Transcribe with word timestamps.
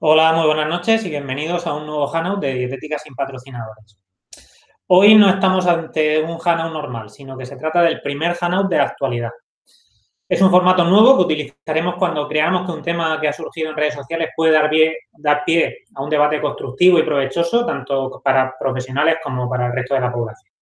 Hola, 0.00 0.32
muy 0.32 0.46
buenas 0.46 0.68
noches 0.68 1.04
y 1.04 1.10
bienvenidos 1.10 1.66
a 1.66 1.74
un 1.74 1.84
nuevo 1.84 2.06
Hangout 2.06 2.38
de 2.38 2.54
Dietética 2.54 3.00
sin 3.00 3.16
patrocinadores. 3.16 3.98
Hoy 4.86 5.16
no 5.16 5.28
estamos 5.28 5.66
ante 5.66 6.22
un 6.22 6.38
Hangout 6.38 6.72
normal, 6.72 7.10
sino 7.10 7.36
que 7.36 7.44
se 7.44 7.56
trata 7.56 7.82
del 7.82 8.00
primer 8.00 8.36
Hangout 8.36 8.68
de 8.68 8.76
la 8.76 8.84
actualidad. 8.84 9.32
Es 10.28 10.40
un 10.40 10.52
formato 10.52 10.84
nuevo 10.84 11.16
que 11.16 11.24
utilizaremos 11.24 11.96
cuando 11.96 12.28
creamos 12.28 12.64
que 12.64 12.76
un 12.76 12.82
tema 12.82 13.20
que 13.20 13.26
ha 13.26 13.32
surgido 13.32 13.70
en 13.70 13.76
redes 13.76 13.94
sociales 13.94 14.28
puede 14.36 14.52
dar 14.52 14.70
pie, 14.70 14.98
dar 15.14 15.42
pie 15.44 15.78
a 15.92 16.00
un 16.04 16.10
debate 16.10 16.40
constructivo 16.40 17.00
y 17.00 17.02
provechoso, 17.02 17.66
tanto 17.66 18.20
para 18.22 18.54
profesionales 18.56 19.16
como 19.20 19.50
para 19.50 19.66
el 19.66 19.72
resto 19.72 19.94
de 19.94 20.00
la 20.00 20.12
población. 20.12 20.52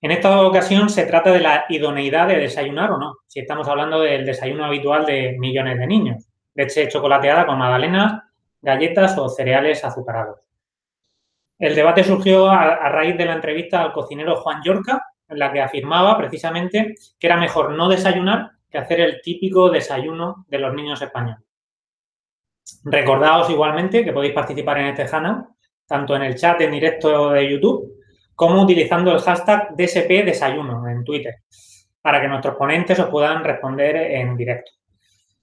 En 0.00 0.12
esta 0.12 0.40
ocasión 0.42 0.88
se 0.88 1.04
trata 1.06 1.32
de 1.32 1.40
la 1.40 1.64
idoneidad 1.68 2.28
de 2.28 2.38
desayunar 2.38 2.92
o 2.92 2.98
no, 2.98 3.16
si 3.26 3.40
estamos 3.40 3.66
hablando 3.66 3.98
del 3.98 4.24
desayuno 4.24 4.66
habitual 4.66 5.04
de 5.04 5.34
millones 5.36 5.80
de 5.80 5.86
niños. 5.88 6.28
Leche 6.54 6.86
chocolateada 6.86 7.44
con 7.44 7.58
magdalenas, 7.58 8.22
galletas 8.66 9.16
o 9.16 9.28
cereales 9.28 9.84
azucarados. 9.84 10.40
El 11.56 11.76
debate 11.76 12.02
surgió 12.02 12.50
a, 12.50 12.88
raíz 12.90 13.16
de 13.16 13.24
la 13.24 13.34
entrevista 13.34 13.80
al 13.80 13.92
cocinero 13.92 14.36
Juan 14.36 14.60
Yorca, 14.62 15.00
en 15.28 15.38
la 15.38 15.52
que 15.52 15.62
afirmaba 15.62 16.18
precisamente 16.18 16.96
que 17.18 17.26
era 17.26 17.36
mejor 17.36 17.70
no 17.70 17.88
desayunar 17.88 18.50
que 18.68 18.78
hacer 18.78 19.00
el 19.00 19.20
típico 19.22 19.70
desayuno 19.70 20.44
de 20.48 20.58
los 20.58 20.74
niños 20.74 21.00
españoles. 21.00 21.44
Recordaos 22.84 23.48
igualmente 23.50 24.04
que 24.04 24.12
podéis 24.12 24.34
participar 24.34 24.78
en 24.78 24.86
este 24.86 25.06
canal, 25.06 25.46
tanto 25.86 26.16
en 26.16 26.22
el 26.22 26.34
chat 26.34 26.60
en 26.60 26.72
directo 26.72 27.30
de 27.30 27.48
YouTube, 27.48 28.02
como 28.34 28.60
utilizando 28.60 29.12
el 29.12 29.20
hashtag 29.20 29.76
DSP 29.76 30.24
Desayuno 30.24 30.88
en 30.88 31.04
Twitter, 31.04 31.36
para 32.02 32.20
que 32.20 32.28
nuestros 32.28 32.56
ponentes 32.56 32.98
os 32.98 33.08
puedan 33.08 33.44
responder 33.44 33.96
en 33.96 34.36
directo. 34.36 34.72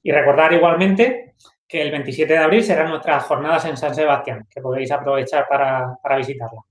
Y 0.03 0.11
recordar 0.11 0.51
igualmente 0.51 1.35
el 1.81 1.91
27 1.91 2.33
de 2.33 2.39
abril 2.39 2.63
serán 2.63 2.89
nuestras 2.89 3.23
jornadas 3.23 3.65
en 3.65 3.77
San 3.77 3.93
Sebastián, 3.93 4.47
que 4.49 4.61
podéis 4.61 4.91
aprovechar 4.91 5.47
para, 5.47 5.97
visitarla. 6.17 6.61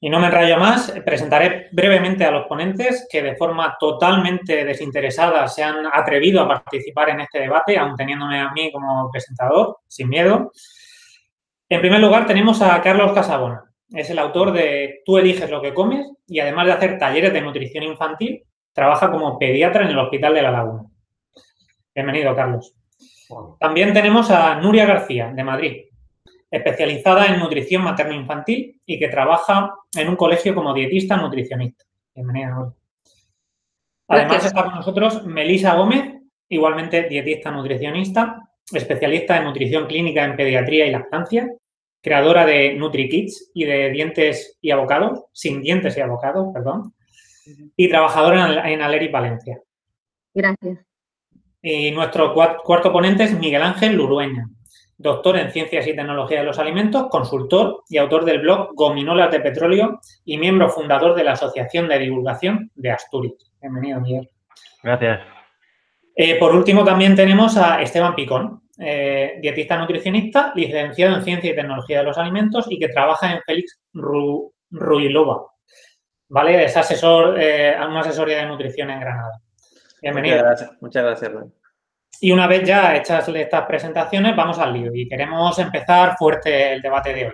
Y 0.00 0.08
no 0.08 0.18
me 0.18 0.26
enrayo 0.26 0.56
más, 0.56 0.92
presentaré 1.04 1.68
brevemente 1.72 2.24
a 2.24 2.30
los 2.30 2.46
ponentes 2.46 3.06
que 3.10 3.22
de 3.22 3.36
forma 3.36 3.76
totalmente 3.78 4.64
desinteresada 4.64 5.46
se 5.46 5.62
han 5.62 5.86
atrevido 5.92 6.40
a 6.40 6.48
participar 6.48 7.10
en 7.10 7.20
este 7.20 7.40
debate, 7.40 7.76
aun 7.76 7.96
teniéndome 7.96 8.40
a 8.40 8.50
mí 8.50 8.72
como 8.72 9.10
presentador, 9.10 9.78
sin 9.86 10.08
miedo. 10.08 10.52
En 11.68 11.80
primer 11.80 12.00
lugar 12.00 12.26
tenemos 12.26 12.62
a 12.62 12.80
Carlos 12.80 13.12
Casabona. 13.12 13.62
Es 13.90 14.08
el 14.08 14.18
autor 14.18 14.52
de 14.52 15.02
Tú 15.04 15.18
eliges 15.18 15.50
lo 15.50 15.60
que 15.60 15.74
comes 15.74 16.06
y 16.26 16.40
además 16.40 16.66
de 16.66 16.72
hacer 16.72 16.98
talleres 16.98 17.32
de 17.32 17.42
nutrición 17.42 17.84
infantil, 17.84 18.42
trabaja 18.72 19.10
como 19.10 19.38
pediatra 19.38 19.84
en 19.84 19.90
el 19.90 19.98
Hospital 19.98 20.34
de 20.34 20.42
la 20.42 20.50
Laguna. 20.50 20.84
Bienvenido, 21.94 22.34
Carlos. 22.34 22.79
También 23.58 23.92
tenemos 23.92 24.30
a 24.30 24.56
Nuria 24.56 24.86
García, 24.86 25.32
de 25.34 25.44
Madrid, 25.44 25.84
especializada 26.50 27.26
en 27.26 27.38
nutrición 27.38 27.82
materno-infantil 27.82 28.80
y 28.84 28.98
que 28.98 29.08
trabaja 29.08 29.74
en 29.96 30.08
un 30.08 30.16
colegio 30.16 30.54
como 30.54 30.74
dietista 30.74 31.16
nutricionista. 31.16 31.84
Bienvenida, 32.14 32.50
Nuria. 32.50 32.74
Además 34.08 34.44
está 34.44 34.64
con 34.64 34.74
nosotros 34.74 35.24
Melisa 35.24 35.76
Gómez, 35.76 36.20
igualmente 36.48 37.04
dietista 37.04 37.52
nutricionista, 37.52 38.40
especialista 38.72 39.36
en 39.36 39.44
nutrición 39.44 39.86
clínica 39.86 40.24
en 40.24 40.36
pediatría 40.36 40.86
y 40.86 40.90
lactancia, 40.90 41.48
creadora 42.02 42.44
de 42.44 42.74
NutriKids 42.74 43.52
y 43.54 43.64
de 43.64 43.90
dientes 43.90 44.58
y 44.60 44.72
abocados, 44.72 45.24
sin 45.32 45.62
dientes 45.62 45.96
y 45.96 46.00
abocados, 46.00 46.48
perdón, 46.52 46.94
y 47.76 47.88
trabajadora 47.88 48.68
en 48.68 48.82
Aleri 48.82 49.08
Valencia. 49.08 49.60
Gracias. 50.34 50.89
Y 51.62 51.90
nuestro 51.90 52.32
cuarto 52.32 52.92
ponente 52.92 53.24
es 53.24 53.38
Miguel 53.38 53.62
Ángel 53.62 53.94
Lurueña, 53.94 54.48
doctor 54.96 55.36
en 55.36 55.50
Ciencias 55.50 55.86
y 55.86 55.94
Tecnología 55.94 56.40
de 56.40 56.46
los 56.46 56.58
Alimentos, 56.58 57.08
consultor 57.10 57.84
y 57.88 57.98
autor 57.98 58.24
del 58.24 58.40
blog 58.40 58.74
Gominolas 58.74 59.30
de 59.30 59.40
Petróleo 59.40 60.00
y 60.24 60.38
miembro 60.38 60.70
fundador 60.70 61.14
de 61.14 61.24
la 61.24 61.32
Asociación 61.32 61.88
de 61.88 61.98
Divulgación 61.98 62.70
de 62.74 62.90
Asturias. 62.90 63.52
Bienvenido, 63.60 64.00
Miguel. 64.00 64.30
Gracias. 64.82 65.20
Eh, 66.16 66.38
por 66.38 66.54
último, 66.54 66.84
también 66.84 67.14
tenemos 67.14 67.56
a 67.58 67.82
Esteban 67.82 68.14
Picón, 68.14 68.62
eh, 68.78 69.38
dietista 69.42 69.76
nutricionista, 69.76 70.52
licenciado 70.54 71.16
en 71.16 71.24
Ciencia 71.24 71.50
y 71.50 71.54
Tecnología 71.54 71.98
de 71.98 72.04
los 72.04 72.16
Alimentos 72.16 72.66
y 72.70 72.78
que 72.78 72.88
trabaja 72.88 73.32
en 73.32 73.42
Félix 73.42 73.80
Ruilova. 73.92 75.46
¿Vale? 76.28 76.64
Es 76.64 76.76
asesor, 76.76 77.36
eh, 77.38 77.74
una 77.76 78.00
asesoría 78.00 78.38
de 78.38 78.46
nutrición 78.46 78.90
en 78.90 79.00
Granada. 79.00 79.40
Bienvenido. 80.02 80.36
Muchas 80.36 80.48
gracias, 80.48 80.82
muchas 80.82 81.04
gracias 81.04 81.32
Y 82.22 82.32
una 82.32 82.46
vez 82.46 82.66
ya 82.66 82.96
hechas 82.96 83.28
estas 83.28 83.66
presentaciones, 83.66 84.34
vamos 84.34 84.58
al 84.58 84.72
lío 84.72 84.94
y 84.94 85.06
queremos 85.06 85.58
empezar 85.58 86.16
fuerte 86.18 86.72
el 86.72 86.80
debate 86.80 87.12
de 87.12 87.26
hoy. 87.26 87.32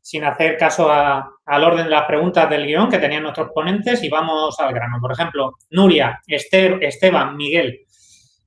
Sin 0.00 0.24
hacer 0.24 0.58
caso 0.58 0.90
al 0.90 1.64
orden 1.64 1.84
de 1.84 1.90
las 1.90 2.04
preguntas 2.06 2.50
del 2.50 2.66
guion 2.66 2.90
que 2.90 2.98
tenían 2.98 3.22
nuestros 3.22 3.50
ponentes 3.54 4.02
y 4.02 4.10
vamos 4.10 4.58
al 4.60 4.74
grano. 4.74 4.98
Por 5.00 5.12
ejemplo, 5.12 5.54
Nuria, 5.70 6.20
Esther, 6.26 6.82
Esteban, 6.82 7.34
Miguel, 7.36 7.80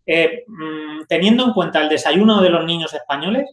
eh, 0.06 0.44
mm, 0.46 1.06
teniendo 1.08 1.46
en 1.46 1.54
cuenta 1.54 1.82
el 1.82 1.90
desayuno 1.90 2.42
de 2.42 2.50
los 2.50 2.66
niños 2.66 2.94
españoles, 2.94 3.50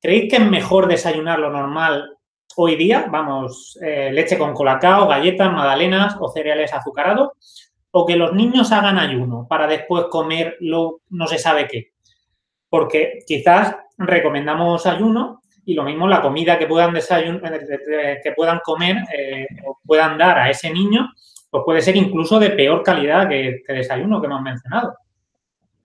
¿creéis 0.00 0.30
que 0.30 0.36
es 0.36 0.46
mejor 0.46 0.88
desayunar 0.88 1.38
lo 1.38 1.48
normal 1.48 2.18
hoy 2.56 2.76
día? 2.76 3.06
Vamos, 3.08 3.78
eh, 3.80 4.10
leche 4.12 4.36
con 4.36 4.52
colacao, 4.52 5.08
galletas, 5.08 5.50
magdalenas 5.50 6.16
o 6.20 6.28
cereales 6.28 6.74
azucarados 6.74 7.30
o 7.90 8.06
que 8.06 8.16
los 8.16 8.32
niños 8.32 8.72
hagan 8.72 8.98
ayuno 8.98 9.46
para 9.48 9.66
después 9.66 10.06
comer 10.10 10.56
lo 10.60 11.00
no 11.10 11.26
se 11.26 11.38
sabe 11.38 11.66
qué. 11.66 11.92
Porque 12.68 13.20
quizás 13.26 13.76
recomendamos 13.96 14.86
ayuno 14.86 15.42
y 15.64 15.74
lo 15.74 15.82
mismo 15.82 16.06
la 16.06 16.22
comida 16.22 16.58
que 16.58 16.66
puedan 16.66 16.96
eh, 16.96 18.20
que 18.22 18.32
puedan 18.32 18.60
comer 18.64 18.96
eh, 19.16 19.46
o 19.66 19.78
puedan 19.84 20.16
dar 20.16 20.38
a 20.38 20.50
ese 20.50 20.70
niño, 20.70 21.10
pues 21.50 21.62
puede 21.64 21.82
ser 21.82 21.96
incluso 21.96 22.38
de 22.38 22.50
peor 22.50 22.82
calidad 22.82 23.28
que 23.28 23.48
este 23.48 23.72
desayuno 23.74 24.20
que 24.20 24.26
hemos 24.26 24.42
mencionado. 24.42 24.94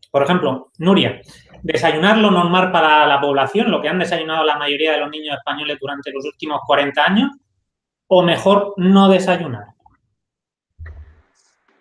Por 0.09 0.23
ejemplo, 0.23 0.71
Nuria, 0.77 1.21
desayunar 1.63 2.17
lo 2.17 2.29
normal 2.29 2.71
para 2.71 3.05
la 3.07 3.19
población, 3.19 3.71
lo 3.71 3.81
que 3.81 3.89
han 3.89 3.99
desayunado 3.99 4.43
la 4.43 4.57
mayoría 4.57 4.91
de 4.91 4.99
los 4.99 5.09
niños 5.09 5.37
españoles 5.37 5.77
durante 5.81 6.11
los 6.11 6.23
últimos 6.25 6.61
40 6.67 7.03
años, 7.03 7.31
o 8.07 8.21
mejor 8.21 8.73
no 8.77 9.09
desayunar. 9.09 9.72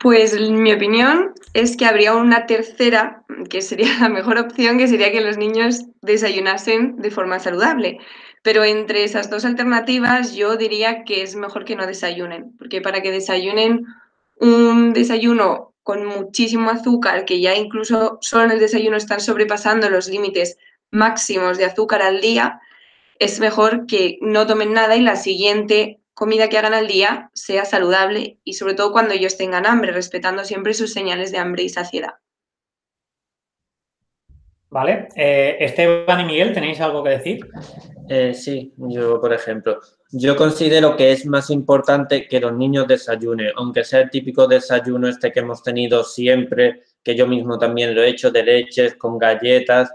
Pues 0.03 0.35
mi 0.35 0.73
opinión 0.73 1.33
es 1.55 1.77
que 1.77 1.87
habría 1.87 2.17
una 2.17 2.47
tercera, 2.47 3.23
que 3.49 3.63
sería 3.63 4.01
la 4.01 4.09
mejor 4.09 4.37
opción, 4.37 4.77
que 4.77 4.89
sería 4.89 5.13
que 5.13 5.21
los 5.21 5.39
niños 5.39 5.85
desayunasen 6.01 6.97
de 6.97 7.13
forma 7.13 7.39
saludable. 7.39 8.01
Pero 8.43 8.65
entre 8.65 9.05
esas 9.05 9.31
dos 9.31 9.45
alternativas 9.45 10.35
yo 10.35 10.57
diría 10.57 11.05
que 11.05 11.23
es 11.23 11.37
mejor 11.37 11.65
que 11.65 11.77
no 11.77 11.87
desayunen, 11.87 12.57
porque 12.59 12.81
para 12.81 13.01
que 13.01 13.13
desayunen 13.13 13.87
un 14.41 14.93
desayuno 14.93 15.73
con 15.85 16.05
muchísimo 16.05 16.71
azúcar, 16.71 17.25
que 17.25 17.41
ya 17.41 17.55
incluso 17.55 18.19
solo 18.23 18.47
en 18.47 18.51
el 18.51 18.59
desayuno 18.59 18.97
están 18.97 19.21
sobrepasando 19.21 19.89
los 19.89 20.09
límites 20.09 20.59
máximos 20.91 21.59
de 21.59 21.67
azúcar 21.67 22.03
al 22.03 22.21
día, 22.21 22.61
es 23.21 23.39
mejor 23.39 23.87
que 23.87 24.19
no 24.21 24.49
tomen 24.49 24.73
nada 24.73 24.97
y 24.97 25.01
la 25.01 25.15
siguiente 25.15 26.01
comida 26.23 26.49
que 26.49 26.57
hagan 26.57 26.73
al 26.73 26.87
día 26.87 27.33
sea 27.35 27.65
saludable 27.65 28.39
y 28.45 28.53
sobre 28.53 28.75
todo 28.75 28.93
cuando 28.93 29.13
ellos 29.13 29.37
tengan 29.37 29.67
hambre, 29.67 29.91
respetando 29.91 30.45
siempre 30.45 30.73
sus 30.73 30.93
señales 30.93 31.33
de 31.33 31.39
hambre 31.39 31.65
y 31.65 31.69
saciedad. 31.69 32.13
Vale. 34.71 35.09
Eh, 35.17 35.57
Esteban 35.59 36.21
y 36.21 36.25
Miguel, 36.25 36.53
¿tenéis 36.53 36.81
algo 36.81 37.03
que 37.03 37.11
decir? 37.11 37.41
Eh, 38.09 38.35
sí, 38.35 38.73
yo 38.77 39.21
por 39.21 39.33
ejemplo, 39.33 39.81
yo 40.13 40.37
considero 40.37 40.97
que 40.97 41.11
es 41.11 41.27
más 41.27 41.51
importante 41.51 42.29
que 42.29 42.39
los 42.39 42.53
niños 42.53 42.87
desayunen, 42.87 43.51
aunque 43.57 43.83
sea 43.83 44.03
el 44.03 44.11
típico 44.11 44.47
desayuno 44.47 45.09
este 45.09 45.33
que 45.33 45.41
hemos 45.41 45.61
tenido 45.61 46.05
siempre, 46.05 46.85
que 47.03 47.17
yo 47.17 47.27
mismo 47.27 47.59
también 47.59 47.97
lo 47.97 48.03
he 48.05 48.11
hecho, 48.11 48.31
de 48.31 48.45
leches 48.45 48.95
con 48.95 49.19
galletas. 49.19 49.91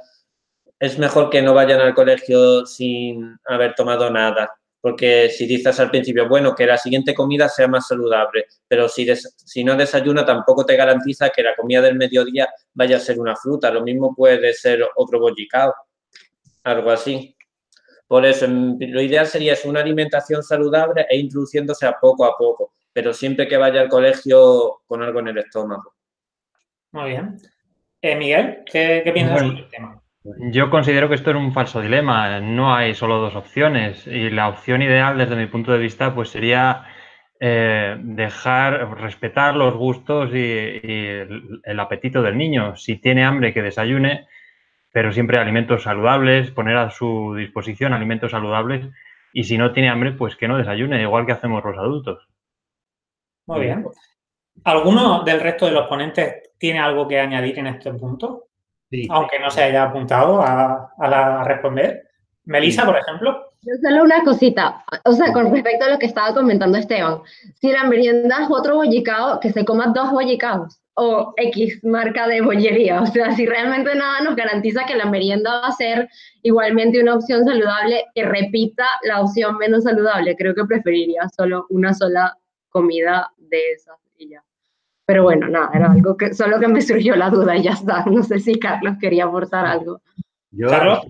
Es 0.77 0.99
mejor 0.99 1.29
que 1.29 1.41
no 1.41 1.53
vayan 1.53 1.79
al 1.79 1.95
colegio 1.95 2.65
sin 2.65 3.39
haber 3.45 3.75
tomado 3.75 4.11
nada, 4.11 4.51
porque 4.87 5.29
si 5.29 5.45
dices 5.45 5.77
al 5.81 5.89
principio, 5.89 6.29
bueno, 6.29 6.55
que 6.55 6.65
la 6.65 6.77
siguiente 6.77 7.13
comida 7.13 7.49
sea 7.49 7.67
más 7.67 7.89
saludable, 7.89 8.45
pero 8.69 8.87
si, 8.87 9.05
si 9.13 9.61
no 9.61 9.75
desayuna 9.75 10.25
tampoco 10.25 10.65
te 10.65 10.77
garantiza 10.77 11.29
que 11.29 11.43
la 11.43 11.53
comida 11.57 11.81
del 11.81 11.97
mediodía 11.97 12.47
vaya 12.73 12.95
a 12.95 13.01
ser 13.01 13.19
una 13.19 13.35
fruta, 13.35 13.69
lo 13.69 13.83
mismo 13.83 14.15
puede 14.15 14.53
ser 14.53 14.87
otro 14.95 15.19
bollicao, 15.19 15.75
algo 16.63 16.89
así. 16.89 17.35
Por 18.07 18.25
eso, 18.25 18.47
lo 18.47 19.01
ideal 19.01 19.27
sería 19.27 19.57
una 19.65 19.81
alimentación 19.81 20.41
saludable 20.41 21.05
e 21.09 21.17
introduciéndose 21.17 21.85
a 21.85 21.99
poco 21.99 22.23
a 22.23 22.37
poco, 22.37 22.71
pero 22.93 23.11
siempre 23.11 23.45
que 23.45 23.57
vaya 23.57 23.81
al 23.81 23.89
colegio 23.89 24.83
con 24.87 25.03
algo 25.03 25.19
en 25.19 25.27
el 25.27 25.39
estómago. 25.39 25.95
Muy 26.93 27.09
bien. 27.09 27.37
Eh, 28.01 28.15
Miguel, 28.15 28.63
¿qué, 28.65 29.11
piensas 29.13 29.41
sobre 29.41 29.59
el 29.59 29.69
tema? 29.69 30.01
Yo 30.51 30.69
considero 30.69 31.07
que 31.07 31.15
esto 31.15 31.31
es 31.31 31.37
un 31.37 31.53
falso 31.53 31.81
dilema. 31.81 32.39
No 32.39 32.75
hay 32.75 32.93
solo 32.93 33.17
dos 33.17 33.35
opciones 33.35 34.05
y 34.07 34.29
la 34.29 34.49
opción 34.49 34.81
ideal 34.81 35.17
desde 35.17 35.35
mi 35.35 35.47
punto 35.47 35.71
de 35.71 35.79
vista 35.79 36.13
pues 36.13 36.29
sería 36.29 36.85
eh, 37.39 37.95
dejar, 37.99 38.99
respetar 38.99 39.55
los 39.55 39.75
gustos 39.75 40.31
y, 40.33 40.57
el, 41.63 41.79
apetito 41.79 42.21
del 42.21 42.37
niño. 42.37 42.75
Si 42.75 42.97
tiene 42.97 43.23
hambre, 43.23 43.53
que 43.53 43.61
desayune, 43.61 44.27
pero 44.91 45.11
siempre 45.11 45.39
alimentos 45.39 45.83
saludables, 45.83 46.51
poner 46.51 46.77
a 46.77 46.89
su 46.89 47.35
disposición 47.35 47.93
alimentos 47.93 48.31
saludables 48.31 48.87
y 49.33 49.43
si 49.43 49.57
no 49.57 49.71
tiene 49.71 49.89
hambre, 49.89 50.13
pues 50.13 50.35
que 50.35 50.47
no 50.47 50.57
desayune, 50.57 51.01
igual 51.01 51.25
que 51.25 51.33
hacemos 51.33 51.63
los 51.63 51.77
adultos. 51.77 52.27
Muy 53.45 53.61
bien. 53.61 53.85
¿Alguno 54.63 55.23
del 55.23 55.39
resto 55.39 55.67
de 55.67 55.73
los 55.73 55.87
ponentes 55.87 56.53
tiene 56.57 56.79
algo 56.79 57.07
que 57.07 57.19
añadir 57.19 57.59
en 57.59 57.67
este 57.67 57.93
punto? 57.93 58.46
Sí. 58.89 59.07
Aunque 59.09 59.39
no 59.39 59.49
se 59.49 59.63
haya 59.63 59.83
apuntado 59.83 60.41
a, 60.41 60.93
a 60.97 61.43
responder. 61.43 62.07
Melissa, 62.45 62.85
por 62.85 62.97
ejemplo. 62.97 63.47
Solo 63.83 64.03
una 64.03 64.23
cosita, 64.23 64.85
o 65.03 65.11
sea, 65.11 65.33
con 65.33 65.51
respecto 65.51 65.85
a 65.85 65.89
lo 65.89 65.99
que 65.99 66.05
estaba 66.05 66.33
comentando 66.33 66.77
Esteban, 66.77 67.19
si 67.59 67.71
la 67.71 67.83
merienda 67.83 68.43
es 68.43 68.47
otro 68.49 68.75
bollicao, 68.75 69.39
que 69.41 69.51
se 69.51 69.65
coma 69.65 69.91
dos 69.93 70.11
bollicaos 70.11 70.79
o 70.93 71.33
X 71.35 71.83
marca 71.83 72.27
de 72.27 72.41
bollería, 72.41 73.01
o 73.01 73.05
sea, 73.05 73.35
si 73.35 73.45
realmente 73.45 73.93
nada 73.93 74.21
nos 74.21 74.35
garantiza 74.35 74.85
que 74.85 74.95
la 74.95 75.05
merienda 75.05 75.59
va 75.59 75.67
a 75.67 75.71
ser 75.73 76.09
igualmente 76.43 77.01
una 77.01 77.15
opción 77.15 77.43
saludable, 77.43 78.05
que 78.15 78.23
repita 78.23 78.85
la 79.03 79.21
opción 79.21 79.57
menos 79.57 79.83
saludable, 79.83 80.37
creo 80.37 80.55
que 80.55 80.63
preferiría 80.63 81.27
solo 81.35 81.65
una 81.69 81.93
sola 81.93 82.37
comida 82.69 83.33
de 83.37 83.71
esas 83.73 83.97
y 84.17 84.29
ya. 84.29 84.43
Pero 85.07 85.23
bueno, 85.23 85.47
nada, 85.47 85.69
era 85.73 85.89
algo 85.89 86.17
que 86.17 86.33
solo 86.33 86.59
que 86.59 86.67
me 86.67 86.81
surgió 86.81 87.15
la 87.15 87.29
duda 87.29 87.55
y 87.55 87.63
ya 87.63 87.71
está. 87.71 88.03
No 88.05 88.23
sé 88.23 88.39
si 88.39 88.59
Carlos 88.59 88.95
quería 88.99 89.23
aportar 89.23 89.65
algo. 89.65 90.01
Yo, 90.51 90.67
¿Carlos? 90.67 91.07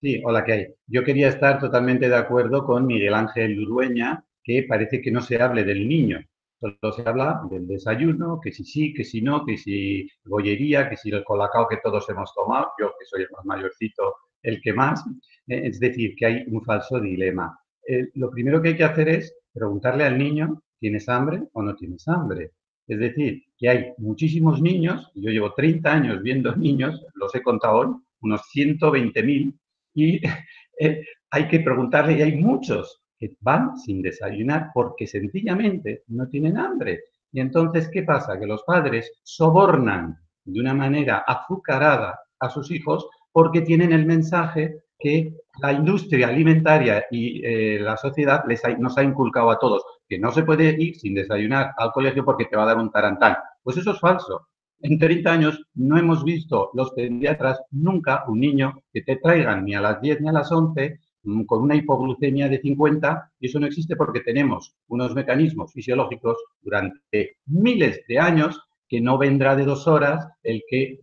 Sí, 0.00 0.22
hola, 0.24 0.42
¿qué 0.42 0.52
hay? 0.52 0.66
Yo 0.86 1.04
quería 1.04 1.28
estar 1.28 1.58
totalmente 1.58 2.08
de 2.08 2.16
acuerdo 2.16 2.64
con 2.64 2.86
Miguel 2.86 3.12
Ángel 3.12 3.60
Urueña, 3.60 4.24
que 4.42 4.64
parece 4.66 5.02
que 5.02 5.10
no 5.10 5.20
se 5.20 5.40
hable 5.40 5.64
del 5.64 5.86
niño, 5.86 6.20
solo 6.58 6.92
se 6.92 7.06
habla 7.06 7.42
del 7.50 7.66
desayuno, 7.66 8.40
que 8.42 8.52
si 8.52 8.64
sí, 8.64 8.94
que 8.94 9.04
si 9.04 9.20
no, 9.20 9.44
que 9.44 9.58
si 9.58 10.08
bollería, 10.24 10.88
que 10.88 10.96
si 10.96 11.10
el 11.10 11.22
colacao 11.22 11.68
que 11.68 11.76
todos 11.82 12.08
hemos 12.08 12.32
tomado, 12.34 12.70
yo 12.80 12.94
que 12.98 13.04
soy 13.04 13.22
el 13.24 13.30
más 13.32 13.44
mayorcito, 13.44 14.14
el 14.42 14.62
que 14.62 14.72
más. 14.72 15.04
Eh, 15.46 15.60
es 15.64 15.78
decir, 15.78 16.14
que 16.16 16.24
hay 16.24 16.44
un 16.46 16.64
falso 16.64 16.98
dilema. 17.00 17.58
Eh, 17.86 18.08
lo 18.14 18.30
primero 18.30 18.62
que 18.62 18.68
hay 18.68 18.76
que 18.76 18.84
hacer 18.84 19.10
es 19.10 19.36
preguntarle 19.52 20.04
al 20.04 20.16
niño, 20.16 20.62
¿tienes 20.80 21.06
hambre 21.10 21.42
o 21.52 21.62
no 21.62 21.74
tienes 21.74 22.08
hambre? 22.08 22.52
Es 22.86 22.98
decir, 22.98 23.42
que 23.58 23.68
hay 23.68 23.92
muchísimos 23.98 24.60
niños, 24.60 25.10
yo 25.14 25.30
llevo 25.30 25.52
30 25.54 25.92
años 25.92 26.22
viendo 26.22 26.54
niños, 26.56 27.04
los 27.14 27.34
he 27.34 27.42
contado 27.42 27.78
hoy, 27.78 27.96
unos 28.20 28.42
120.000, 28.54 29.58
y 29.94 30.20
eh, 30.80 31.04
hay 31.30 31.48
que 31.48 31.60
preguntarle, 31.60 32.18
y 32.18 32.22
hay 32.22 32.36
muchos 32.36 33.00
que 33.18 33.36
van 33.40 33.76
sin 33.78 34.02
desayunar 34.02 34.70
porque 34.74 35.06
sencillamente 35.06 36.02
no 36.08 36.28
tienen 36.28 36.58
hambre. 36.58 37.04
Y 37.32 37.40
entonces, 37.40 37.88
¿qué 37.92 38.02
pasa? 38.02 38.38
Que 38.38 38.46
los 38.46 38.62
padres 38.64 39.10
sobornan 39.22 40.18
de 40.44 40.60
una 40.60 40.74
manera 40.74 41.24
azucarada 41.26 42.20
a 42.38 42.50
sus 42.50 42.70
hijos 42.70 43.08
porque 43.32 43.62
tienen 43.62 43.92
el 43.92 44.06
mensaje 44.06 44.84
que 44.98 45.34
la 45.60 45.72
industria 45.72 46.28
alimentaria 46.28 47.04
y 47.10 47.44
eh, 47.44 47.78
la 47.80 47.96
sociedad 47.96 48.44
les 48.46 48.62
nos 48.78 48.96
ha 48.96 49.02
inculcado 49.02 49.50
a 49.50 49.58
todos 49.58 49.82
que 50.08 50.18
no 50.18 50.30
se 50.32 50.42
puede 50.42 50.76
ir 50.78 50.96
sin 50.96 51.14
desayunar 51.14 51.72
al 51.76 51.92
colegio 51.92 52.24
porque 52.24 52.46
te 52.46 52.56
va 52.56 52.64
a 52.64 52.66
dar 52.66 52.78
un 52.78 52.90
tarantán. 52.90 53.36
Pues 53.62 53.76
eso 53.76 53.92
es 53.92 54.00
falso. 54.00 54.48
En 54.80 54.98
30 54.98 55.32
años 55.32 55.62
no 55.74 55.96
hemos 55.98 56.22
visto 56.22 56.70
los 56.74 56.92
pediatras 56.92 57.60
nunca 57.70 58.24
un 58.28 58.40
niño 58.40 58.82
que 58.92 59.02
te 59.02 59.16
traigan 59.16 59.64
ni 59.64 59.74
a 59.74 59.80
las 59.80 60.00
10 60.00 60.20
ni 60.20 60.28
a 60.28 60.32
las 60.32 60.52
11 60.52 61.00
mm, 61.22 61.44
con 61.44 61.62
una 61.62 61.74
hipoglucemia 61.74 62.48
de 62.48 62.60
50 62.60 63.32
y 63.40 63.46
eso 63.46 63.58
no 63.58 63.66
existe 63.66 63.96
porque 63.96 64.20
tenemos 64.20 64.74
unos 64.88 65.14
mecanismos 65.14 65.72
fisiológicos 65.72 66.36
durante 66.60 67.38
miles 67.46 68.02
de 68.06 68.18
años 68.18 68.60
que 68.88 69.00
no 69.00 69.18
vendrá 69.18 69.56
de 69.56 69.64
dos 69.64 69.88
horas 69.88 70.28
el 70.42 70.62
que 70.68 71.00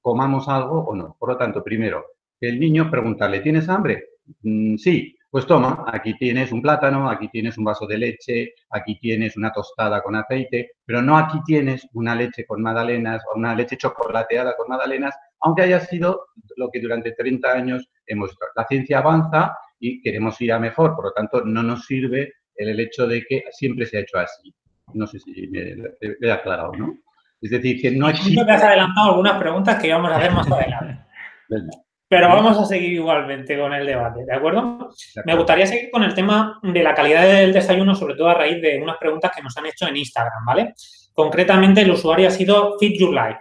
comamos 0.00 0.48
algo 0.48 0.80
o 0.80 0.94
no. 0.94 1.16
Por 1.18 1.30
lo 1.30 1.36
tanto, 1.38 1.64
primero, 1.64 2.04
el 2.40 2.60
niño 2.60 2.90
preguntarle, 2.90 3.40
¿tienes 3.40 3.68
hambre? 3.68 4.04
Mm, 4.42 4.76
sí, 4.76 5.16
pues 5.34 5.48
toma, 5.48 5.84
aquí 5.88 6.14
tienes 6.16 6.52
un 6.52 6.62
plátano, 6.62 7.10
aquí 7.10 7.26
tienes 7.26 7.58
un 7.58 7.64
vaso 7.64 7.88
de 7.88 7.98
leche, 7.98 8.54
aquí 8.70 9.00
tienes 9.00 9.36
una 9.36 9.50
tostada 9.50 10.00
con 10.00 10.14
aceite, 10.14 10.74
pero 10.84 11.02
no 11.02 11.18
aquí 11.18 11.40
tienes 11.44 11.88
una 11.92 12.14
leche 12.14 12.46
con 12.46 12.62
magdalenas 12.62 13.20
o 13.26 13.36
una 13.36 13.52
leche 13.52 13.76
chocolateada 13.76 14.54
con 14.56 14.68
magdalenas, 14.68 15.12
aunque 15.40 15.62
haya 15.62 15.80
sido 15.80 16.26
lo 16.56 16.70
que 16.70 16.78
durante 16.80 17.10
30 17.10 17.52
años 17.52 17.90
hemos 18.06 18.30
visto. 18.30 18.46
La 18.54 18.64
ciencia 18.64 18.98
avanza 18.98 19.58
y 19.80 20.00
queremos 20.02 20.40
ir 20.40 20.52
a 20.52 20.60
mejor, 20.60 20.94
por 20.94 21.06
lo 21.06 21.12
tanto 21.12 21.44
no 21.44 21.64
nos 21.64 21.84
sirve 21.84 22.34
el 22.54 22.78
hecho 22.78 23.08
de 23.08 23.24
que 23.28 23.42
siempre 23.50 23.86
se 23.86 23.96
ha 23.96 24.02
hecho 24.02 24.18
así. 24.18 24.54
No 24.92 25.04
sé 25.08 25.18
si 25.18 25.48
me, 25.48 25.74
he 26.00 26.30
aclarado, 26.30 26.74
¿no? 26.74 26.94
Es 27.40 27.50
decir, 27.50 27.82
que 27.82 27.90
no 27.90 28.08
existe... 28.08 28.46
que 28.46 28.52
has 28.52 28.62
adelantado 28.62 29.10
algunas 29.10 29.40
preguntas 29.40 29.82
que 29.82 29.92
vamos 29.92 30.12
a 30.12 30.18
ver 30.18 30.30
más 30.30 30.48
adelante. 30.48 31.04
Pero 32.14 32.28
vamos 32.28 32.56
a 32.58 32.64
seguir 32.64 32.92
igualmente 32.92 33.58
con 33.58 33.72
el 33.72 33.84
debate, 33.84 34.24
¿de 34.24 34.32
acuerdo? 34.32 34.90
Me 35.24 35.34
gustaría 35.34 35.66
seguir 35.66 35.90
con 35.90 36.04
el 36.04 36.14
tema 36.14 36.60
de 36.62 36.80
la 36.80 36.94
calidad 36.94 37.24
del 37.24 37.52
desayuno, 37.52 37.92
sobre 37.96 38.14
todo 38.14 38.28
a 38.28 38.34
raíz 38.34 38.62
de 38.62 38.80
unas 38.80 38.98
preguntas 38.98 39.32
que 39.34 39.42
nos 39.42 39.56
han 39.56 39.66
hecho 39.66 39.88
en 39.88 39.96
Instagram, 39.96 40.44
¿vale? 40.46 40.74
Concretamente, 41.12 41.80
el 41.80 41.90
usuario 41.90 42.28
ha 42.28 42.30
sido 42.30 42.78
Fit 42.78 43.00
Your 43.00 43.12
Life, 43.12 43.40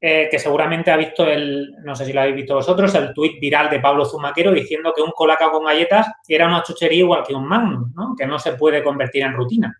eh, 0.00 0.28
que 0.30 0.38
seguramente 0.38 0.92
ha 0.92 0.96
visto 0.96 1.26
el, 1.26 1.72
no 1.82 1.96
sé 1.96 2.04
si 2.04 2.12
lo 2.12 2.20
habéis 2.20 2.36
visto 2.36 2.54
vosotros, 2.54 2.94
el 2.94 3.12
tuit 3.12 3.40
viral 3.40 3.68
de 3.68 3.80
Pablo 3.80 4.04
Zumaquero 4.04 4.52
diciendo 4.52 4.92
que 4.94 5.02
un 5.02 5.10
colacao 5.10 5.50
con 5.50 5.64
galletas 5.64 6.06
era 6.28 6.46
una 6.46 6.62
chuchería 6.62 7.00
igual 7.00 7.24
que 7.26 7.34
un 7.34 7.44
magnum, 7.44 7.92
¿no? 7.92 8.14
Que 8.16 8.24
no 8.24 8.38
se 8.38 8.52
puede 8.52 8.84
convertir 8.84 9.24
en 9.24 9.32
rutina. 9.32 9.76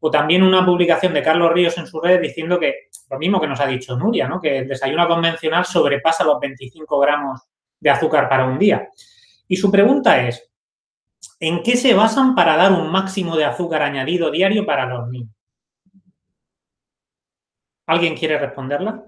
O 0.00 0.10
también 0.10 0.42
una 0.42 0.64
publicación 0.64 1.14
de 1.14 1.22
Carlos 1.22 1.52
Ríos 1.52 1.76
en 1.78 1.86
su 1.86 2.00
red 2.00 2.20
diciendo 2.20 2.58
que 2.58 2.88
lo 3.10 3.18
mismo 3.18 3.40
que 3.40 3.46
nos 3.46 3.60
ha 3.60 3.66
dicho 3.66 3.96
Nuria, 3.96 4.28
¿no? 4.28 4.40
que 4.40 4.58
el 4.58 4.68
desayuno 4.68 5.08
convencional 5.08 5.64
sobrepasa 5.64 6.24
los 6.24 6.38
25 6.40 6.98
gramos 6.98 7.40
de 7.80 7.90
azúcar 7.90 8.28
para 8.28 8.46
un 8.46 8.58
día. 8.58 8.88
Y 9.48 9.56
su 9.56 9.70
pregunta 9.70 10.26
es, 10.26 10.50
¿en 11.40 11.62
qué 11.62 11.76
se 11.76 11.94
basan 11.94 12.34
para 12.34 12.56
dar 12.56 12.72
un 12.72 12.90
máximo 12.90 13.36
de 13.36 13.44
azúcar 13.44 13.82
añadido 13.82 14.30
diario 14.30 14.66
para 14.66 14.86
los 14.86 15.08
niños? 15.08 15.30
¿Alguien 17.86 18.16
quiere 18.16 18.38
responderla? 18.38 19.04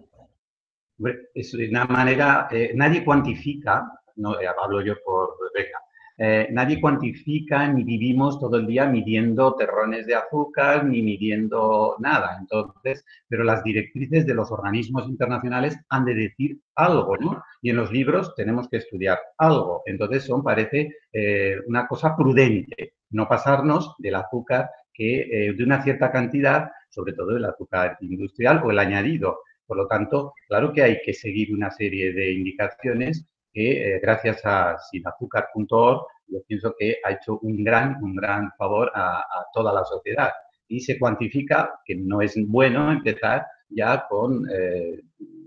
Es 1.34 1.54
una 1.54 1.84
manera, 1.84 2.48
eh, 2.50 2.72
nadie 2.74 3.04
cuantifica, 3.04 3.88
no 4.16 4.40
eh, 4.40 4.46
hablo 4.46 4.80
yo 4.82 4.94
por 5.04 5.36
Rebeca, 5.52 5.80
eh, 6.20 6.48
nadie 6.50 6.80
cuantifica 6.80 7.68
ni 7.68 7.84
vivimos 7.84 8.40
todo 8.40 8.56
el 8.56 8.66
día 8.66 8.86
midiendo 8.86 9.54
terrones 9.54 10.04
de 10.04 10.16
azúcar 10.16 10.84
ni 10.84 11.00
midiendo 11.00 11.94
nada. 12.00 12.36
Entonces, 12.40 13.04
pero 13.28 13.44
las 13.44 13.62
directrices 13.62 14.26
de 14.26 14.34
los 14.34 14.50
organismos 14.50 15.08
internacionales 15.08 15.78
han 15.88 16.04
de 16.04 16.14
decir 16.14 16.58
algo, 16.74 17.16
¿no? 17.18 17.42
Y 17.62 17.70
en 17.70 17.76
los 17.76 17.92
libros 17.92 18.34
tenemos 18.34 18.68
que 18.68 18.78
estudiar 18.78 19.20
algo. 19.38 19.82
Entonces, 19.86 20.24
son, 20.24 20.42
parece, 20.42 20.92
eh, 21.12 21.56
una 21.68 21.86
cosa 21.86 22.16
prudente, 22.16 22.94
no 23.10 23.28
pasarnos 23.28 23.94
del 23.98 24.16
azúcar 24.16 24.70
que 24.92 25.20
eh, 25.20 25.52
de 25.52 25.62
una 25.62 25.82
cierta 25.82 26.10
cantidad, 26.10 26.68
sobre 26.88 27.12
todo 27.12 27.36
el 27.36 27.44
azúcar 27.44 27.96
industrial 28.00 28.60
o 28.64 28.72
el 28.72 28.80
añadido. 28.80 29.38
Por 29.66 29.76
lo 29.76 29.86
tanto, 29.86 30.34
claro 30.48 30.72
que 30.72 30.82
hay 30.82 31.00
que 31.04 31.14
seguir 31.14 31.54
una 31.54 31.70
serie 31.70 32.12
de 32.12 32.32
indicaciones 32.32 33.28
que 33.58 33.96
eh, 33.96 34.00
gracias 34.00 34.40
a 34.44 34.78
sinazúcar.org 34.78 36.02
yo 36.28 36.38
pienso 36.46 36.74
que 36.78 36.98
ha 37.04 37.10
hecho 37.10 37.40
un 37.40 37.64
gran, 37.64 37.96
un 38.04 38.14
gran 38.14 38.52
favor 38.56 38.92
a, 38.94 39.24
toda 39.52 39.72
la 39.72 39.84
sociedad. 39.84 40.30
Y 40.68 40.80
se 40.80 40.98
cuantifica 40.98 41.80
que 41.84 41.96
no 41.96 42.20
es 42.20 42.34
bueno 42.46 42.92
empezar 42.92 43.46
ya 43.70 44.06
con 44.06 44.46
eh, 44.52 45.00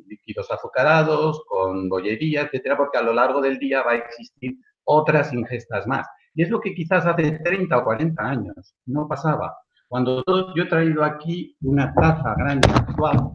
líquidos 0.07 0.51
azucarados, 0.51 1.43
con 1.47 1.87
bollería, 1.87 2.41
etcétera, 2.41 2.75
porque 2.75 2.97
a 2.97 3.03
lo 3.03 3.13
largo 3.13 3.39
del 3.39 3.59
día 3.59 3.83
va 3.83 3.91
a 3.91 3.97
existir 3.97 4.57
otras 4.83 5.31
ingestas 5.31 5.87
más. 5.87 6.07
Y 6.33 6.43
es 6.43 6.49
lo 6.49 6.59
que 6.59 6.73
quizás 6.73 7.05
hace 7.05 7.39
30 7.43 7.77
o 7.77 7.83
40 7.83 8.23
años 8.23 8.75
no 8.87 9.07
pasaba. 9.07 9.55
Cuando 9.87 10.23
yo 10.55 10.63
he 10.63 10.67
traído 10.67 11.03
aquí 11.03 11.55
una 11.61 11.93
taza 11.93 12.33
grande 12.35 12.67
actual, 12.73 13.31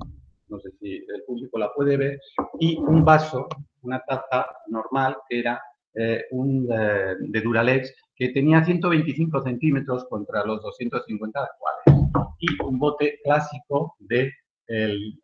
no 0.48 0.58
sé 0.60 0.70
si 0.80 0.96
el 0.96 1.22
público 1.26 1.58
la 1.58 1.72
puede 1.72 1.96
ver, 1.96 2.20
y 2.58 2.76
un 2.76 3.04
vaso 3.04 3.48
una 3.86 4.00
taza 4.00 4.46
normal 4.66 5.16
que 5.28 5.40
era 5.40 5.62
eh, 5.94 6.24
un, 6.32 6.68
eh, 6.70 7.14
de 7.20 7.40
Duralex 7.40 7.94
que 8.14 8.30
tenía 8.30 8.64
125 8.64 9.42
centímetros 9.42 10.04
contra 10.08 10.44
los 10.44 10.60
250 10.62 11.40
actuales 11.40 12.10
y 12.38 12.62
un 12.62 12.78
bote 12.78 13.18
clásico 13.22 13.94
de 14.00 14.32
el, 14.66 15.20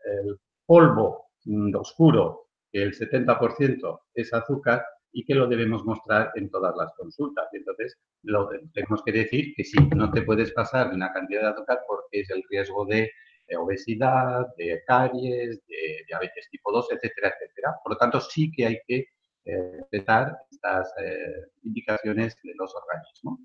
polvo 0.64 1.26
mm, 1.45 1.75
oscuro, 1.75 2.47
que 2.71 2.83
el 2.83 2.93
70% 2.95 4.00
es 4.14 4.33
azúcar 4.33 4.85
y 5.12 5.25
que 5.25 5.35
lo 5.35 5.47
debemos 5.47 5.85
mostrar 5.85 6.31
en 6.37 6.49
todas 6.49 6.75
las 6.76 6.95
consultas. 6.95 7.49
Entonces, 7.52 7.99
lo 8.23 8.49
tenemos 8.73 9.02
que 9.05 9.12
decir 9.12 9.52
que 9.55 9.64
sí, 9.64 9.76
no 9.95 10.11
te 10.11 10.23
puedes 10.23 10.52
pasar 10.52 10.93
una 10.93 11.12
cantidad 11.12 11.43
de 11.43 11.49
azúcar 11.49 11.81
porque 11.87 12.21
es 12.21 12.31
el 12.31 12.43
riesgo 12.49 12.87
de 12.87 13.11
obesidad, 13.56 14.47
de 14.56 14.82
caries, 14.87 15.61
de 15.66 16.04
diabetes 16.06 16.49
tipo 16.50 16.73
2, 16.73 16.92
etcétera, 16.92 17.28
etcétera. 17.28 17.75
Por 17.82 17.92
lo 17.92 17.99
tanto, 17.99 18.21
sí 18.21 18.50
que 18.50 18.66
hay 18.66 18.78
que 18.87 19.06
eh, 19.44 19.73
respetar 19.76 20.37
estas 20.52 20.92
eh, 21.02 21.50
indicaciones 21.64 22.37
de 22.44 22.52
los 22.54 22.73
organismos. 22.76 23.40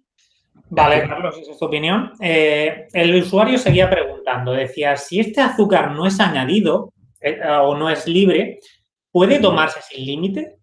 Vale, 0.70 1.08
Carlos, 1.08 1.38
esa 1.40 1.52
es 1.52 1.58
tu 1.58 1.66
opinión. 1.66 2.12
Eh, 2.22 2.88
el 2.94 3.16
usuario 3.16 3.58
seguía 3.58 3.90
preguntando, 3.90 4.52
decía, 4.52 4.96
si 4.96 5.20
este 5.20 5.42
azúcar 5.42 5.92
no 5.92 6.06
es 6.06 6.20
añadido 6.20 6.94
o 7.62 7.76
no 7.76 7.90
es 7.90 8.08
libre, 8.08 8.60
¿puede 9.12 9.40
tomarse 9.40 9.82
sin 9.82 10.06
límite? 10.06 10.60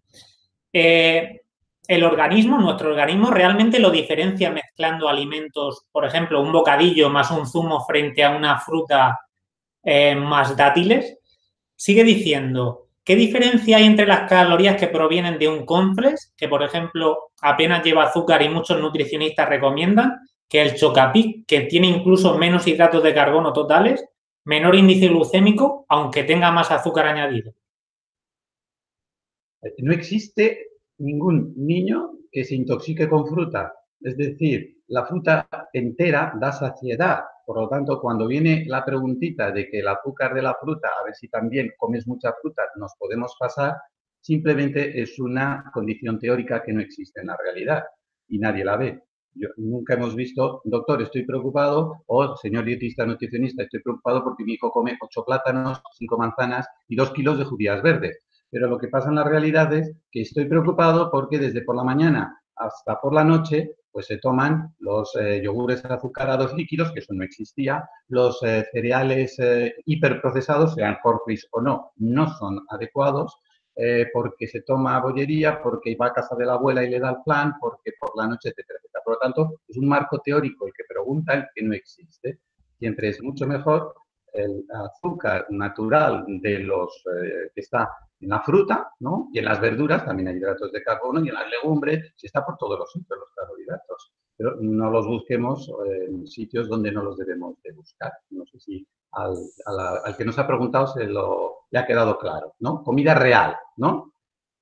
El 0.71 2.03
organismo, 2.03 2.57
nuestro 2.57 2.89
organismo, 2.89 3.29
realmente 3.29 3.79
lo 3.79 3.91
diferencia 3.91 4.49
mezclando 4.49 5.09
alimentos, 5.09 5.85
por 5.91 6.05
ejemplo, 6.05 6.41
un 6.41 6.51
bocadillo 6.51 7.09
más 7.09 7.29
un 7.31 7.45
zumo 7.45 7.85
frente 7.85 8.23
a 8.23 8.31
una 8.31 8.57
fruta 8.59 9.19
eh, 9.85 10.15
más 10.15 10.57
dátiles. 10.57 11.19
Sigue 11.75 12.03
diciendo, 12.03 12.87
¿qué 13.03 13.15
diferencia 13.15 13.77
hay 13.77 13.85
entre 13.85 14.07
las 14.07 14.27
calorías 14.27 14.77
que 14.77 14.87
provienen 14.87 15.39
de 15.39 15.47
un 15.47 15.65
complex, 15.65 16.33
que 16.35 16.49
por 16.49 16.63
ejemplo 16.63 17.31
apenas 17.41 17.83
lleva 17.83 18.03
azúcar 18.03 18.41
y 18.41 18.49
muchos 18.49 18.79
nutricionistas 18.81 19.47
recomiendan, 19.47 20.19
que 20.49 20.61
el 20.61 20.75
chocapic, 20.75 21.45
que 21.45 21.61
tiene 21.61 21.87
incluso 21.87 22.37
menos 22.37 22.67
hidratos 22.67 23.03
de 23.03 23.13
carbono 23.13 23.53
totales, 23.53 24.03
menor 24.43 24.75
índice 24.75 25.07
glucémico, 25.07 25.85
aunque 25.89 26.23
tenga 26.23 26.51
más 26.51 26.71
azúcar 26.71 27.07
añadido? 27.07 27.53
No 29.79 29.93
existe 29.93 30.67
ningún 30.97 31.53
niño 31.55 32.11
que 32.31 32.43
se 32.43 32.55
intoxique 32.55 33.09
con 33.09 33.25
fruta. 33.27 33.73
Es 34.01 34.17
decir, 34.17 34.77
la 34.87 35.05
fruta 35.05 35.47
entera 35.73 36.33
da 36.39 36.51
saciedad. 36.51 37.23
Por 37.45 37.61
lo 37.61 37.69
tanto, 37.69 38.01
cuando 38.01 38.27
viene 38.27 38.65
la 38.67 38.83
preguntita 38.83 39.51
de 39.51 39.69
que 39.69 39.79
el 39.79 39.87
azúcar 39.87 40.33
de 40.33 40.41
la 40.41 40.55
fruta, 40.55 40.89
a 40.99 41.03
ver 41.05 41.13
si 41.15 41.27
también 41.29 41.71
comes 41.77 42.07
mucha 42.07 42.33
fruta, 42.41 42.63
nos 42.77 42.93
podemos 42.97 43.35
pasar, 43.39 43.75
simplemente 44.19 44.99
es 44.99 45.19
una 45.19 45.69
condición 45.71 46.19
teórica 46.19 46.63
que 46.63 46.73
no 46.73 46.81
existe 46.81 47.21
en 47.21 47.27
la 47.27 47.37
realidad 47.37 47.83
y 48.27 48.39
nadie 48.39 48.65
la 48.65 48.77
ve. 48.77 49.03
Yo, 49.35 49.49
nunca 49.57 49.93
hemos 49.93 50.15
visto, 50.15 50.61
doctor, 50.63 51.01
estoy 51.01 51.25
preocupado, 51.25 52.03
o 52.07 52.35
señor 52.37 52.63
dietista 52.65 53.05
nutricionista, 53.05 53.63
estoy 53.63 53.81
preocupado 53.81 54.23
porque 54.23 54.43
mi 54.43 54.53
hijo 54.53 54.71
come 54.71 54.97
ocho 54.99 55.23
plátanos, 55.25 55.81
cinco 55.93 56.17
manzanas 56.17 56.65
y 56.87 56.95
dos 56.95 57.11
kilos 57.11 57.37
de 57.37 57.43
judías 57.43 57.83
verdes. 57.83 58.23
Pero 58.49 58.67
lo 58.67 58.79
que 58.79 58.87
pasa 58.87 59.09
en 59.09 59.15
la 59.15 59.23
realidad 59.23 59.71
es 59.73 59.93
que 60.09 60.21
estoy 60.21 60.45
preocupado 60.45 61.11
porque 61.11 61.37
desde 61.37 61.61
por 61.63 61.75
la 61.75 61.83
mañana 61.83 62.41
hasta 62.55 62.99
por 63.01 63.13
la 63.13 63.25
noche, 63.25 63.75
pues 63.95 64.07
se 64.07 64.17
toman 64.17 64.75
los 64.79 65.15
eh, 65.15 65.41
yogures 65.41 65.85
azucarados 65.85 66.53
líquidos, 66.53 66.91
que 66.91 66.99
eso 66.99 67.13
no 67.13 67.23
existía, 67.23 67.89
los 68.09 68.43
eh, 68.43 68.65
cereales 68.73 69.39
eh, 69.39 69.73
hiperprocesados, 69.85 70.73
sean 70.73 70.97
Horfris 71.01 71.47
o 71.51 71.61
no, 71.61 71.93
no 71.95 72.27
son 72.37 72.59
adecuados, 72.69 73.39
porque 74.13 74.47
se 74.47 74.61
toma 74.61 74.99
bollería, 74.99 75.61
porque 75.61 75.95
va 75.95 76.07
a 76.07 76.13
casa 76.13 76.35
de 76.37 76.45
la 76.45 76.53
abuela 76.53 76.83
y 76.83 76.89
le 76.89 76.99
da 76.99 77.09
el 77.09 77.17
plan, 77.25 77.53
porque 77.59 77.91
por 77.99 78.11
la 78.17 78.25
noche, 78.25 78.49
etcétera, 78.49 78.79
etcétera. 78.79 79.03
Por 79.03 79.13
lo 79.15 79.19
tanto, 79.19 79.61
es 79.67 79.77
un 79.77 79.87
marco 79.87 80.19
teórico 80.19 80.65
el 80.65 80.73
que 80.73 80.83
preguntan 80.87 81.47
que 81.53 81.61
no 81.61 81.73
existe. 81.73 82.39
Siempre 82.79 83.09
es 83.09 83.21
mucho 83.21 83.45
mejor 83.45 83.93
el 84.31 84.65
azúcar 84.73 85.47
natural 85.49 86.23
de 86.27 86.59
los 86.59 87.03
que 87.53 87.59
está 87.61 87.89
en 88.19 88.29
la 88.29 88.41
fruta, 88.41 88.91
¿no? 88.99 89.29
Y 89.33 89.39
en 89.39 89.45
las 89.45 89.59
verduras 89.59 90.05
también 90.05 90.29
hay 90.29 90.37
hidratos 90.37 90.71
de 90.71 90.83
carbono 90.83 91.23
y 91.23 91.29
en 91.29 91.35
las 91.35 91.49
legumbres, 91.49 92.13
si 92.15 92.27
está 92.27 92.45
por 92.45 92.57
todos 92.57 92.79
los 92.79 92.91
sitios 92.91 93.19
los 93.19 93.31
carbohidratos. 93.33 94.13
Pero 94.37 94.57
no 94.59 94.89
los 94.89 95.07
busquemos 95.07 95.71
en 95.85 96.27
sitios 96.27 96.67
donde 96.67 96.91
no 96.91 97.03
los 97.03 97.17
debemos 97.17 97.61
de 97.63 97.71
buscar. 97.71 98.11
No 98.31 98.45
sé 98.45 98.59
si 98.59 98.87
al, 99.11 99.37
que 100.17 100.25
nos 100.25 100.37
ha 100.37 100.47
preguntado 100.47 100.87
se 100.87 101.05
lo 101.05 101.55
le 101.71 101.79
ha 101.79 101.85
quedado 101.85 102.17
claro, 102.17 102.55
¿no? 102.59 102.83
Comida 102.83 103.13
real, 103.13 103.55
¿no? 103.77 104.13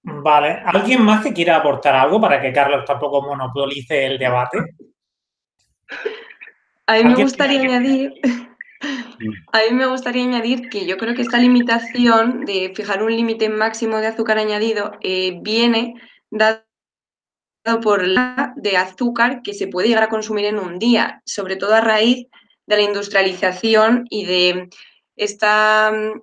Vale. 0.04 0.62
¿Alguien 0.66 1.02
más 1.02 1.24
que 1.24 1.34
quiera 1.34 1.58
aportar 1.58 1.96
algo 1.96 2.20
para 2.20 2.42
que 2.42 2.52
Carlos 2.52 2.86
tampoco 2.86 3.22
monopolice 3.22 4.06
el 4.06 4.18
debate? 4.18 4.58
A 6.88 6.96
mí 6.96 7.04
me 7.06 7.16
gustaría 7.16 7.62
añadir 7.62 8.14
a 9.52 9.60
mí 9.60 9.76
me 9.76 9.86
gustaría 9.86 10.24
añadir 10.24 10.70
que 10.70 10.86
yo 10.86 10.98
creo 10.98 11.16
que 11.16 11.22
esta 11.22 11.38
limitación 11.38 12.46
de 12.46 12.74
fijar 12.76 13.04
un 13.04 13.16
límite 13.16 13.50
máximo 13.50 13.98
de 13.98 14.08
azúcar 14.08 14.38
añadido 14.38 14.92
eh, 15.02 15.40
viene 15.42 15.96
dado 16.30 16.64
por 17.82 18.06
la 18.06 18.54
de 18.56 18.78
azúcar 18.78 19.42
que 19.42 19.54
se 19.54 19.68
puede 19.68 19.88
llegar 19.88 20.04
a 20.04 20.10
consumir 20.10 20.46
en 20.46 20.60
un 20.60 20.80
día, 20.80 21.22
sobre 21.26 21.56
todo 21.56 21.74
a 21.74 21.82
raíz 21.82 22.28
de 22.66 22.76
la 22.76 22.82
industrialización 22.82 24.06
y 24.10 24.26
de 24.26 24.70
esta 25.16 25.92
mm, 25.92 26.22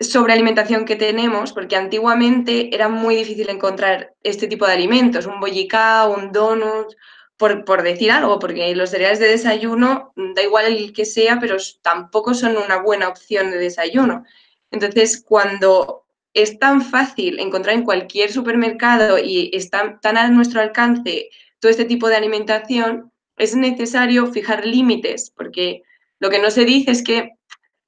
sobrealimentación 0.00 0.84
que 0.84 0.96
tenemos, 0.96 1.52
porque 1.52 1.76
antiguamente 1.76 2.74
era 2.74 2.88
muy 2.88 3.16
difícil 3.16 3.48
encontrar 3.50 4.14
este 4.22 4.46
tipo 4.46 4.66
de 4.66 4.72
alimentos, 4.72 5.26
un 5.26 5.40
bollicao, 5.40 6.14
un 6.14 6.32
donut, 6.32 6.94
por, 7.36 7.82
decir 7.82 8.10
algo, 8.10 8.38
porque 8.38 8.74
los 8.74 8.90
cereales 8.90 9.18
de 9.18 9.28
desayuno, 9.28 10.12
da 10.16 10.42
igual 10.42 10.66
el 10.66 10.92
que 10.92 11.04
sea, 11.04 11.38
pero 11.40 11.56
tampoco 11.82 12.34
son 12.34 12.56
una 12.56 12.78
buena 12.78 13.08
opción 13.08 13.50
de 13.50 13.58
desayuno. 13.58 14.24
Entonces, 14.70 15.22
cuando 15.26 16.04
es 16.32 16.58
tan 16.58 16.82
fácil 16.82 17.38
encontrar 17.38 17.76
en 17.76 17.84
cualquier 17.84 18.32
supermercado 18.32 19.18
y 19.18 19.50
está 19.52 19.98
tan 20.00 20.16
a 20.16 20.28
nuestro 20.28 20.60
alcance 20.60 21.30
todo 21.60 21.70
este 21.70 21.84
tipo 21.84 22.08
de 22.08 22.16
alimentación, 22.16 23.12
es 23.36 23.56
necesario 23.56 24.26
fijar 24.28 24.64
límites, 24.64 25.32
porque 25.36 25.82
lo 26.20 26.30
que 26.30 26.38
no 26.38 26.50
se 26.50 26.64
dice 26.64 26.92
es 26.92 27.02
que 27.02 27.32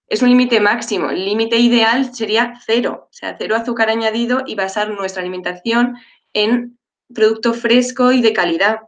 es 0.08 0.22
un 0.22 0.28
límite 0.28 0.60
máximo. 0.60 1.10
El 1.10 1.24
límite 1.24 1.56
ideal 1.58 2.14
sería 2.14 2.60
cero, 2.64 3.08
o 3.10 3.12
sea, 3.12 3.36
cero 3.38 3.56
azúcar 3.56 3.90
añadido 3.90 4.42
y 4.46 4.54
basar 4.54 4.90
nuestra 4.90 5.22
alimentación 5.22 5.96
en 6.32 6.78
producto 7.14 7.54
fresco 7.54 8.12
y 8.12 8.22
de 8.22 8.32
calidad. 8.32 8.80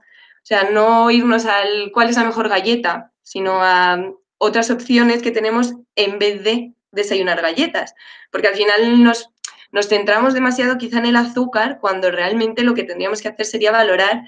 Sea, 0.48 0.70
no 0.70 1.10
irnos 1.10 1.44
al 1.44 1.90
cuál 1.92 2.08
es 2.08 2.16
la 2.16 2.24
mejor 2.24 2.48
galleta, 2.48 3.12
sino 3.20 3.62
a 3.62 4.02
otras 4.38 4.70
opciones 4.70 5.20
que 5.20 5.30
tenemos 5.30 5.74
en 5.94 6.18
vez 6.18 6.42
de 6.42 6.72
desayunar 6.90 7.42
galletas. 7.42 7.94
Porque 8.32 8.48
al 8.48 8.54
final 8.54 9.04
nos, 9.04 9.28
nos 9.72 9.88
centramos 9.88 10.32
demasiado 10.32 10.78
quizá 10.78 11.00
en 11.00 11.04
el 11.04 11.16
azúcar 11.16 11.80
cuando 11.82 12.10
realmente 12.10 12.62
lo 12.62 12.72
que 12.72 12.84
tendríamos 12.84 13.20
que 13.20 13.28
hacer 13.28 13.44
sería 13.44 13.72
valorar 13.72 14.22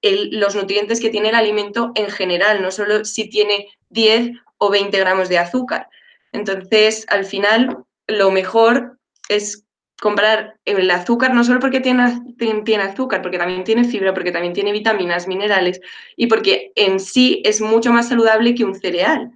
los 0.00 0.54
nutrientes 0.54 0.98
que 0.98 1.10
tiene 1.10 1.28
el 1.28 1.34
alimento 1.34 1.92
en 1.94 2.08
general, 2.08 2.62
no 2.62 2.70
solo 2.70 3.04
si 3.04 3.28
tiene 3.28 3.68
10 3.90 4.30
o 4.56 4.70
20 4.70 4.98
gramos 4.98 5.28
de 5.28 5.36
azúcar. 5.36 5.90
Entonces, 6.32 7.04
al 7.10 7.26
final, 7.26 7.84
lo 8.06 8.30
mejor 8.30 8.98
es 9.28 9.65
comprar 10.00 10.58
el 10.64 10.90
azúcar 10.90 11.34
no 11.34 11.42
solo 11.44 11.60
porque 11.60 11.80
tiene, 11.80 12.20
tiene 12.64 12.82
azúcar, 12.82 13.22
porque 13.22 13.38
también 13.38 13.64
tiene 13.64 13.84
fibra, 13.84 14.12
porque 14.12 14.32
también 14.32 14.52
tiene 14.52 14.72
vitaminas, 14.72 15.26
minerales 15.26 15.80
y 16.16 16.26
porque 16.26 16.72
en 16.74 17.00
sí 17.00 17.42
es 17.44 17.60
mucho 17.60 17.92
más 17.92 18.08
saludable 18.08 18.54
que 18.54 18.64
un 18.64 18.74
cereal. 18.74 19.30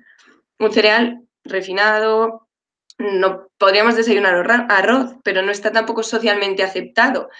Un 0.58 0.72
cereal 0.72 1.22
refinado, 1.44 2.46
no 2.98 3.48
podríamos 3.58 3.96
desayunar 3.96 4.66
arroz, 4.68 5.14
pero 5.24 5.42
no 5.42 5.50
está 5.50 5.72
tampoco 5.72 6.02
socialmente 6.02 6.62
aceptado. 6.62 7.30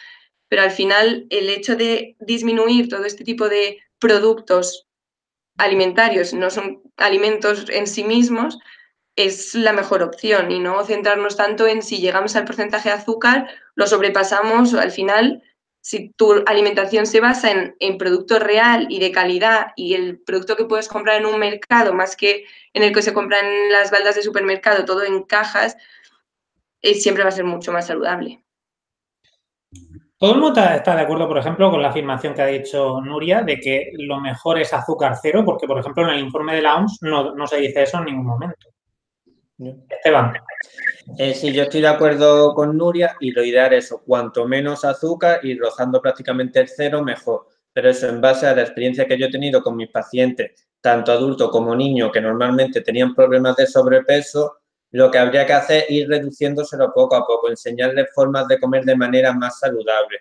Pero 0.49 0.63
al 0.63 0.71
final 0.71 1.27
el 1.31 1.51
hecho 1.51 1.77
de 1.77 2.17
disminuir 2.21 2.89
todo 2.89 3.05
este 3.05 3.25
tipo 3.25 3.49
de 3.49 3.79
productos 3.99 4.87
alimentarios, 5.59 6.33
no 6.33 6.49
son 6.49 6.83
alimentos 6.97 7.67
en 7.69 7.87
sí 7.87 8.03
mismos, 8.03 8.59
es 9.17 9.55
la 9.55 9.73
mejor 9.73 10.03
opción 10.03 10.51
y 10.51 10.59
no 10.59 10.85
centrarnos 10.85 11.37
tanto 11.37 11.67
en 11.67 11.83
si 11.83 11.99
llegamos 11.99 12.37
al 12.37 12.45
porcentaje 12.45 12.89
de 12.89 12.95
azúcar, 12.95 13.49
lo 13.75 13.87
sobrepasamos 13.87 14.75
al 14.75 14.91
final. 14.91 15.43
Si 15.83 16.11
tu 16.11 16.43
alimentación 16.47 17.07
se 17.07 17.21
basa 17.21 17.51
en, 17.51 17.77
en 17.81 17.99
producto 17.99 18.39
real 18.39 18.87
y 18.91 19.01
de 19.01 19.13
calidad 19.13 19.73
y 19.77 19.95
el 19.95 20.21
producto 20.21 20.57
que 20.57 20.67
puedes 20.67 20.89
comprar 20.89 21.21
en 21.21 21.27
un 21.27 21.39
mercado 21.39 21.95
más 21.95 22.17
que 22.17 22.45
en 22.75 22.83
el 22.83 22.93
que 22.93 23.03
se 23.03 23.15
compran 23.15 23.45
las 23.71 23.91
baldas 23.91 24.15
de 24.15 24.23
supermercado, 24.23 24.85
todo 24.85 25.05
en 25.05 25.23
cajas, 25.23 25.77
eh, 26.83 26.95
siempre 26.95 27.25
va 27.25 27.29
a 27.29 27.33
ser 27.33 27.45
mucho 27.45 27.73
más 27.73 27.87
saludable. 27.87 28.45
Todo 30.19 30.35
el 30.35 30.41
mundo 30.41 30.61
está 30.61 30.95
de 30.95 31.03
acuerdo, 31.03 31.27
por 31.27 31.39
ejemplo, 31.39 31.71
con 31.71 31.81
la 31.81 31.89
afirmación 31.89 32.35
que 32.35 32.43
ha 32.43 32.47
dicho 32.47 33.01
Nuria 33.01 33.43
de 33.43 33.59
que 33.59 33.91
lo 33.95 34.21
mejor 34.21 34.59
es 34.59 34.73
azúcar 34.75 35.17
cero, 35.21 35.43
porque, 35.47 35.67
por 35.67 35.79
ejemplo, 35.79 36.03
en 36.05 36.11
el 36.11 36.21
informe 36.21 36.55
de 36.55 36.63
la 36.63 36.77
OMS 36.77 36.99
no, 37.03 37.35
no 37.35 37.47
se 37.47 37.57
dice 37.57 37.83
eso 37.83 37.99
en 37.99 38.05
ningún 38.05 38.27
momento. 38.27 38.69
Esteban. 39.89 40.33
Eh, 41.19 41.35
sí, 41.35 41.53
yo 41.53 41.65
estoy 41.65 41.81
de 41.83 41.89
acuerdo 41.89 42.55
con 42.55 42.77
Nuria 42.77 43.17
y 43.21 43.33
lo 43.33 43.45
ideal 43.45 43.73
es 43.73 43.87
eso, 43.87 44.03
cuanto 44.07 44.47
menos 44.47 44.85
azúcar 44.85 45.41
y 45.43 45.59
rozando 45.59 46.01
prácticamente 46.01 46.61
el 46.61 46.69
cero, 46.69 47.03
mejor. 47.03 47.47
Pero 47.73 47.91
eso 47.91 48.09
en 48.09 48.21
base 48.21 48.47
a 48.47 48.55
la 48.55 48.63
experiencia 48.63 49.07
que 49.07 49.19
yo 49.19 49.27
he 49.27 49.31
tenido 49.31 49.63
con 49.63 49.77
mis 49.77 49.91
pacientes, 49.91 50.69
tanto 50.81 51.13
adultos 51.13 51.51
como 51.51 51.75
niños, 51.75 52.11
que 52.13 52.21
normalmente 52.21 52.81
tenían 52.81 53.15
problemas 53.15 53.57
de 53.57 53.67
sobrepeso, 53.67 54.57
lo 54.93 55.11
que 55.11 55.19
habría 55.19 55.47
que 55.47 55.53
hacer 55.53 55.85
es 55.85 55.91
ir 55.91 56.09
reduciéndoselo 56.09 56.93
poco 56.93 57.17
a 57.17 57.27
poco, 57.27 57.49
enseñarles 57.49 58.09
formas 58.15 58.49
de 58.49 58.59
comer 58.59 58.85
de 58.85 58.97
manera 58.97 59.33
más 59.33 59.59
saludable. 59.61 60.19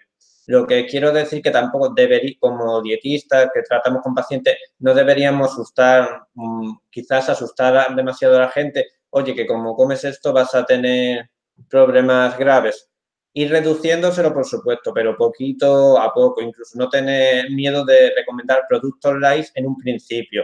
Lo 0.48 0.66
que 0.66 0.86
quiero 0.86 1.12
decir 1.12 1.42
que 1.42 1.52
tampoco 1.52 1.90
debería, 1.90 2.36
como 2.40 2.82
dietistas 2.82 3.50
que 3.54 3.62
tratamos 3.62 4.02
con 4.02 4.14
pacientes, 4.14 4.58
no 4.80 4.94
deberíamos 4.94 5.52
asustar, 5.52 6.24
mm, 6.34 6.72
quizás 6.90 7.30
asustar 7.30 7.96
demasiado 7.96 8.38
a 8.38 8.42
la 8.42 8.50
gente, 8.50 8.86
oye, 9.12 9.34
que 9.36 9.46
como 9.48 9.76
comes 9.76 10.04
esto 10.04 10.34
vas 10.34 10.54
a 10.56 10.66
tener 10.66 11.30
problemas 11.70 12.38
graves. 12.38 12.90
Ir 13.34 13.52
reduciéndoselo, 13.52 14.34
por 14.34 14.46
supuesto, 14.46 14.92
pero 14.94 15.16
poquito 15.16 16.00
a 16.00 16.12
poco. 16.14 16.42
Incluso 16.42 16.78
no 16.78 16.90
tener 16.90 17.50
miedo 17.52 17.86
de 17.86 18.12
recomendar 18.16 18.64
productos 18.68 19.20
light 19.20 19.46
en 19.56 19.68
un 19.68 19.78
principio. 19.78 20.44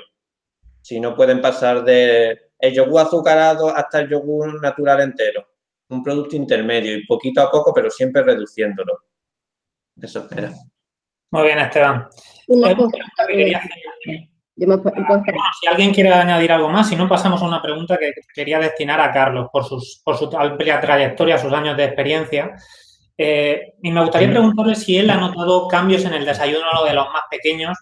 Si 0.82 1.00
no 1.00 1.16
pueden 1.16 1.42
pasar 1.42 1.84
de 1.84 2.40
el 2.60 2.74
yogur 2.74 3.02
azucarado 3.02 3.70
hasta 3.76 4.00
el 4.02 4.10
yogur 4.10 4.62
natural 4.62 5.02
entero. 5.02 5.48
un 5.90 6.02
producto 6.04 6.36
intermedio 6.36 6.96
y 6.98 7.06
poquito 7.06 7.42
a 7.42 7.52
poco, 7.52 7.72
pero 7.74 7.92
siempre 7.92 8.24
reduciéndolo. 8.24 8.98
Eso 10.02 10.20
espera. 10.22 10.52
Muy 11.32 11.44
bien, 11.44 11.60
Esteban. 11.60 12.08
Una 12.48 12.72
Eh, 12.72 12.76
cosa, 12.76 12.98
yo 14.56 14.68
me 14.68 14.78
puedo- 14.78 14.96
puedo 14.96 15.20
esperar. 15.20 15.38
Bueno, 15.40 15.52
si 15.60 15.68
alguien 15.68 15.94
quiere 15.94 16.14
añadir 16.14 16.52
algo 16.52 16.70
más, 16.70 16.88
si 16.90 16.96
no, 16.96 17.08
pasamos 17.08 17.42
a 17.42 17.46
una 17.46 17.62
pregunta 17.62 17.98
que 17.98 18.12
quería 18.34 18.60
destinar 18.60 19.00
a 19.02 19.12
Carlos 19.12 19.48
por, 19.52 19.66
sus, 19.66 20.02
por 20.04 20.18
su 20.18 20.30
amplia 20.38 20.80
trayectoria, 20.80 21.38
sus 21.38 21.52
años 21.54 21.76
de 21.78 21.86
experiencia. 21.86 22.56
Eh, 23.18 23.74
y 23.82 23.92
me 23.92 24.02
gustaría 24.02 24.30
preguntarle 24.30 24.76
si 24.76 24.98
él 24.98 25.10
ha 25.10 25.16
notado 25.16 25.68
cambios 25.68 26.04
en 26.06 26.14
el 26.14 26.26
desayuno 26.26 26.84
de 26.86 26.94
los 26.94 27.06
más 27.14 27.24
pequeños 27.32 27.78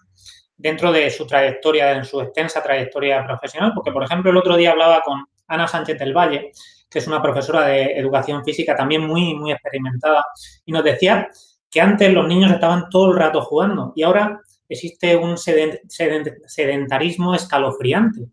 dentro 0.56 0.92
de 0.92 1.10
su 1.10 1.26
trayectoria, 1.26 1.92
en 1.92 2.04
su 2.04 2.20
extensa 2.20 2.62
trayectoria 2.62 3.24
profesional, 3.26 3.72
porque, 3.74 3.90
por 3.90 4.04
ejemplo, 4.04 4.30
el 4.30 4.36
otro 4.36 4.56
día 4.56 4.70
hablaba 4.70 5.00
con 5.00 5.24
Ana 5.48 5.66
Sánchez 5.66 5.98
del 5.98 6.16
Valle, 6.16 6.52
que 6.88 6.98
es 7.00 7.06
una 7.08 7.20
profesora 7.20 7.62
de 7.66 7.98
educación 7.98 8.44
física 8.44 8.76
también 8.76 9.04
muy, 9.06 9.34
muy 9.34 9.50
experimentada, 9.50 10.24
y 10.64 10.70
nos 10.72 10.84
decía 10.84 11.28
que 11.68 11.80
antes 11.80 12.12
los 12.12 12.28
niños 12.28 12.52
estaban 12.52 12.88
todo 12.88 13.10
el 13.10 13.18
rato 13.18 13.40
jugando 13.42 13.92
y 13.96 14.04
ahora 14.04 14.40
existe 14.74 15.16
un 15.16 15.36
seden- 15.36 15.80
seden- 15.88 16.42
sedentarismo 16.46 17.34
escalofriante. 17.34 18.28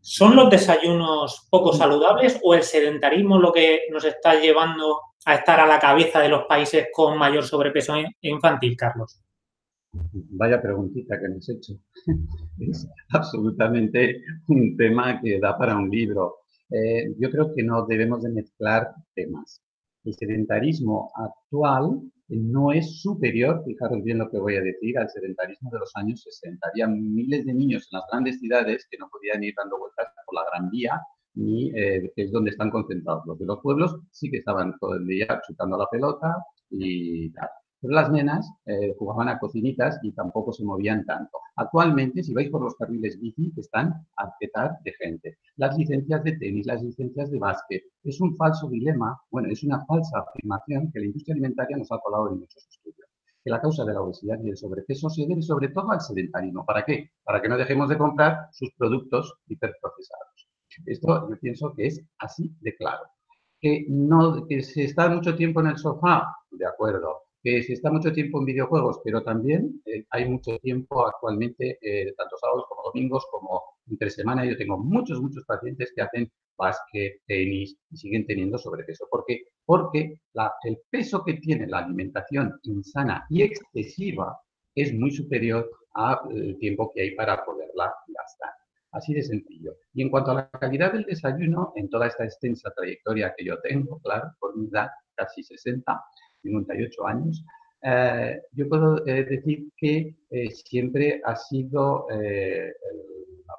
¿Son 0.00 0.36
los 0.36 0.48
desayunos 0.50 1.46
poco 1.50 1.72
saludables 1.72 2.38
o 2.42 2.54
el 2.54 2.62
sedentarismo 2.62 3.38
lo 3.38 3.52
que 3.52 3.80
nos 3.90 4.04
está 4.04 4.34
llevando 4.38 5.00
a 5.24 5.34
estar 5.36 5.58
a 5.60 5.66
la 5.66 5.78
cabeza 5.78 6.20
de 6.20 6.28
los 6.28 6.44
países 6.46 6.88
con 6.92 7.18
mayor 7.18 7.42
sobrepeso 7.44 7.94
infantil, 8.20 8.76
Carlos? 8.76 9.20
Vaya 10.12 10.60
preguntita 10.60 11.18
que 11.18 11.28
me 11.28 11.36
has 11.36 11.48
hecho. 11.48 11.72
Es 12.58 12.86
absolutamente 13.10 14.22
un 14.48 14.76
tema 14.76 15.20
que 15.20 15.40
da 15.40 15.56
para 15.56 15.76
un 15.76 15.88
libro. 15.90 16.38
Eh, 16.70 17.14
yo 17.18 17.30
creo 17.30 17.54
que 17.54 17.62
no 17.62 17.86
debemos 17.86 18.22
de 18.22 18.30
mezclar 18.30 18.92
temas. 19.14 19.60
El 20.04 20.14
sedentarismo 20.14 21.10
actual 21.14 22.00
no 22.28 22.72
es 22.72 23.00
superior, 23.02 23.62
fijaros 23.64 24.02
bien 24.02 24.18
lo 24.18 24.30
que 24.30 24.38
voy 24.38 24.56
a 24.56 24.62
decir, 24.62 24.98
al 24.98 25.10
sedentarismo 25.10 25.70
de 25.70 25.80
los 25.80 25.92
años 25.94 26.22
60. 26.22 26.68
Había 26.68 26.88
miles 26.88 27.44
de 27.44 27.54
niños 27.54 27.88
en 27.90 27.98
las 27.98 28.06
grandes 28.10 28.38
ciudades 28.38 28.86
que 28.90 28.98
no 28.98 29.08
podían 29.10 29.42
ir 29.44 29.54
dando 29.56 29.78
vueltas 29.78 30.06
por 30.24 30.34
la 30.34 30.44
Gran 30.50 30.70
Vía, 30.70 31.00
ni 31.34 31.70
eh, 31.70 32.12
es 32.16 32.32
donde 32.32 32.50
están 32.50 32.70
concentrados. 32.70 33.24
Los 33.26 33.38
de 33.38 33.46
los 33.46 33.60
pueblos 33.60 33.96
sí 34.10 34.30
que 34.30 34.38
estaban 34.38 34.74
todo 34.80 34.94
el 34.96 35.06
día 35.06 35.40
chutando 35.46 35.76
la 35.76 35.88
pelota 35.90 36.34
y 36.70 37.30
tal. 37.32 37.48
Pero 37.84 37.96
las 37.96 38.10
nenas 38.10 38.50
eh, 38.64 38.94
jugaban 38.98 39.28
a 39.28 39.38
cocinitas 39.38 39.98
y 40.02 40.12
tampoco 40.12 40.54
se 40.54 40.64
movían 40.64 41.04
tanto. 41.04 41.36
Actualmente, 41.56 42.22
si 42.22 42.32
vais 42.32 42.48
por 42.48 42.62
los 42.62 42.74
carriles 42.76 43.20
bici, 43.20 43.52
están 43.58 43.92
a 44.16 44.38
petar 44.40 44.78
de 44.84 44.92
gente. 44.94 45.36
Las 45.56 45.76
licencias 45.76 46.24
de 46.24 46.32
tenis, 46.38 46.64
las 46.64 46.82
licencias 46.82 47.30
de 47.30 47.38
básquet. 47.38 47.82
Es 48.02 48.22
un 48.22 48.34
falso 48.36 48.70
dilema, 48.70 49.20
bueno, 49.30 49.50
es 49.50 49.62
una 49.64 49.84
falsa 49.84 50.20
afirmación 50.20 50.90
que 50.92 51.00
la 51.00 51.04
industria 51.04 51.34
alimentaria 51.34 51.76
nos 51.76 51.92
ha 51.92 51.98
colado 51.98 52.30
en 52.30 52.38
muchos 52.38 52.66
estudios. 52.66 53.06
Que 53.44 53.50
la 53.50 53.60
causa 53.60 53.84
de 53.84 53.92
la 53.92 54.00
obesidad 54.00 54.38
y 54.42 54.48
el 54.48 54.56
sobrepeso 54.56 55.10
se 55.10 55.26
debe 55.26 55.42
sobre 55.42 55.68
todo 55.68 55.90
al 55.90 56.00
sedentarismo. 56.00 56.64
¿Para 56.64 56.86
qué? 56.86 57.10
Para 57.22 57.42
que 57.42 57.50
no 57.50 57.58
dejemos 57.58 57.90
de 57.90 57.98
comprar 57.98 58.48
sus 58.52 58.72
productos 58.78 59.34
hiperprocesados. 59.46 60.48
Esto 60.86 61.28
yo 61.28 61.38
pienso 61.38 61.74
que 61.74 61.88
es 61.88 62.02
así 62.18 62.50
de 62.62 62.74
claro. 62.76 63.04
Que, 63.60 63.84
no, 63.90 64.46
que 64.46 64.62
se 64.62 64.84
está 64.84 65.10
mucho 65.10 65.36
tiempo 65.36 65.60
en 65.60 65.66
el 65.66 65.76
sofá, 65.76 66.34
de 66.50 66.66
acuerdo 66.66 67.23
que 67.44 67.62
se 67.62 67.74
está 67.74 67.92
mucho 67.92 68.10
tiempo 68.10 68.38
en 68.38 68.46
videojuegos, 68.46 69.02
pero 69.04 69.22
también 69.22 69.82
eh, 69.84 70.06
hay 70.08 70.26
mucho 70.26 70.58
tiempo 70.60 71.06
actualmente, 71.06 71.78
eh, 71.82 72.14
tanto 72.16 72.38
sábados 72.38 72.64
como 72.70 72.84
domingos, 72.84 73.26
como 73.30 73.62
entre 73.86 74.08
semana. 74.08 74.46
Yo 74.46 74.56
tengo 74.56 74.78
muchos, 74.78 75.20
muchos 75.20 75.44
pacientes 75.44 75.92
que 75.94 76.00
hacen 76.00 76.32
básquet, 76.56 77.20
tenis 77.26 77.76
y 77.90 77.96
siguen 77.98 78.26
teniendo 78.26 78.56
sobrepeso. 78.56 79.06
¿Por 79.10 79.26
qué? 79.26 79.42
Porque 79.66 80.18
el 80.64 80.78
peso 80.88 81.22
que 81.22 81.34
tiene 81.34 81.66
la 81.66 81.80
alimentación 81.80 82.58
insana 82.62 83.26
y 83.28 83.42
excesiva 83.42 84.40
es 84.74 84.94
muy 84.94 85.10
superior 85.10 85.70
al 85.92 86.56
tiempo 86.58 86.90
que 86.94 87.02
hay 87.02 87.14
para 87.14 87.44
poderla 87.44 87.94
gastar. 88.08 88.52
Así 88.92 89.12
de 89.12 89.22
sencillo. 89.22 89.76
Y 89.92 90.00
en 90.00 90.08
cuanto 90.08 90.30
a 90.30 90.34
la 90.34 90.50
calidad 90.50 90.94
del 90.94 91.04
desayuno, 91.04 91.74
en 91.76 91.90
toda 91.90 92.06
esta 92.06 92.24
extensa 92.24 92.72
trayectoria 92.74 93.34
que 93.36 93.44
yo 93.44 93.60
tengo, 93.60 94.00
claro, 94.00 94.30
por 94.40 94.56
mi 94.56 94.68
edad, 94.68 94.88
casi 95.14 95.42
60, 95.42 96.00
58 96.44 97.06
años, 97.06 97.44
eh, 97.86 98.40
yo 98.52 98.66
puedo 98.66 99.06
eh, 99.06 99.24
decir 99.24 99.68
que 99.76 100.16
eh, 100.30 100.50
siempre 100.50 101.20
ha 101.22 101.36
sido 101.36 102.06
el 102.10 102.72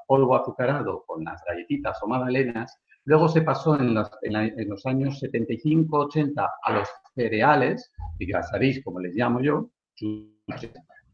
polvo 0.08 0.36
azucarado 0.36 1.04
con 1.06 1.24
las 1.24 1.44
galletitas 1.48 2.02
o 2.02 2.08
magdalenas. 2.08 2.80
Luego 3.04 3.28
se 3.28 3.44
pasó 3.44 3.76
en 3.76 3.90
en, 3.90 4.34
la, 4.34 4.46
en 4.46 4.70
los 4.70 4.84
años 4.88 5.22
75-80 5.22 6.50
a 6.64 6.74
los 6.74 6.90
cereales, 7.14 7.92
que 8.18 8.26
ya 8.26 8.42
sabéis 8.42 8.84
cómo 8.84 9.00
les 9.00 9.14
llamo 9.14 9.42
yo, 9.42 9.70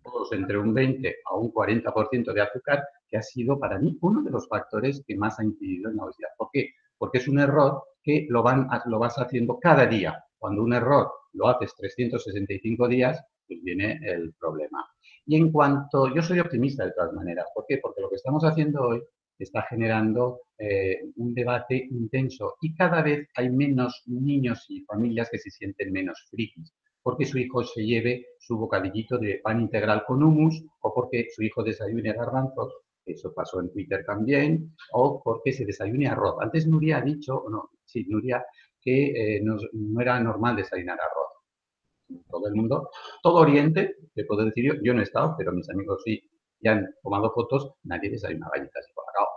todos 0.03 0.31
entre 0.31 0.57
un 0.57 0.73
20 0.73 1.15
a 1.29 1.35
un 1.35 1.51
40% 1.51 2.33
de 2.33 2.41
azúcar, 2.41 2.83
que 3.09 3.17
ha 3.17 3.21
sido 3.21 3.59
para 3.59 3.77
mí 3.77 3.97
uno 4.01 4.23
de 4.23 4.31
los 4.31 4.47
factores 4.47 5.03
que 5.05 5.17
más 5.17 5.37
ha 5.39 5.43
incidido 5.43 5.89
en 5.89 5.97
la 5.97 6.05
obesidad. 6.05 6.29
¿Por 6.37 6.49
qué? 6.53 6.69
Porque 6.97 7.17
es 7.17 7.27
un 7.27 7.39
error 7.39 7.83
que 8.01 8.25
lo, 8.29 8.41
van, 8.41 8.69
lo 8.85 8.99
vas 8.99 9.19
haciendo 9.19 9.59
cada 9.59 9.85
día. 9.85 10.23
Cuando 10.39 10.63
un 10.63 10.73
error 10.73 11.11
lo 11.33 11.47
haces 11.47 11.73
365 11.75 12.87
días, 12.87 13.21
pues 13.47 13.61
viene 13.63 13.99
el 14.03 14.33
problema. 14.39 14.85
Y 15.25 15.35
en 15.35 15.51
cuanto, 15.51 16.13
yo 16.13 16.21
soy 16.21 16.39
optimista 16.39 16.85
de 16.85 16.93
todas 16.93 17.13
maneras, 17.13 17.45
¿por 17.53 17.65
qué? 17.67 17.77
Porque 17.77 18.01
lo 18.01 18.09
que 18.09 18.15
estamos 18.15 18.43
haciendo 18.43 18.81
hoy 18.81 19.01
está 19.43 19.63
generando 19.63 20.41
eh, 20.57 20.99
un 21.15 21.33
debate 21.33 21.87
intenso 21.89 22.55
y 22.61 22.75
cada 22.75 23.01
vez 23.01 23.27
hay 23.35 23.49
menos 23.49 24.03
niños 24.05 24.65
y 24.69 24.81
familias 24.81 25.29
que 25.31 25.39
se 25.39 25.49
sienten 25.49 25.91
menos 25.91 26.27
frikis, 26.29 26.73
porque 27.01 27.25
su 27.25 27.39
hijo 27.39 27.63
se 27.63 27.83
lleve 27.83 28.25
su 28.39 28.57
bocadillito 28.57 29.17
de 29.17 29.39
pan 29.43 29.61
integral 29.61 30.03
con 30.05 30.23
humus 30.23 30.63
o 30.81 30.93
porque 30.93 31.27
su 31.33 31.43
hijo 31.43 31.63
desayune 31.63 32.13
garbanzos, 32.13 32.73
eso 33.05 33.33
pasó 33.33 33.59
en 33.59 33.71
Twitter 33.71 34.03
también, 34.05 34.75
o 34.93 35.21
porque 35.23 35.51
se 35.51 35.65
desayune 35.65 36.07
arroz. 36.07 36.35
Antes 36.39 36.67
Nuria 36.67 36.97
ha 36.97 37.01
dicho, 37.01 37.43
no, 37.49 37.71
sí, 37.83 38.05
Nuria, 38.07 38.45
que 38.81 39.37
eh, 39.37 39.41
no, 39.43 39.57
era 40.01 40.19
normal 40.19 40.55
desayunar 40.55 40.99
arroz. 40.99 42.25
Todo 42.29 42.47
el 42.47 42.55
mundo, 42.55 42.89
todo 43.23 43.39
Oriente, 43.39 43.95
te 44.13 44.25
puedo 44.25 44.43
decir 44.45 44.65
yo, 44.65 44.73
yo 44.83 44.93
no 44.93 44.99
he 44.99 45.03
estado, 45.03 45.35
pero 45.37 45.53
mis 45.53 45.69
amigos 45.69 46.01
sí, 46.03 46.21
ya 46.59 46.73
han 46.73 46.93
tomado 47.01 47.31
fotos, 47.31 47.73
nadie 47.83 48.09
desayuna 48.09 48.49
galletas 48.53 48.85
y 48.89 48.93
colacao. 48.93 49.27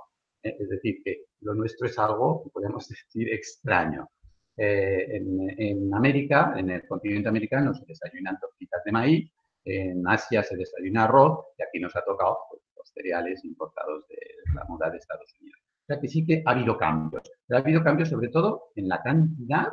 ¿eh? 0.42 0.56
Es 0.58 0.68
decir, 0.68 0.96
que 1.04 1.24
lo 1.40 1.54
nuestro 1.54 1.86
es 1.86 1.98
algo, 1.98 2.50
podemos 2.52 2.88
decir, 2.88 3.32
extraño. 3.32 4.08
Eh, 4.56 5.16
en, 5.16 5.50
en, 5.58 5.94
América, 5.94 6.54
en 6.56 6.70
el 6.70 6.86
continente 6.86 7.28
americano, 7.28 7.74
se 7.74 7.84
desayunan 7.86 8.38
tortitas 8.40 8.82
de 8.84 8.92
maíz, 8.92 9.30
en 9.64 10.06
Asia 10.06 10.42
se 10.42 10.56
desayuna 10.56 11.04
arroz, 11.04 11.46
y 11.58 11.62
aquí 11.62 11.80
nos 11.80 11.94
ha 11.96 12.04
tocado 12.04 12.38
pues, 12.50 12.62
los 12.76 12.88
cereales 12.90 13.44
importados 13.44 14.06
de 14.08 14.16
la 14.54 14.64
moda 14.64 14.90
de 14.90 14.98
Estados 14.98 15.32
Unidos. 15.40 15.63
O 15.84 15.86
sea 15.86 16.00
que 16.00 16.08
sí 16.08 16.24
que 16.24 16.42
ha 16.46 16.52
habido 16.52 16.78
cambios. 16.78 17.22
Pero 17.46 17.58
ha 17.58 17.62
habido 17.62 17.84
cambios 17.84 18.08
sobre 18.08 18.28
todo 18.28 18.70
en 18.74 18.88
la 18.88 19.02
cantidad, 19.02 19.68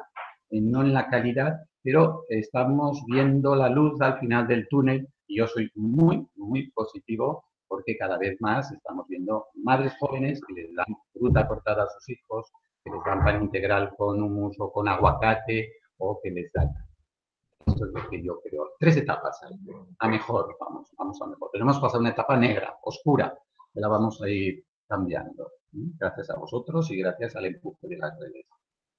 no 0.49 0.81
en 0.81 0.93
la 0.93 1.07
calidad, 1.07 1.61
pero 1.81 2.25
estamos 2.27 3.01
viendo 3.07 3.55
la 3.55 3.69
luz 3.69 3.99
al 4.01 4.19
final 4.19 4.45
del 4.45 4.67
túnel 4.67 5.07
y 5.25 5.37
yo 5.37 5.47
soy 5.47 5.71
muy, 5.75 6.27
muy 6.35 6.69
positivo 6.71 7.45
porque 7.65 7.97
cada 7.97 8.17
vez 8.17 8.35
más 8.41 8.69
estamos 8.73 9.07
viendo 9.07 9.45
madres 9.55 9.93
jóvenes 10.01 10.41
que 10.45 10.53
les 10.53 10.75
dan 10.75 10.93
fruta 11.13 11.47
cortada 11.47 11.83
a 11.83 11.87
sus 11.87 12.09
hijos, 12.09 12.51
que 12.83 12.91
les 12.91 13.01
dan 13.05 13.23
pan 13.23 13.43
integral 13.43 13.93
con 13.95 14.21
humus 14.21 14.57
o 14.59 14.69
con 14.69 14.89
aguacate 14.89 15.71
o 15.97 16.19
que 16.21 16.31
les 16.31 16.51
dan. 16.51 16.69
Esto 17.65 17.85
es 17.85 17.91
lo 17.93 18.09
que 18.09 18.21
yo 18.21 18.41
creo. 18.41 18.71
Tres 18.77 18.97
etapas. 18.97 19.39
A 19.99 20.07
mejor, 20.09 20.57
vamos, 20.59 20.89
vamos 20.97 21.21
a 21.21 21.27
mejor. 21.27 21.49
Tenemos 21.53 21.77
que 21.77 21.81
pasar 21.83 22.01
una 22.01 22.09
etapa 22.09 22.35
negra, 22.35 22.77
oscura, 22.83 23.33
que 23.73 23.79
la 23.79 23.87
vamos 23.87 24.21
a 24.21 24.27
ir 24.27 24.65
cambiando. 24.85 25.49
Gracias 25.71 26.29
a 26.29 26.37
vosotros 26.37 26.89
y 26.91 26.97
gracias 26.97 27.35
al 27.35 27.45
empuje 27.45 27.87
de 27.87 27.97
las 27.97 28.19
redes. 28.19 28.45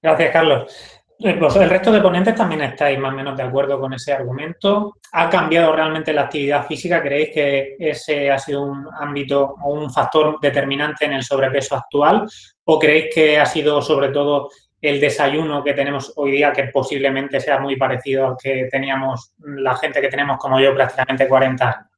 Gracias, 0.00 0.32
Carlos. 0.32 1.00
El 1.24 1.70
resto 1.70 1.92
de 1.92 2.00
ponentes 2.00 2.34
también 2.34 2.62
estáis 2.62 2.98
más 2.98 3.12
o 3.12 3.16
menos 3.16 3.36
de 3.36 3.44
acuerdo 3.44 3.78
con 3.78 3.92
ese 3.92 4.12
argumento. 4.12 4.96
¿Ha 5.12 5.30
cambiado 5.30 5.72
realmente 5.72 6.12
la 6.12 6.22
actividad 6.22 6.66
física? 6.66 7.00
¿Creéis 7.00 7.30
que 7.32 7.76
ese 7.78 8.30
ha 8.30 8.38
sido 8.38 8.62
un 8.62 8.88
ámbito 8.98 9.54
o 9.62 9.72
un 9.72 9.92
factor 9.92 10.40
determinante 10.40 11.04
en 11.04 11.12
el 11.12 11.22
sobrepeso 11.22 11.76
actual? 11.76 12.26
¿O 12.64 12.78
creéis 12.78 13.14
que 13.14 13.38
ha 13.38 13.46
sido 13.46 13.80
sobre 13.80 14.08
todo 14.08 14.50
el 14.80 15.00
desayuno 15.00 15.62
que 15.62 15.74
tenemos 15.74 16.12
hoy 16.16 16.32
día, 16.32 16.50
que 16.50 16.64
posiblemente 16.64 17.38
sea 17.38 17.60
muy 17.60 17.76
parecido 17.76 18.26
al 18.26 18.36
que 18.36 18.66
teníamos 18.68 19.32
la 19.38 19.76
gente 19.76 20.00
que 20.00 20.08
tenemos 20.08 20.38
como 20.38 20.58
yo 20.58 20.74
prácticamente 20.74 21.28
40 21.28 21.64
años? 21.64 21.91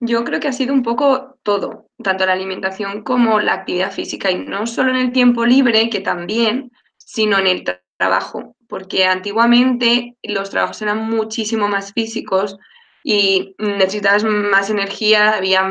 Yo 0.00 0.24
creo 0.24 0.38
que 0.38 0.46
ha 0.48 0.52
sido 0.52 0.72
un 0.74 0.84
poco 0.84 1.38
todo, 1.42 1.88
tanto 2.02 2.24
la 2.24 2.32
alimentación 2.32 3.02
como 3.02 3.40
la 3.40 3.54
actividad 3.54 3.90
física, 3.92 4.30
y 4.30 4.36
no 4.38 4.66
solo 4.66 4.90
en 4.90 4.96
el 4.96 5.12
tiempo 5.12 5.44
libre, 5.44 5.90
que 5.90 6.00
también, 6.00 6.70
sino 6.98 7.38
en 7.38 7.46
el 7.48 7.64
tra 7.64 7.82
trabajo, 7.96 8.54
porque 8.68 9.06
antiguamente 9.06 10.16
los 10.22 10.50
trabajos 10.50 10.80
eran 10.82 11.10
muchísimo 11.10 11.66
más 11.66 11.92
físicos 11.92 12.56
y 13.02 13.56
necesitabas 13.58 14.22
más 14.22 14.70
energía, 14.70 15.32
había, 15.32 15.62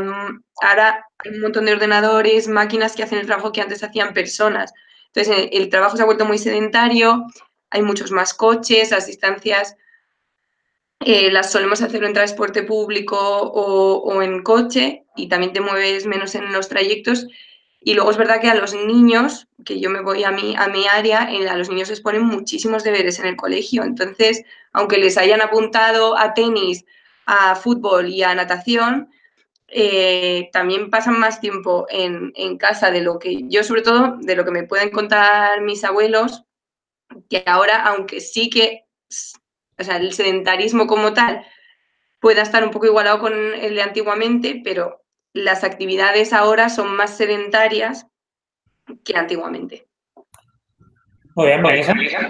ahora 0.61 1.05
hay 1.19 1.31
un 1.31 1.39
montón 1.39 1.65
de 1.65 1.71
ordenadores, 1.71 2.49
máquinas 2.49 2.97
que 2.97 3.03
hacen 3.03 3.19
el 3.19 3.27
trabajo 3.27 3.53
que 3.53 3.61
antes 3.61 3.81
hacían 3.81 4.13
personas. 4.13 4.73
Entonces, 5.13 5.47
el 5.53 5.69
trabajo 5.69 5.95
se 5.95 6.03
ha 6.03 6.05
vuelto 6.05 6.25
muy 6.25 6.37
sedentario, 6.37 7.23
hay 7.69 7.81
muchos 7.81 8.11
más 8.11 8.33
coches, 8.33 8.91
las 8.91 9.07
distancias 9.07 9.77
eh, 10.99 11.31
las 11.31 11.51
solemos 11.51 11.81
hacer 11.81 12.03
en 12.03 12.13
transporte 12.13 12.63
público 12.63 13.17
o, 13.17 14.21
en 14.21 14.41
coche 14.43 15.05
y 15.15 15.29
también 15.29 15.53
te 15.53 15.61
mueves 15.61 16.05
menos 16.05 16.35
en 16.35 16.51
los 16.51 16.69
trayectos. 16.69 17.27
Y 17.79 17.93
luego 17.93 18.11
es 18.11 18.17
verdad 18.17 18.41
que 18.41 18.49
a 18.49 18.55
los 18.55 18.73
niños, 18.73 19.47
que 19.63 19.79
yo 19.79 19.89
me 19.89 20.01
voy 20.01 20.23
a 20.23 20.31
mi, 20.31 20.55
a 20.55 20.67
mi 20.67 20.87
área, 20.87 21.21
a 21.21 21.55
los 21.55 21.69
niños 21.69 21.89
les 21.89 22.01
ponen 22.01 22.23
muchísimos 22.23 22.83
deberes 22.83 23.19
en 23.19 23.27
el 23.27 23.35
colegio. 23.35 23.83
Entonces, 23.83 24.43
aunque 24.73 24.97
les 24.97 25.17
hayan 25.17 25.41
apuntado 25.41 26.17
a 26.17 26.33
tenis, 26.33 26.83
a 27.25 27.55
fútbol 27.55 28.09
y 28.09 28.23
a 28.23 28.35
natación, 28.35 29.09
eh, 29.67 30.49
también 30.51 30.89
pasan 30.89 31.19
más 31.19 31.39
tiempo 31.39 31.85
en, 31.89 32.31
en, 32.35 32.57
casa 32.57 32.89
de 32.89 33.01
lo 33.01 33.19
que 33.19 33.47
yo, 33.47 33.63
sobre 33.63 33.81
todo, 33.81 34.17
de 34.19 34.35
lo 34.35 34.45
que 34.45 34.51
me 34.51 34.63
pueden 34.63 34.89
contar 34.89 35.61
mis 35.61 35.83
abuelos, 35.83 36.43
que 37.29 37.43
ahora, 37.45 37.85
aunque 37.85 38.21
sí 38.21 38.49
que 38.49 38.85
o 39.79 39.83
sea, 39.83 39.97
el 39.97 40.13
sedentarismo 40.13 40.87
como 40.87 41.13
tal 41.13 41.45
pueda 42.19 42.41
estar 42.41 42.63
un 42.63 42.71
poco 42.71 42.87
igualado 42.87 43.19
con 43.19 43.33
el 43.33 43.75
de 43.75 43.81
antiguamente, 43.81 44.61
pero 44.63 45.01
las 45.33 45.63
actividades 45.63 46.33
ahora 46.33 46.69
son 46.69 46.95
más 46.95 47.15
sedentarias 47.15 48.07
que 49.03 49.15
antiguamente. 49.15 49.87
Muy 51.35 51.45
bien, 51.45 51.61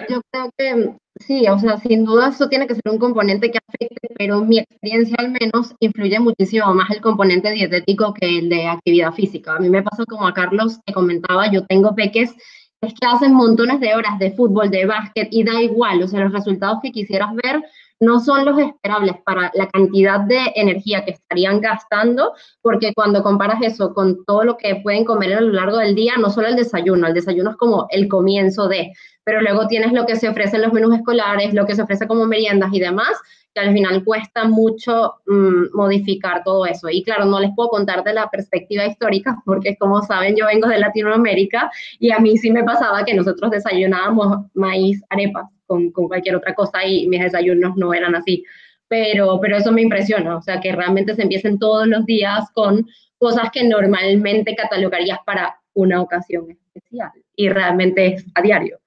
Yo 0.09 0.21
creo 0.29 0.51
que 0.57 0.93
sí, 1.25 1.47
o 1.47 1.57
sea, 1.57 1.77
sin 1.77 2.03
duda 2.03 2.27
eso 2.27 2.49
tiene 2.49 2.67
que 2.67 2.75
ser 2.75 2.91
un 2.91 2.99
componente 2.99 3.49
que 3.49 3.59
afecte, 3.65 4.09
pero 4.17 4.41
mi 4.41 4.59
experiencia 4.59 5.15
al 5.17 5.31
menos 5.31 5.73
influye 5.79 6.19
muchísimo 6.19 6.73
más 6.73 6.89
el 6.91 6.99
componente 6.99 7.51
dietético 7.51 8.13
que 8.13 8.39
el 8.39 8.49
de 8.49 8.67
actividad 8.67 9.13
física. 9.13 9.55
A 9.55 9.59
mí 9.59 9.69
me 9.69 9.81
pasó 9.81 10.05
como 10.05 10.27
a 10.27 10.33
Carlos 10.33 10.79
que 10.85 10.93
comentaba, 10.93 11.49
yo 11.49 11.65
tengo 11.65 11.95
peques 11.95 12.35
es 12.81 12.93
que 12.93 13.07
hacen 13.07 13.33
montones 13.33 13.79
de 13.79 13.95
horas 13.95 14.19
de 14.19 14.31
fútbol, 14.31 14.69
de 14.69 14.85
básquet 14.85 15.27
y 15.31 15.43
da 15.43 15.61
igual, 15.61 16.03
o 16.03 16.07
sea, 16.07 16.21
los 16.21 16.33
resultados 16.33 16.79
que 16.81 16.91
quisieras 16.91 17.33
ver 17.35 17.61
no 17.99 18.19
son 18.19 18.45
los 18.45 18.59
esperables 18.59 19.15
para 19.25 19.51
la 19.55 19.67
cantidad 19.69 20.19
de 20.19 20.51
energía 20.55 21.03
que 21.03 21.11
estarían 21.11 21.59
gastando, 21.59 22.33
porque 22.61 22.93
cuando 22.93 23.23
comparas 23.23 23.59
eso 23.63 23.93
con 23.95 24.23
todo 24.25 24.43
lo 24.43 24.57
que 24.57 24.75
pueden 24.83 25.03
comer 25.03 25.33
a 25.33 25.41
lo 25.41 25.51
largo 25.51 25.77
del 25.77 25.95
día, 25.95 26.13
no 26.17 26.29
solo 26.29 26.47
el 26.47 26.55
desayuno, 26.55 27.07
el 27.07 27.15
desayuno 27.15 27.51
es 27.51 27.57
como 27.57 27.87
el 27.89 28.07
comienzo 28.07 28.67
de, 28.67 28.93
pero 29.23 29.41
luego 29.41 29.67
tienes 29.67 29.93
lo 29.93 30.05
que 30.05 30.15
se 30.15 30.29
ofrece 30.29 30.57
en 30.57 30.61
los 30.61 30.73
menús 30.73 30.95
escolares, 30.95 31.55
lo 31.55 31.65
que 31.65 31.75
se 31.75 31.81
ofrece 31.81 32.07
como 32.07 32.25
meriendas 32.25 32.69
y 32.71 32.79
demás, 32.79 33.17
que 33.57 33.67
al 33.67 33.73
final 33.73 34.03
cuesta 34.03 34.47
mucho 34.47 35.15
mm, 35.25 35.75
modificar 35.75 36.43
todo 36.43 36.65
eso. 36.67 36.89
Y 36.89 37.03
claro, 37.03 37.25
no 37.25 37.39
les 37.39 37.51
puedo 37.55 37.69
contar 37.69 38.03
de 38.03 38.13
la 38.13 38.29
perspectiva 38.29 38.85
histórica, 38.85 39.41
porque 39.45 39.75
como 39.77 40.03
saben, 40.03 40.35
yo 40.35 40.45
vengo 40.45 40.67
de 40.67 40.77
Latinoamérica 40.77 41.71
y 41.99 42.11
a 42.11 42.19
mí 42.19 42.37
sí 42.37 42.51
me 42.51 42.63
pasaba 42.63 43.03
que 43.03 43.15
nosotros 43.15 43.49
desayunábamos 43.49 44.45
maíz, 44.53 45.03
arepas 45.09 45.45
con, 45.65 45.91
con 45.91 46.07
cualquier 46.07 46.35
otra 46.35 46.53
cosa 46.53 46.85
y 46.85 47.07
mis 47.07 47.21
desayunos 47.21 47.75
no 47.75 47.93
eran 47.93 48.15
así. 48.15 48.43
Pero, 48.87 49.39
pero 49.41 49.57
eso 49.57 49.71
me 49.71 49.81
impresiona, 49.81 50.37
o 50.37 50.41
sea, 50.41 50.61
que 50.61 50.71
realmente 50.71 51.15
se 51.15 51.23
empiecen 51.23 51.59
todos 51.59 51.87
los 51.87 52.05
días 52.05 52.49
con 52.53 52.87
cosas 53.17 53.49
que 53.51 53.67
normalmente 53.67 54.55
catalogarías 54.55 55.19
para 55.25 55.59
una 55.73 56.01
ocasión 56.01 56.51
especial 56.51 57.11
y 57.35 57.49
realmente 57.49 58.13
es 58.13 58.25
a 58.35 58.41
diario. 58.41 58.79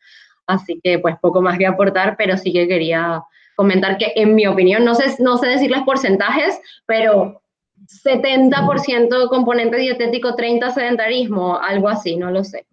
Así 0.46 0.80
que 0.83 0.98
pues 1.00 1.16
poco 1.20 1.42
más 1.42 1.59
que 1.59 1.66
aportar, 1.66 2.16
pero 2.16 2.37
sí 2.37 2.52
que 2.52 2.66
quería 2.66 3.22
comentar 3.61 3.99
que 3.99 4.14
en 4.16 4.35
mi 4.35 4.46
opinión, 4.46 4.87
no 4.87 4.94
sé, 4.94 5.23
no 5.23 5.37
sé 5.37 5.49
decir 5.49 5.70
los 5.70 5.83
porcentajes, 5.83 6.59
pero 6.87 7.42
70% 7.87 9.29
componente 9.29 9.77
dietético, 9.77 10.35
30% 10.35 10.70
sedentarismo, 10.70 11.61
algo 11.61 11.90
así, 11.90 12.16
no 12.16 12.31
lo 12.31 12.42
sé. 12.42 12.64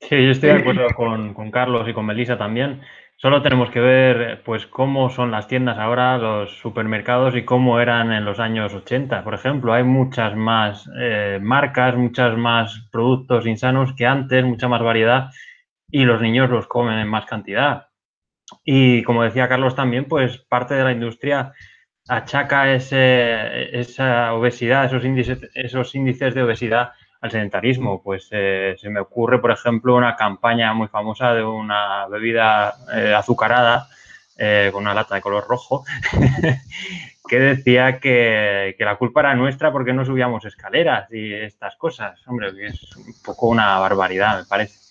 Sí, 0.00 0.24
yo 0.24 0.32
estoy 0.32 0.48
de 0.48 0.56
acuerdo 0.56 0.88
con, 0.96 1.34
con, 1.34 1.52
Carlos 1.52 1.88
y 1.88 1.92
con 1.92 2.04
Melissa 2.04 2.36
también. 2.36 2.80
Solo 3.14 3.42
tenemos 3.42 3.70
que 3.70 3.78
ver 3.78 4.42
pues 4.44 4.66
cómo 4.66 5.08
son 5.08 5.30
las 5.30 5.46
tiendas 5.46 5.78
ahora, 5.78 6.18
los 6.18 6.58
supermercados 6.58 7.36
y 7.36 7.44
cómo 7.44 7.78
eran 7.78 8.10
en 8.10 8.24
los 8.24 8.40
años 8.40 8.74
80. 8.74 9.22
Por 9.22 9.34
ejemplo, 9.34 9.72
hay 9.72 9.84
muchas 9.84 10.34
más 10.34 10.90
eh, 11.00 11.38
marcas, 11.40 11.94
muchas 11.94 12.36
más 12.36 12.88
productos 12.90 13.46
insanos 13.46 13.94
que 13.94 14.04
antes, 14.04 14.44
mucha 14.44 14.66
más 14.66 14.82
variedad 14.82 15.30
y 15.88 16.04
los 16.04 16.20
niños 16.20 16.50
los 16.50 16.66
comen 16.66 16.98
en 16.98 17.06
más 17.06 17.24
cantidad. 17.26 17.86
Y 18.68 19.04
como 19.04 19.22
decía 19.22 19.48
Carlos 19.48 19.76
también, 19.76 20.06
pues 20.06 20.38
parte 20.38 20.74
de 20.74 20.82
la 20.82 20.90
industria 20.90 21.52
achaca 22.08 22.72
ese, 22.74 23.78
esa 23.78 24.34
obesidad, 24.34 24.86
esos 24.86 25.04
índices, 25.04 25.38
esos 25.54 25.94
índices 25.94 26.34
de 26.34 26.42
obesidad 26.42 26.90
al 27.20 27.30
sedentarismo. 27.30 28.02
Pues 28.02 28.28
eh, 28.32 28.74
se 28.76 28.90
me 28.90 28.98
ocurre, 28.98 29.38
por 29.40 29.52
ejemplo, 29.52 29.94
una 29.94 30.16
campaña 30.16 30.74
muy 30.74 30.88
famosa 30.88 31.32
de 31.32 31.44
una 31.44 32.08
bebida 32.08 32.74
eh, 32.92 33.14
azucarada 33.14 33.86
eh, 34.36 34.70
con 34.72 34.82
una 34.82 34.94
lata 34.94 35.14
de 35.14 35.20
color 35.20 35.46
rojo 35.48 35.84
que 37.28 37.38
decía 37.38 38.00
que, 38.00 38.74
que, 38.76 38.84
la 38.84 38.96
culpa 38.96 39.20
era 39.20 39.34
nuestra 39.34 39.70
porque 39.72 39.92
no 39.92 40.04
subíamos 40.04 40.44
escaleras 40.44 41.08
y 41.12 41.32
estas 41.32 41.76
cosas. 41.76 42.20
Hombre, 42.26 42.48
es 42.66 42.96
un 42.96 43.14
poco 43.24 43.46
una 43.46 43.78
barbaridad, 43.78 44.40
me 44.40 44.44
parece. 44.44 44.85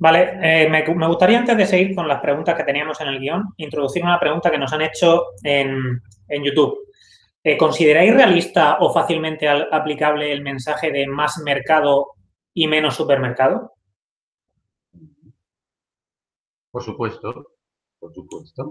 Vale, 0.00 0.38
eh, 0.42 0.68
me, 0.70 0.82
gustaría 1.08 1.38
antes 1.38 1.58
de 1.58 1.66
seguir 1.66 1.94
con 1.94 2.08
las 2.08 2.22
preguntas 2.22 2.56
que 2.56 2.64
teníamos 2.64 2.98
en 3.02 3.08
el 3.08 3.20
guion, 3.20 3.52
introducir 3.58 4.02
una 4.02 4.18
pregunta 4.18 4.50
que 4.50 4.56
nos 4.56 4.72
han 4.72 4.80
hecho 4.80 5.26
en, 5.42 6.00
YouTube. 6.42 6.88
Eh, 7.44 7.58
¿Consideráis 7.58 8.14
realista 8.14 8.78
o 8.80 8.90
fácilmente 8.94 9.46
aplicable 9.46 10.32
el 10.32 10.40
mensaje 10.40 10.90
de 10.90 11.06
más 11.06 11.36
mercado 11.44 12.12
y 12.54 12.66
menos 12.66 12.96
supermercado? 12.96 13.74
Por 16.70 16.82
supuesto, 16.82 17.52
por 17.98 18.14
supuesto. 18.14 18.68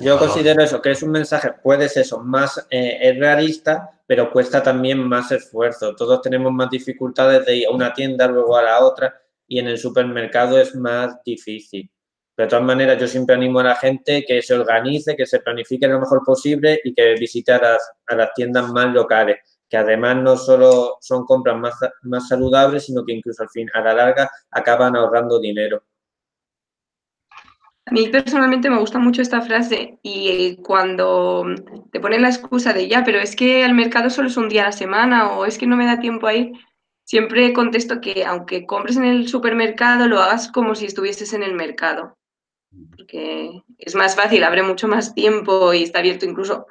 Yo 0.00 0.18
considero 0.18 0.64
eso, 0.64 0.82
que 0.82 0.90
es 0.90 1.02
un 1.04 1.12
mensaje, 1.12 1.52
puede 1.62 1.88
ser 1.88 2.02
eso, 2.02 2.18
más 2.24 2.66
eh, 2.70 2.98
es 3.02 3.16
realista, 3.16 4.02
pero 4.04 4.32
cuesta 4.32 4.64
también 4.64 4.98
más 4.98 5.30
esfuerzo. 5.30 5.94
Todos 5.94 6.22
tenemos 6.22 6.50
más 6.52 6.70
dificultades 6.70 7.46
de 7.46 7.56
ir 7.58 7.66
a 7.68 7.70
una 7.70 7.92
tienda, 7.92 8.26
luego 8.26 8.56
a 8.56 8.62
la 8.62 8.84
otra, 8.84 9.14
y 9.48 9.58
en 9.58 9.66
el 9.66 9.78
supermercado 9.78 10.60
es 10.60 10.74
más 10.76 11.16
difícil. 11.24 11.90
de 12.36 12.46
todas 12.46 12.64
maneras, 12.64 13.00
yo 13.00 13.08
siempre 13.08 13.34
animo 13.34 13.58
a 13.60 13.64
la 13.64 13.74
gente 13.74 14.24
que 14.24 14.42
se 14.42 14.54
organice, 14.54 15.16
que 15.16 15.26
se 15.26 15.40
planifique 15.40 15.88
lo 15.88 15.98
mejor 15.98 16.22
posible 16.24 16.80
y 16.84 16.94
que 16.94 17.14
visite 17.14 17.52
a 17.52 17.60
las, 17.60 18.32
tiendas 18.36 18.70
más 18.70 18.92
locales, 18.94 19.38
que 19.68 19.76
además 19.76 20.16
no 20.18 20.36
solo 20.36 20.98
son 21.00 21.24
compras 21.24 21.56
más, 21.56 21.74
más 22.02 22.28
saludables, 22.28 22.84
sino 22.86 23.04
que 23.04 23.14
incluso 23.14 23.42
al 23.42 23.50
fin, 23.50 23.68
a 23.74 23.80
la 23.80 23.94
larga, 23.94 24.30
acaban 24.52 24.94
ahorrando 24.94 25.40
dinero. 25.40 25.82
A 27.86 27.90
mí 27.90 28.06
personalmente 28.10 28.68
me 28.68 28.78
gusta 28.78 28.98
mucho 28.98 29.22
esta 29.22 29.40
frase 29.40 29.98
y 30.02 30.56
cuando 30.56 31.46
te 31.90 32.00
ponen 32.00 32.20
la 32.20 32.28
excusa 32.28 32.74
de 32.74 32.86
ya, 32.86 33.02
pero 33.02 33.18
es 33.18 33.34
que 33.34 33.64
el 33.64 33.72
mercado 33.72 34.10
solo 34.10 34.28
es 34.28 34.36
un 34.36 34.50
día 34.50 34.62
a 34.62 34.66
la 34.66 34.72
semana 34.72 35.32
o 35.32 35.46
es 35.46 35.56
que 35.56 35.66
no 35.66 35.74
me 35.74 35.86
da 35.86 35.98
tiempo 35.98 36.26
a 36.26 36.34
ir, 36.34 36.52
siempre 37.08 37.54
contesto 37.54 38.02
que 38.02 38.26
aunque 38.26 38.66
compres 38.66 38.98
en 38.98 39.04
el 39.04 39.28
supermercado, 39.28 40.08
lo 40.08 40.20
hagas 40.20 40.52
como 40.52 40.74
si 40.74 40.84
estuvieses 40.84 41.32
en 41.32 41.42
el 41.42 41.54
mercado. 41.54 42.18
Porque 42.94 43.62
es 43.78 43.94
más 43.94 44.14
fácil, 44.14 44.44
abre 44.44 44.62
mucho 44.62 44.88
más 44.88 45.14
tiempo 45.14 45.72
y 45.72 45.84
está 45.84 46.00
abierto 46.00 46.26
incluso 46.26 46.66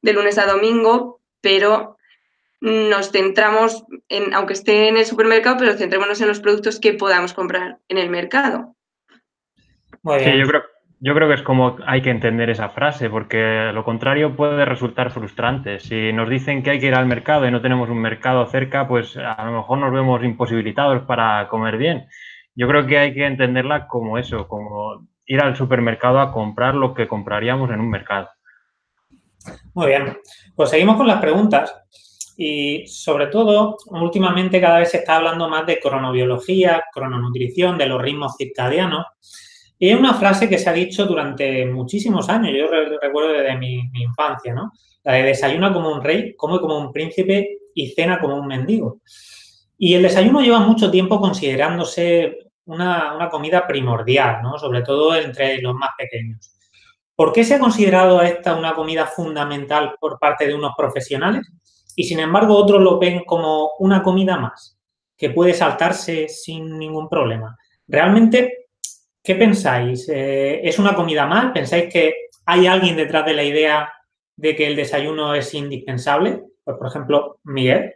de 0.00 0.12
lunes 0.12 0.38
a 0.38 0.46
domingo, 0.46 1.20
pero 1.40 1.96
nos 2.60 3.10
centramos 3.10 3.84
en, 4.08 4.32
aunque 4.32 4.52
esté 4.52 4.86
en 4.86 4.96
el 4.96 5.06
supermercado, 5.06 5.56
pero 5.58 5.76
centrémonos 5.76 6.20
en 6.20 6.28
los 6.28 6.38
productos 6.38 6.78
que 6.78 6.92
podamos 6.92 7.32
comprar 7.32 7.80
en 7.88 7.98
el 7.98 8.10
mercado. 8.10 8.76
Sí, 9.90 10.38
yo 10.38 10.46
creo, 10.46 10.62
yo 11.02 11.14
creo 11.14 11.28
que 11.28 11.34
es 11.34 11.42
como 11.42 11.78
hay 11.86 12.02
que 12.02 12.10
entender 12.10 12.50
esa 12.50 12.68
frase, 12.68 13.08
porque 13.08 13.70
lo 13.72 13.84
contrario 13.84 14.36
puede 14.36 14.66
resultar 14.66 15.10
frustrante. 15.10 15.80
Si 15.80 16.12
nos 16.12 16.28
dicen 16.28 16.62
que 16.62 16.70
hay 16.70 16.78
que 16.78 16.88
ir 16.88 16.94
al 16.94 17.06
mercado 17.06 17.48
y 17.48 17.50
no 17.50 17.62
tenemos 17.62 17.88
un 17.88 17.98
mercado 17.98 18.46
cerca, 18.46 18.86
pues 18.86 19.16
a 19.16 19.42
lo 19.46 19.52
mejor 19.52 19.78
nos 19.78 19.92
vemos 19.92 20.22
imposibilitados 20.22 21.02
para 21.06 21.48
comer 21.48 21.78
bien. 21.78 22.06
Yo 22.54 22.68
creo 22.68 22.86
que 22.86 22.98
hay 22.98 23.14
que 23.14 23.24
entenderla 23.24 23.88
como 23.88 24.18
eso, 24.18 24.46
como 24.46 25.06
ir 25.24 25.40
al 25.40 25.56
supermercado 25.56 26.20
a 26.20 26.32
comprar 26.32 26.74
lo 26.74 26.92
que 26.92 27.08
compraríamos 27.08 27.70
en 27.70 27.80
un 27.80 27.88
mercado. 27.88 28.28
Muy 29.72 29.86
bien, 29.86 30.18
pues 30.54 30.68
seguimos 30.68 30.96
con 30.96 31.06
las 31.06 31.20
preguntas. 31.20 31.74
Y 32.36 32.86
sobre 32.86 33.28
todo, 33.28 33.76
últimamente 33.86 34.60
cada 34.60 34.80
vez 34.80 34.90
se 34.90 34.98
está 34.98 35.16
hablando 35.16 35.48
más 35.48 35.64
de 35.66 35.78
cronobiología, 35.78 36.82
crononutrición, 36.92 37.78
de 37.78 37.86
los 37.86 38.02
ritmos 38.02 38.36
circadianos. 38.36 39.06
Y 39.80 39.88
es 39.88 39.98
una 39.98 40.14
frase 40.14 40.48
que 40.48 40.58
se 40.58 40.70
ha 40.70 40.72
dicho 40.72 41.06
durante 41.06 41.66
muchísimos 41.66 42.28
años, 42.28 42.52
yo 42.56 42.68
recuerdo 43.02 43.32
desde 43.32 43.56
mi, 43.56 43.80
infancia, 43.94 44.54
¿no? 44.54 44.70
La 45.02 45.14
de 45.14 45.24
desayuna 45.24 45.72
como 45.72 45.92
un 45.92 46.04
rey, 46.04 46.36
come 46.36 46.60
como 46.60 46.78
un 46.78 46.92
príncipe 46.92 47.58
y 47.74 47.88
cena 47.88 48.20
como 48.20 48.36
un 48.36 48.46
mendigo. 48.46 49.00
Y 49.76 49.94
el 49.94 50.02
desayuno 50.02 50.40
lleva 50.40 50.60
mucho 50.60 50.88
tiempo 50.88 51.18
considerándose 51.18 52.50
una, 52.66 53.16
una, 53.16 53.28
comida 53.28 53.66
primordial, 53.66 54.42
¿no? 54.42 54.56
Sobre 54.56 54.82
todo 54.82 55.16
entre 55.16 55.60
los 55.60 55.74
más 55.74 55.90
pequeños. 55.98 56.52
¿Por 57.16 57.32
qué 57.32 57.42
se 57.42 57.54
ha 57.54 57.58
considerado 57.58 58.22
esta 58.22 58.54
una 58.54 58.74
comida 58.74 59.06
fundamental 59.06 59.96
por 59.98 60.20
parte 60.20 60.46
de 60.46 60.54
unos 60.54 60.74
profesionales? 60.76 61.50
y 61.96 62.04
sin 62.04 62.20
embargo 62.20 62.56
otros 62.56 62.80
lo 62.80 62.98
ven 62.98 63.24
como 63.24 63.72
una 63.78 64.02
comida 64.02 64.38
más, 64.38 64.78
que 65.16 65.30
puede 65.30 65.52
saltarse 65.52 66.28
sin 66.28 66.78
ningún 66.78 67.08
problema. 67.10 67.56
Realmente, 67.86 68.59
¿qué 69.30 69.36
pensáis? 69.36 70.08
Eh, 70.08 70.60
¿Es 70.64 70.80
una 70.80 70.96
comida 70.96 71.24
más? 71.24 71.52
¿Pensáis 71.52 71.84
que 71.92 72.14
hay 72.46 72.66
alguien 72.66 72.96
detrás 72.96 73.24
de 73.24 73.32
la 73.32 73.44
idea 73.44 73.92
de 74.34 74.56
que 74.56 74.66
el 74.66 74.74
desayuno 74.74 75.36
es 75.36 75.54
indispensable? 75.54 76.42
Pues, 76.64 76.76
por 76.76 76.88
ejemplo, 76.88 77.38
Miguel. 77.44 77.94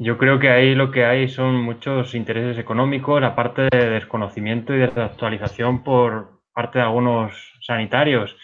Yo 0.00 0.18
creo 0.18 0.40
que 0.40 0.50
ahí 0.50 0.74
lo 0.74 0.90
que 0.90 1.04
hay 1.04 1.28
son 1.28 1.62
muchos 1.62 2.16
intereses 2.16 2.58
económicos, 2.58 3.22
aparte 3.22 3.68
de 3.70 3.90
desconocimiento 3.90 4.74
y 4.74 4.78
desactualización 4.78 5.84
por 5.84 6.40
parte 6.52 6.80
de 6.80 6.86
algunos 6.86 7.52
sanitarios. 7.60 8.36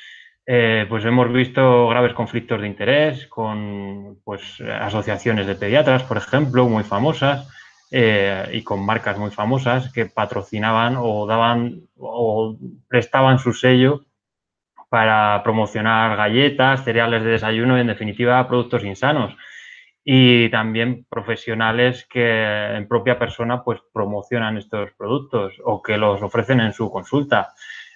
Eh, 0.47 0.87
pues 0.89 1.05
hemos 1.05 1.33
visto 1.33 1.89
graves 1.89 2.15
conflictos 2.15 2.61
de 2.61 2.69
interés 2.69 3.27
con 3.27 4.21
pues, 4.23 4.61
asociaciones 4.61 5.49
de 5.49 5.57
pediatras, 5.57 6.05
por 6.05 6.19
ejemplo, 6.19 6.69
muy 6.69 6.85
famosas, 6.85 7.49
eh, 7.95 8.49
y 8.53 8.63
con 8.63 8.85
marcas 8.87 9.19
muy 9.19 9.31
famosas 9.31 9.93
que 9.93 10.07
patrocinaban 10.07 10.97
o 10.99 11.27
daban 11.27 11.83
o 11.99 12.57
prestaban 12.89 13.39
su 13.39 13.53
sello 13.53 14.07
para 14.89 15.43
promocionar 15.43 16.17
galletas, 16.17 16.85
cereales 16.85 17.23
de 17.23 17.33
desayuno, 17.33 17.79
en 17.79 17.89
definitiva, 17.89 18.49
productos 18.49 18.83
insanos 18.85 19.37
y 20.05 20.49
también 20.49 21.05
profesionales 21.09 22.07
que 22.11 22.77
en 22.77 22.89
propia 22.89 23.19
persona 23.19 23.63
pues 23.63 23.81
promocionan 23.93 24.57
estos 24.57 24.91
productos 24.93 25.53
o 25.63 25.83
que 25.83 25.99
los 25.99 26.23
ofrecen 26.23 26.61
en 26.61 26.73
su 26.73 26.91
consulta. 26.91 27.53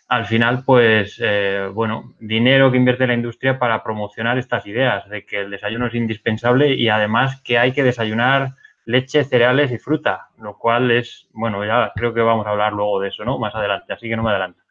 Al 0.09 0.27
final, 0.27 0.63
pues, 0.65 1.21
eh, 1.25 1.69
bueno, 1.73 2.15
dinero 2.21 2.71
que 2.71 2.77
invierte 2.77 3.07
la 3.07 3.15
industria 3.15 3.59
para 3.59 3.83
promocionar 3.83 4.37
estas 4.37 4.67
ideas 4.67 5.09
de 5.09 5.25
que 5.25 5.41
el 5.41 5.51
desayuno 5.51 5.87
es 5.87 5.95
indispensable 5.95 6.75
y 6.75 6.91
además 6.91 7.41
que 7.43 7.59
hay 7.59 7.73
que 7.73 7.83
desayunar 7.83 8.53
leche, 8.87 9.25
cereales 9.25 9.71
y 9.73 9.79
fruta, 9.79 10.31
lo 10.39 10.57
cual 10.57 10.91
es, 10.91 11.29
bueno, 11.33 11.65
ya 11.67 11.93
creo 11.95 12.15
que 12.15 12.21
vamos 12.21 12.47
a 12.47 12.51
hablar 12.51 12.73
luego 12.73 13.01
de 13.01 13.09
eso, 13.09 13.25
¿no? 13.25 13.39
Más 13.39 13.55
adelante, 13.55 13.93
así 13.93 14.09
que 14.09 14.17
no 14.17 14.23
me 14.23 14.31
adelanto. 14.31 14.63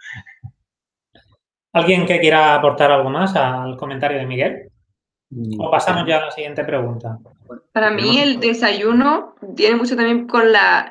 ¿Alguien 1.74 2.06
que 2.06 2.20
quiera 2.20 2.56
aportar 2.56 2.92
algo 2.92 3.10
más 3.10 3.36
al 3.36 3.76
comentario 3.76 4.18
de 4.18 4.26
Miguel? 4.26 4.72
Mm, 5.30 5.60
o 5.60 5.70
pasamos 5.70 6.08
ya 6.08 6.20
a 6.20 6.26
la 6.26 6.32
siguiente 6.32 6.64
pregunta. 6.64 7.20
Para 7.74 7.92
mí 7.92 8.20
el 8.20 8.40
desayuno 8.40 9.36
tiene 9.56 9.76
mucho 9.76 9.98
también 9.98 10.28
con 10.28 10.52
la, 10.54 10.90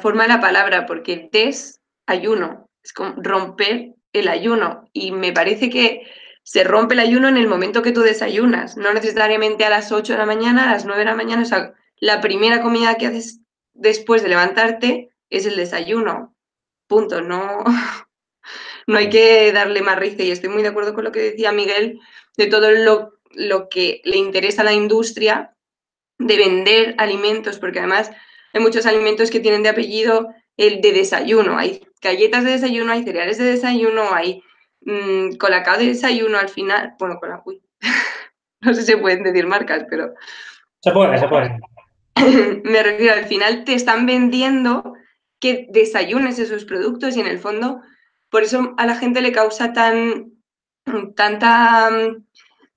forma 0.00 0.22
de 0.22 0.28
la 0.28 0.40
palabra, 0.40 0.86
porque 0.86 1.28
desayuno 1.32 2.68
es 2.82 2.92
como 2.92 3.14
romper 3.16 3.94
el 4.12 4.28
ayuno 4.28 4.84
y 4.92 5.10
me 5.10 5.32
parece 5.32 5.68
que 5.68 6.06
se 6.44 6.62
rompe 6.62 6.94
el 6.94 7.00
ayuno 7.00 7.26
en 7.26 7.36
el 7.36 7.48
momento 7.48 7.82
que 7.82 7.90
tú 7.90 8.02
desayunas, 8.02 8.76
no 8.76 8.92
necesariamente 8.94 9.64
a 9.64 9.70
las 9.70 9.90
8 9.90 10.12
de 10.12 10.18
la 10.20 10.26
mañana, 10.26 10.70
a 10.70 10.72
las 10.72 10.84
9 10.84 11.00
de 11.00 11.04
la 11.04 11.16
mañana, 11.16 11.42
o 11.42 11.46
sea, 11.46 11.74
la 11.98 12.20
primera 12.20 12.62
comida 12.62 12.96
que 12.96 13.06
haces 13.06 13.40
después 13.74 14.22
de 14.22 14.28
levantarte 14.28 15.10
es 15.30 15.46
el 15.46 15.56
desayuno. 15.56 16.34
Punto, 16.86 17.20
no, 17.20 17.64
no 18.86 18.98
hay 18.98 19.10
que 19.10 19.52
darle 19.52 19.82
más 19.82 19.98
risa 19.98 20.22
y 20.22 20.30
estoy 20.30 20.50
muy 20.50 20.62
de 20.62 20.68
acuerdo 20.68 20.94
con 20.94 21.04
lo 21.04 21.12
que 21.12 21.20
decía 21.20 21.52
Miguel 21.52 22.00
de 22.36 22.46
todo 22.46 22.70
lo 22.70 23.16
lo 23.36 23.68
que 23.68 24.00
le 24.04 24.16
interesa 24.16 24.62
a 24.62 24.64
la 24.64 24.72
industria 24.72 25.54
de 26.18 26.36
vender 26.36 26.94
alimentos, 26.98 27.58
porque 27.58 27.78
además 27.78 28.10
hay 28.52 28.60
muchos 28.60 28.86
alimentos 28.86 29.30
que 29.30 29.40
tienen 29.40 29.62
de 29.62 29.68
apellido 29.68 30.28
el 30.56 30.80
de 30.80 30.92
desayuno. 30.92 31.58
Hay 31.58 31.86
galletas 32.00 32.44
de 32.44 32.52
desayuno, 32.52 32.92
hay 32.92 33.04
cereales 33.04 33.38
de 33.38 33.44
desayuno, 33.44 34.14
hay 34.14 34.42
mmm, 34.80 35.36
colacao 35.36 35.78
de 35.78 35.86
desayuno 35.86 36.38
al 36.38 36.48
final. 36.48 36.94
Bueno, 36.98 37.20
con 37.20 37.30
no 38.60 38.74
sé 38.74 38.82
si 38.82 38.96
pueden 38.96 39.22
decir 39.22 39.46
marcas, 39.46 39.84
pero... 39.90 40.14
Se 40.80 40.92
puede, 40.92 41.18
se 41.18 41.28
puede. 41.28 41.58
Me 42.64 42.82
refiero, 42.82 43.14
al 43.14 43.26
final 43.26 43.64
te 43.64 43.74
están 43.74 44.06
vendiendo 44.06 44.94
que 45.40 45.66
desayunes 45.70 46.38
esos 46.38 46.64
productos 46.64 47.16
y 47.16 47.20
en 47.20 47.26
el 47.26 47.38
fondo, 47.38 47.80
por 48.30 48.42
eso 48.42 48.74
a 48.78 48.86
la 48.86 48.96
gente 48.96 49.20
le 49.20 49.32
causa 49.32 49.72
tan, 49.72 50.32
tanta 51.14 51.90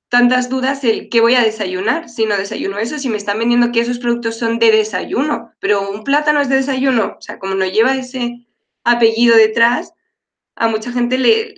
tantas 0.10 0.50
dudas 0.50 0.84
el 0.84 1.08
qué 1.10 1.22
voy 1.22 1.36
a 1.36 1.44
desayunar, 1.44 2.10
si 2.10 2.26
no 2.26 2.36
desayuno 2.36 2.80
eso, 2.80 2.98
si 2.98 3.10
me 3.10 3.18
están 3.18 3.38
vendiendo 3.40 3.72
que 3.72 3.80
esos 3.80 4.00
productos 4.00 4.38
son 4.38 4.58
de 4.60 4.72
desayuno, 4.72 5.54
pero 5.60 5.90
un 5.90 6.04
plátano 6.04 6.42
es 6.42 6.50
de 6.50 6.58
desayuno, 6.58 7.16
o 7.18 7.22
sea, 7.22 7.38
como 7.38 7.54
no 7.54 7.66
lleva 7.66 7.96
ese 7.96 8.48
apellido 8.84 9.38
detrás, 9.38 9.94
a 10.56 10.68
mucha 10.68 10.92
gente 10.92 11.20
le, 11.20 11.56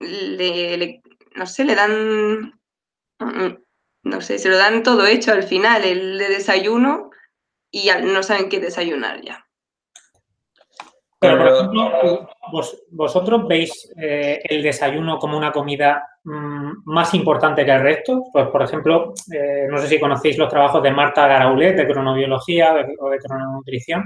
le, 0.00 1.02
no 1.36 1.46
sé, 1.46 1.64
le 1.64 1.74
dan, 1.76 2.60
mm, 3.20 3.56
no 4.02 4.20
sé, 4.20 4.38
se 4.38 4.48
lo 4.48 4.56
dan 4.56 4.82
todo 4.82 5.06
hecho 5.06 5.32
al 5.32 5.42
final, 5.42 5.84
el 5.84 6.18
de 6.18 6.28
desayuno, 6.28 7.10
y 7.70 7.84
ya 7.84 8.00
no 8.00 8.22
saben 8.22 8.48
qué 8.48 8.60
desayunar 8.60 9.22
ya. 9.22 9.46
Pero, 11.18 11.38
por 11.38 11.48
ejemplo, 11.48 12.28
vosotros 12.90 13.46
veis 13.46 13.92
eh, 13.96 14.40
el 14.44 14.62
desayuno 14.62 15.18
como 15.18 15.38
una 15.38 15.52
comida 15.52 16.02
Mm, 16.24 16.82
más 16.84 17.14
importante 17.14 17.64
que 17.64 17.72
el 17.72 17.82
resto. 17.82 18.24
Pues, 18.32 18.46
por 18.48 18.62
ejemplo, 18.62 19.12
eh, 19.32 19.66
no 19.68 19.78
sé 19.78 19.88
si 19.88 19.98
conocéis 19.98 20.38
los 20.38 20.48
trabajos 20.48 20.82
de 20.82 20.92
Marta 20.92 21.26
Garaulet 21.26 21.76
de 21.76 21.86
cronobiología 21.86 22.74
o 23.00 23.10
de 23.10 23.18
crononutrición. 23.18 24.04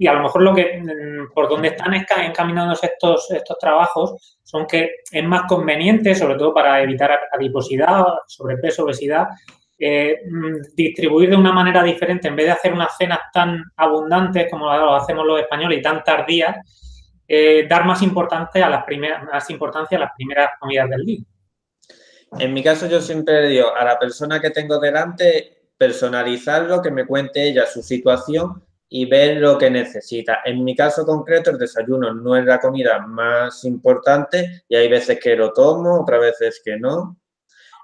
Y 0.00 0.06
a 0.06 0.14
lo 0.14 0.22
mejor 0.22 0.40
lo 0.40 0.54
que 0.54 0.80
mm, 0.80 1.34
por 1.34 1.46
donde 1.46 1.68
están 1.68 1.92
encaminados 1.92 2.82
estos, 2.82 3.30
estos 3.32 3.58
trabajos 3.58 4.38
son 4.42 4.66
que 4.66 5.02
es 5.12 5.24
más 5.24 5.42
conveniente, 5.46 6.14
sobre 6.14 6.36
todo 6.36 6.54
para 6.54 6.82
evitar 6.82 7.20
adiposidad, 7.30 8.02
sobrepeso, 8.26 8.84
obesidad, 8.84 9.26
eh, 9.78 10.22
mm, 10.26 10.74
distribuir 10.74 11.28
de 11.28 11.36
una 11.36 11.52
manera 11.52 11.82
diferente, 11.82 12.28
en 12.28 12.36
vez 12.36 12.46
de 12.46 12.52
hacer 12.52 12.72
unas 12.72 12.96
cenas 12.96 13.18
tan 13.30 13.62
abundantes 13.76 14.50
como 14.50 14.74
lo 14.74 14.94
hacemos 14.94 15.26
los 15.26 15.38
españoles 15.38 15.80
y 15.80 15.82
tan 15.82 16.02
tardías, 16.02 16.56
eh, 17.28 17.66
dar 17.68 17.84
más 17.84 18.00
importancia 18.00 18.64
a 18.64 18.70
las 18.70 18.84
primeras, 18.84 19.22
más 19.24 19.50
importancia 19.50 19.98
a 19.98 20.00
las 20.00 20.12
primeras 20.16 20.52
comidas 20.58 20.88
del 20.88 21.04
día. 21.04 21.20
En 22.38 22.54
mi 22.54 22.62
caso 22.62 22.86
yo 22.86 23.02
siempre 23.02 23.48
digo 23.48 23.76
a 23.76 23.84
la 23.84 23.98
persona 23.98 24.40
que 24.40 24.48
tengo 24.48 24.80
delante 24.80 25.58
personalizarlo, 25.76 26.80
que 26.80 26.90
me 26.90 27.04
cuente 27.04 27.46
ella 27.46 27.66
su 27.66 27.82
situación 27.82 28.64
y 28.90 29.06
ver 29.06 29.38
lo 29.38 29.56
que 29.56 29.70
necesita. 29.70 30.40
En 30.44 30.64
mi 30.64 30.74
caso 30.74 31.06
concreto 31.06 31.50
el 31.50 31.58
desayuno 31.58 32.12
no 32.12 32.36
es 32.36 32.44
la 32.44 32.58
comida 32.58 32.98
más 33.06 33.64
importante 33.64 34.64
y 34.68 34.74
hay 34.74 34.88
veces 34.88 35.20
que 35.20 35.36
lo 35.36 35.52
tomo, 35.52 36.02
otras 36.02 36.20
veces 36.20 36.60
que 36.64 36.76
no. 36.76 37.16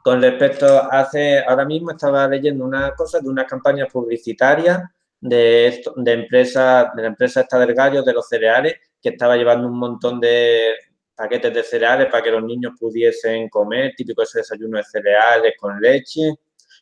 Con 0.03 0.21
respecto 0.21 0.67
hace, 0.91 1.41
ahora 1.45 1.65
mismo 1.65 1.93
estaba 1.93 2.27
leyendo 2.29 2.65
una 2.65 2.93
cosa 2.95 3.21
de 3.21 3.29
una 3.29 3.47
campaña 3.47 3.87
publicitaria 3.87 4.93
de, 5.21 5.83
de, 5.97 6.13
empresa, 6.13 6.93
de 6.95 7.03
la 7.03 7.09
empresa 7.09 7.41
esta 7.41 7.59
del 7.59 7.75
gallo 7.75 8.03
de 8.03 8.13
los 8.13 8.29
cereales 8.29 8.75
que 9.01 9.11
estaba 9.11 9.37
llevando 9.37 9.69
un 9.69 9.79
montón 9.79 10.21
de, 10.21 10.75
paquetes 11.17 11.55
de 11.55 11.63
cereales 11.63 12.09
para 12.11 12.23
que 12.23 12.31
los 12.31 12.45
niños 12.45 12.75
pudiesen 12.79 13.49
comer, 13.49 13.95
típico 13.97 14.23
ese 14.23 14.39
desayuno 14.39 14.77
de 14.77 14.85
cereales 14.85 15.55
con 15.59 15.81
leche, 15.81 16.35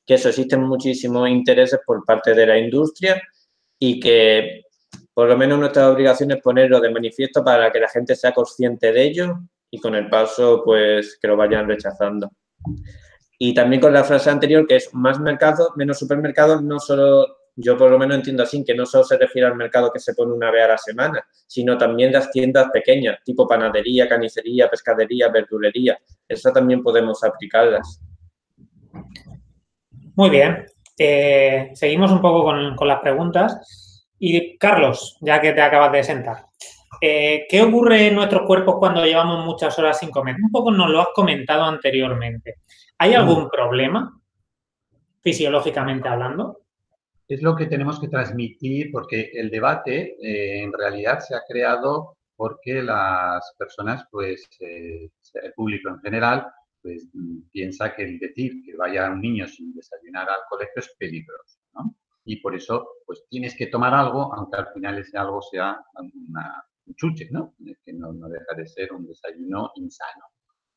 que 0.04 0.14
eso 0.14 0.28
existen 0.28 0.62
muchísimos 0.62 1.28
intereses 1.28 1.80
por 1.86 2.04
parte 2.04 2.34
de 2.34 2.46
la 2.46 2.58
industria 2.58 3.22
y 3.86 4.00
que 4.00 4.62
por 5.12 5.28
lo 5.28 5.36
menos 5.36 5.58
nuestra 5.58 5.90
obligación 5.90 6.30
es 6.30 6.40
ponerlo 6.40 6.80
de 6.80 6.90
manifiesto 6.90 7.44
para 7.44 7.70
que 7.70 7.78
la 7.78 7.88
gente 7.88 8.16
sea 8.16 8.32
consciente 8.32 8.92
de 8.92 9.02
ello 9.02 9.40
y 9.70 9.78
con 9.78 9.94
el 9.94 10.08
paso 10.08 10.62
pues 10.64 11.18
que 11.20 11.28
lo 11.28 11.36
vayan 11.36 11.68
rechazando. 11.68 12.30
Y 13.38 13.52
también 13.52 13.82
con 13.82 13.92
la 13.92 14.02
frase 14.02 14.30
anterior 14.30 14.66
que 14.66 14.76
es 14.76 14.88
más 14.94 15.20
mercado, 15.20 15.74
menos 15.76 15.98
supermercados, 15.98 16.62
no 16.62 16.80
solo 16.80 17.26
yo 17.56 17.76
por 17.76 17.90
lo 17.90 17.98
menos 17.98 18.16
entiendo 18.16 18.42
así, 18.42 18.64
que 18.64 18.74
no 18.74 18.86
solo 18.86 19.04
se 19.04 19.18
refiere 19.18 19.46
al 19.46 19.54
mercado 19.54 19.92
que 19.92 20.00
se 20.00 20.14
pone 20.14 20.32
una 20.32 20.50
vez 20.50 20.64
a 20.64 20.68
la 20.68 20.78
semana, 20.78 21.24
sino 21.46 21.76
también 21.76 22.10
las 22.10 22.30
tiendas 22.30 22.70
pequeñas, 22.72 23.18
tipo 23.22 23.46
panadería, 23.46 24.08
canicería, 24.08 24.70
pescadería, 24.70 25.28
verdulería. 25.28 25.98
Esas 26.26 26.54
también 26.54 26.82
podemos 26.82 27.22
aplicarlas. 27.22 28.00
Muy 30.16 30.30
bien. 30.30 30.64
Eh, 30.98 31.70
seguimos 31.74 32.10
un 32.10 32.20
poco 32.20 32.44
con, 32.44 32.88
las 32.88 33.00
preguntas. 33.00 34.06
Y 34.18 34.56
Carlos, 34.58 35.18
ya 35.20 35.40
que 35.40 35.52
te 35.52 35.60
acabas 35.60 35.92
de 35.92 36.04
sentar, 36.04 36.46
eh, 37.00 37.46
¿qué 37.48 37.62
ocurre 37.62 38.06
en 38.06 38.14
nuestros 38.14 38.46
cuerpos 38.46 38.76
cuando 38.78 39.04
llevamos 39.04 39.44
muchas 39.44 39.78
horas 39.78 39.98
sin 39.98 40.10
comer? 40.10 40.36
Un 40.42 40.50
poco 40.50 40.70
nos 40.70 40.88
lo 40.88 41.00
has 41.00 41.08
comentado 41.14 41.64
anteriormente. 41.64 42.56
¿Hay 42.98 43.12
mm. 43.12 43.16
algún 43.16 43.50
problema 43.50 44.20
fisiológicamente 45.22 46.08
hablando? 46.08 46.64
es 47.28 47.42
lo 47.42 47.56
que 47.56 47.66
tenemos 47.66 48.00
que 48.00 48.08
transmitir 48.08 48.90
porque 48.92 49.30
el 49.34 49.50
debate 49.50 50.16
eh, 50.20 50.62
en 50.62 50.72
realidad 50.72 51.20
se 51.20 51.34
ha 51.34 51.42
creado 51.48 52.16
porque 52.36 52.82
las 52.82 53.54
personas, 53.56 54.04
pues 54.10 54.48
eh, 54.60 55.08
el 55.34 55.52
público 55.54 55.88
en 55.88 56.00
general, 56.00 56.46
pues 56.84 57.08
piensa 57.50 57.94
que 57.96 58.04
el 58.04 58.18
decir 58.18 58.62
que 58.62 58.76
vaya 58.76 59.10
un 59.10 59.22
niño 59.22 59.48
sin 59.48 59.74
desayunar 59.74 60.28
al 60.28 60.40
colegio 60.50 60.74
es 60.76 60.94
peligroso, 60.98 61.58
¿no? 61.72 61.96
Y 62.26 62.36
por 62.42 62.54
eso, 62.54 62.86
pues 63.06 63.24
tienes 63.30 63.56
que 63.56 63.68
tomar 63.68 63.94
algo, 63.94 64.34
aunque 64.34 64.58
al 64.58 64.68
final 64.74 64.98
ese 64.98 65.16
algo 65.16 65.40
sea 65.40 65.78
una, 65.94 66.62
un 66.84 66.94
chuche, 66.94 67.28
¿no? 67.30 67.54
Que 67.84 67.94
no, 67.94 68.12
no 68.12 68.28
deja 68.28 68.54
de 68.54 68.66
ser 68.66 68.92
un 68.92 69.06
desayuno 69.06 69.72
insano. 69.76 70.26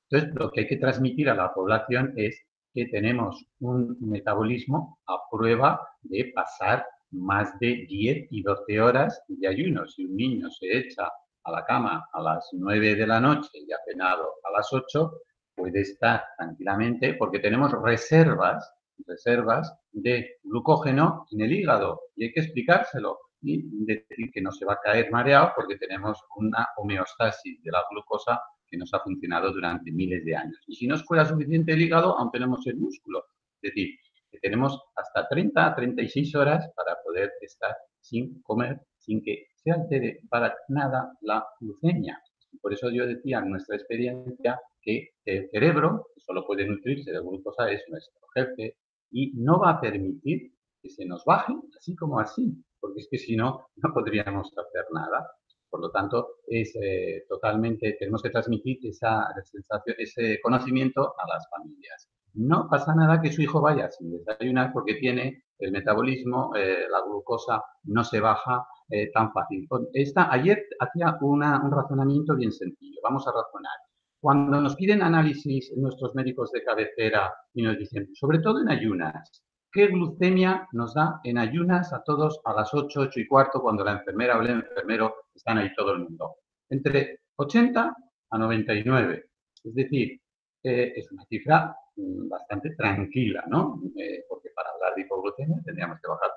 Entonces, 0.10 0.34
lo 0.34 0.50
que 0.50 0.62
hay 0.62 0.68
que 0.68 0.78
transmitir 0.78 1.30
a 1.30 1.36
la 1.36 1.54
población 1.54 2.14
es 2.16 2.42
que 2.74 2.86
tenemos 2.86 3.46
un 3.60 3.98
metabolismo 4.00 5.00
a 5.08 5.20
prueba 5.30 5.82
de 6.04 6.32
pasar 6.34 6.86
más 7.12 7.60
de 7.60 7.86
10 7.90 8.28
y 8.32 8.44
12 8.44 8.80
horas 8.80 9.22
de 9.28 9.46
ayuno. 9.46 9.86
Si 9.88 10.06
un 10.06 10.16
niño 10.16 10.50
se 10.52 10.78
echa 10.78 11.12
a 11.44 11.52
la 11.52 11.66
cama 11.66 12.08
a 12.14 12.22
las 12.22 12.48
9 12.54 12.96
de 12.96 13.08
la 13.08 13.20
noche 13.20 13.50
y 13.56 13.72
ha 13.74 13.80
cenado 13.86 14.36
a 14.44 14.52
las 14.52 14.72
8, 14.72 15.12
puede 15.58 15.82
estar 15.82 16.24
tranquilamente 16.38 17.16
porque 17.16 17.40
tenemos 17.40 17.72
reservas, 17.82 18.72
reservas 19.06 19.76
de 19.92 20.38
glucógeno 20.44 21.26
en 21.32 21.42
el 21.42 21.52
hígado 21.52 22.00
y 22.16 22.26
hay 22.26 22.32
que 22.32 22.42
explicárselo 22.42 23.18
y 23.42 23.64
decir 23.86 24.32
que 24.32 24.42
no 24.42 24.52
se 24.52 24.66
va 24.66 24.74
a 24.74 24.82
caer 24.82 25.12
mareado 25.12 25.52
porque 25.56 25.78
tenemos 25.78 26.20
una 26.38 26.68
homeostasis 26.78 27.62
de 27.64 27.72
la 27.72 27.84
glucosa 27.90 28.40
que 28.68 28.78
nos 28.78 28.94
ha 28.94 29.00
funcionado 29.00 29.52
durante 29.52 29.92
miles 29.92 30.24
de 30.26 30.36
años. 30.36 30.60
Y 30.68 30.76
si 30.76 30.88
no 30.88 30.98
fuera 30.98 31.26
suficiente 31.26 31.74
el 31.74 31.82
hígado, 31.82 32.18
aún 32.18 32.32
tenemos 32.32 32.66
el 32.68 32.78
músculo. 32.78 33.24
Es 33.62 33.74
decir, 33.74 33.98
que 34.32 34.40
tenemos 34.40 34.80
hasta 34.96 35.28
30 35.28 35.66
a 35.66 35.76
36 35.76 36.36
horas 36.36 36.70
para 36.76 36.98
poder 37.04 37.32
estar 37.42 37.76
sin 38.00 38.42
comer, 38.42 38.82
sin 38.98 39.24
que 39.24 39.48
se 39.56 39.72
altere 39.72 40.20
para 40.30 40.56
nada 40.68 41.14
la 41.22 41.46
glucemia. 41.60 42.22
Por 42.62 42.74
eso 42.74 42.90
yo 42.90 43.06
decía 43.06 43.42
nuestra 43.42 43.76
experiencia 43.76 44.60
que 44.88 45.10
el 45.26 45.50
cerebro, 45.50 46.08
que 46.16 46.22
solo 46.22 46.48
puede 46.48 46.66
nutrirse 46.66 47.12
de 47.12 47.20
glucosa, 47.20 47.70
es 47.70 47.84
nuestro 47.90 48.22
jefe 48.34 48.78
y 49.12 49.34
no 49.36 49.60
va 49.60 49.72
a 49.72 49.82
permitir 49.82 50.54
que 50.82 50.90
se 50.90 51.06
nos 51.06 51.26
baje 51.26 51.54
así 51.78 51.94
como 51.96 52.20
así, 52.22 52.64
porque 52.80 53.02
es 53.02 53.08
que 53.12 53.18
si 53.18 53.36
no, 53.36 53.68
no 53.76 53.94
podríamos 53.94 54.48
hacer 54.58 54.86
nada. 54.94 55.30
Por 55.70 55.82
lo 55.82 55.92
tanto, 55.92 56.38
es 56.48 56.74
eh, 56.82 57.26
totalmente, 57.28 57.98
tenemos 58.00 58.24
que 58.24 58.30
transmitir 58.30 58.78
esa 58.84 59.28
sensación, 59.44 59.98
ese 60.00 60.40
conocimiento 60.42 61.02
a 61.02 61.28
las 61.28 61.46
familias. 61.50 62.10
No 62.36 62.70
pasa 62.70 62.96
nada 62.96 63.22
que 63.22 63.34
su 63.34 63.42
hijo 63.42 63.60
vaya 63.60 63.92
sin 63.92 64.12
desayunar 64.12 64.72
porque 64.72 64.96
tiene 64.96 65.44
el 65.60 65.74
metabolismo, 65.74 66.56
eh, 66.56 66.86
la 66.90 67.02
glucosa 67.02 67.62
no 67.84 68.06
se 68.06 68.22
baja 68.22 68.66
eh, 68.90 69.12
tan 69.12 69.34
fácil. 69.34 69.68
Esta, 69.92 70.32
ayer 70.32 70.64
hacía 70.80 71.18
un 71.20 71.42
razonamiento 71.42 72.38
bien 72.38 72.54
sencillo. 72.54 73.02
Vamos 73.04 73.28
a 73.28 73.32
razonar. 73.32 73.87
Cuando 74.20 74.60
nos 74.60 74.76
piden 74.76 75.04
análisis 75.04 75.72
nuestros 75.78 76.16
médicos 76.16 76.52
de 76.52 76.64
cabecera 76.64 77.34
y 77.54 77.62
nos 77.62 77.78
dicen, 77.78 78.10
sobre 78.16 78.40
todo 78.40 78.62
en 78.62 78.70
ayunas, 78.70 79.44
¿qué 79.72 79.88
glucemia 79.88 80.68
nos 80.72 80.96
da 80.96 81.20
en 81.24 81.38
ayunas 81.38 81.94
a 81.94 82.02
todos 82.04 82.42
a 82.46 82.54
las 82.54 82.74
8, 82.74 83.02
8 83.02 83.20
y 83.20 83.28
cuarto 83.28 83.62
cuando 83.62 83.84
la 83.84 83.94
enfermera 83.94 84.38
o 84.38 84.42
el 84.42 84.50
enfermero 84.50 85.16
están 85.36 85.60
ahí 85.60 85.72
todo 85.76 85.94
el 85.94 86.00
mundo? 86.00 86.38
Entre 86.70 87.20
80 87.36 87.96
a 88.30 88.38
99. 88.38 89.26
Es 89.64 89.76
decir, 89.76 90.20
eh, 90.64 90.94
es 90.96 91.12
una 91.12 91.24
cifra 91.26 91.76
mm, 91.96 92.28
bastante 92.28 92.72
tranquila, 92.76 93.44
¿no? 93.48 93.82
Eh, 93.96 94.26
porque 94.28 94.50
para 94.56 94.70
hablar 94.72 94.96
de 94.96 95.02
hipoglucemia 95.02 95.62
tendríamos 95.64 96.00
que 96.02 96.10
bajar 96.10 96.32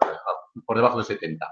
por 0.67 0.77
debajo, 0.77 0.99
de 0.99 1.05
70. 1.05 1.47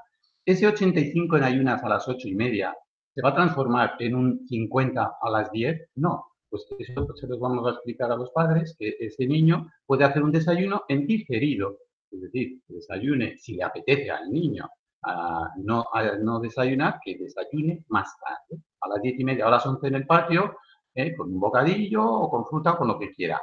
Ese 0.44 0.66
85 0.66 1.38
en 1.38 1.44
ayunas 1.44 1.82
a 1.82 1.88
las 1.88 2.06
8 2.06 2.28
y 2.28 2.34
media 2.34 2.76
¿Se 3.18 3.22
va 3.22 3.30
a 3.30 3.34
transformar 3.34 3.96
en 3.98 4.14
un 4.14 4.46
50 4.46 5.16
a 5.20 5.30
las 5.30 5.50
10? 5.50 5.90
No. 5.96 6.24
Pues 6.48 6.64
eso 6.78 7.04
se 7.16 7.26
los 7.26 7.40
vamos 7.40 7.66
a 7.66 7.70
explicar 7.70 8.12
a 8.12 8.16
los 8.16 8.30
padres, 8.30 8.76
que 8.78 8.94
ese 9.00 9.26
niño 9.26 9.66
puede 9.86 10.04
hacer 10.04 10.22
un 10.22 10.30
desayuno 10.30 10.84
en 10.86 11.04
diferido. 11.04 11.78
Es 12.12 12.20
decir, 12.20 12.60
que 12.64 12.74
desayune, 12.74 13.36
si 13.36 13.56
le 13.56 13.64
apetece 13.64 14.08
al 14.12 14.30
niño 14.30 14.68
a 15.02 15.50
no, 15.56 15.86
no 16.20 16.38
desayunar, 16.38 17.00
que 17.04 17.18
desayune 17.18 17.84
más 17.88 18.08
tarde, 18.20 18.62
a 18.82 18.88
las 18.88 19.02
10 19.02 19.18
y 19.18 19.24
media, 19.24 19.48
a 19.48 19.50
las 19.50 19.66
11 19.66 19.88
en 19.88 19.94
el 19.96 20.06
patio, 20.06 20.54
eh, 20.94 21.16
con 21.16 21.34
un 21.34 21.40
bocadillo 21.40 22.04
o 22.06 22.30
con 22.30 22.46
fruta 22.46 22.74
o 22.74 22.78
con 22.78 22.86
lo 22.86 23.00
que 23.00 23.12
quiera. 23.12 23.42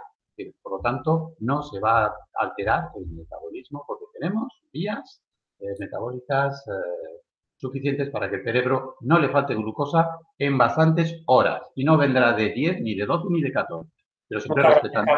Por 0.63 0.71
lo 0.71 0.79
tanto, 0.79 1.33
no 1.39 1.63
se 1.63 1.81
va 1.81 2.05
a 2.05 2.15
alterar 2.39 2.91
el 2.95 3.07
metabolismo 3.07 3.83
porque 3.85 4.05
tenemos 4.17 4.53
vías 4.71 5.21
eh, 5.59 5.75
metabólicas 5.79 6.65
eh, 6.65 7.24
suficientes 7.65 8.09
para 8.09 8.29
que 8.29 8.37
el 8.37 8.43
cerebro 8.43 8.95
no 9.01 9.19
le 9.19 9.29
falte 9.29 9.55
glucosa 9.55 10.19
en 10.37 10.57
bastantes 10.57 11.21
horas 11.25 11.61
y 11.75 11.83
no 11.83 11.97
vendrá 11.97 12.33
de 12.33 12.49
10, 12.49 12.81
ni 12.81 12.95
de 12.95 13.05
12, 13.05 13.27
ni 13.29 13.41
de 13.41 13.51
14. 13.51 13.89
Pero 14.27 14.41
siempre 14.41 14.63
respetando. 14.63 15.11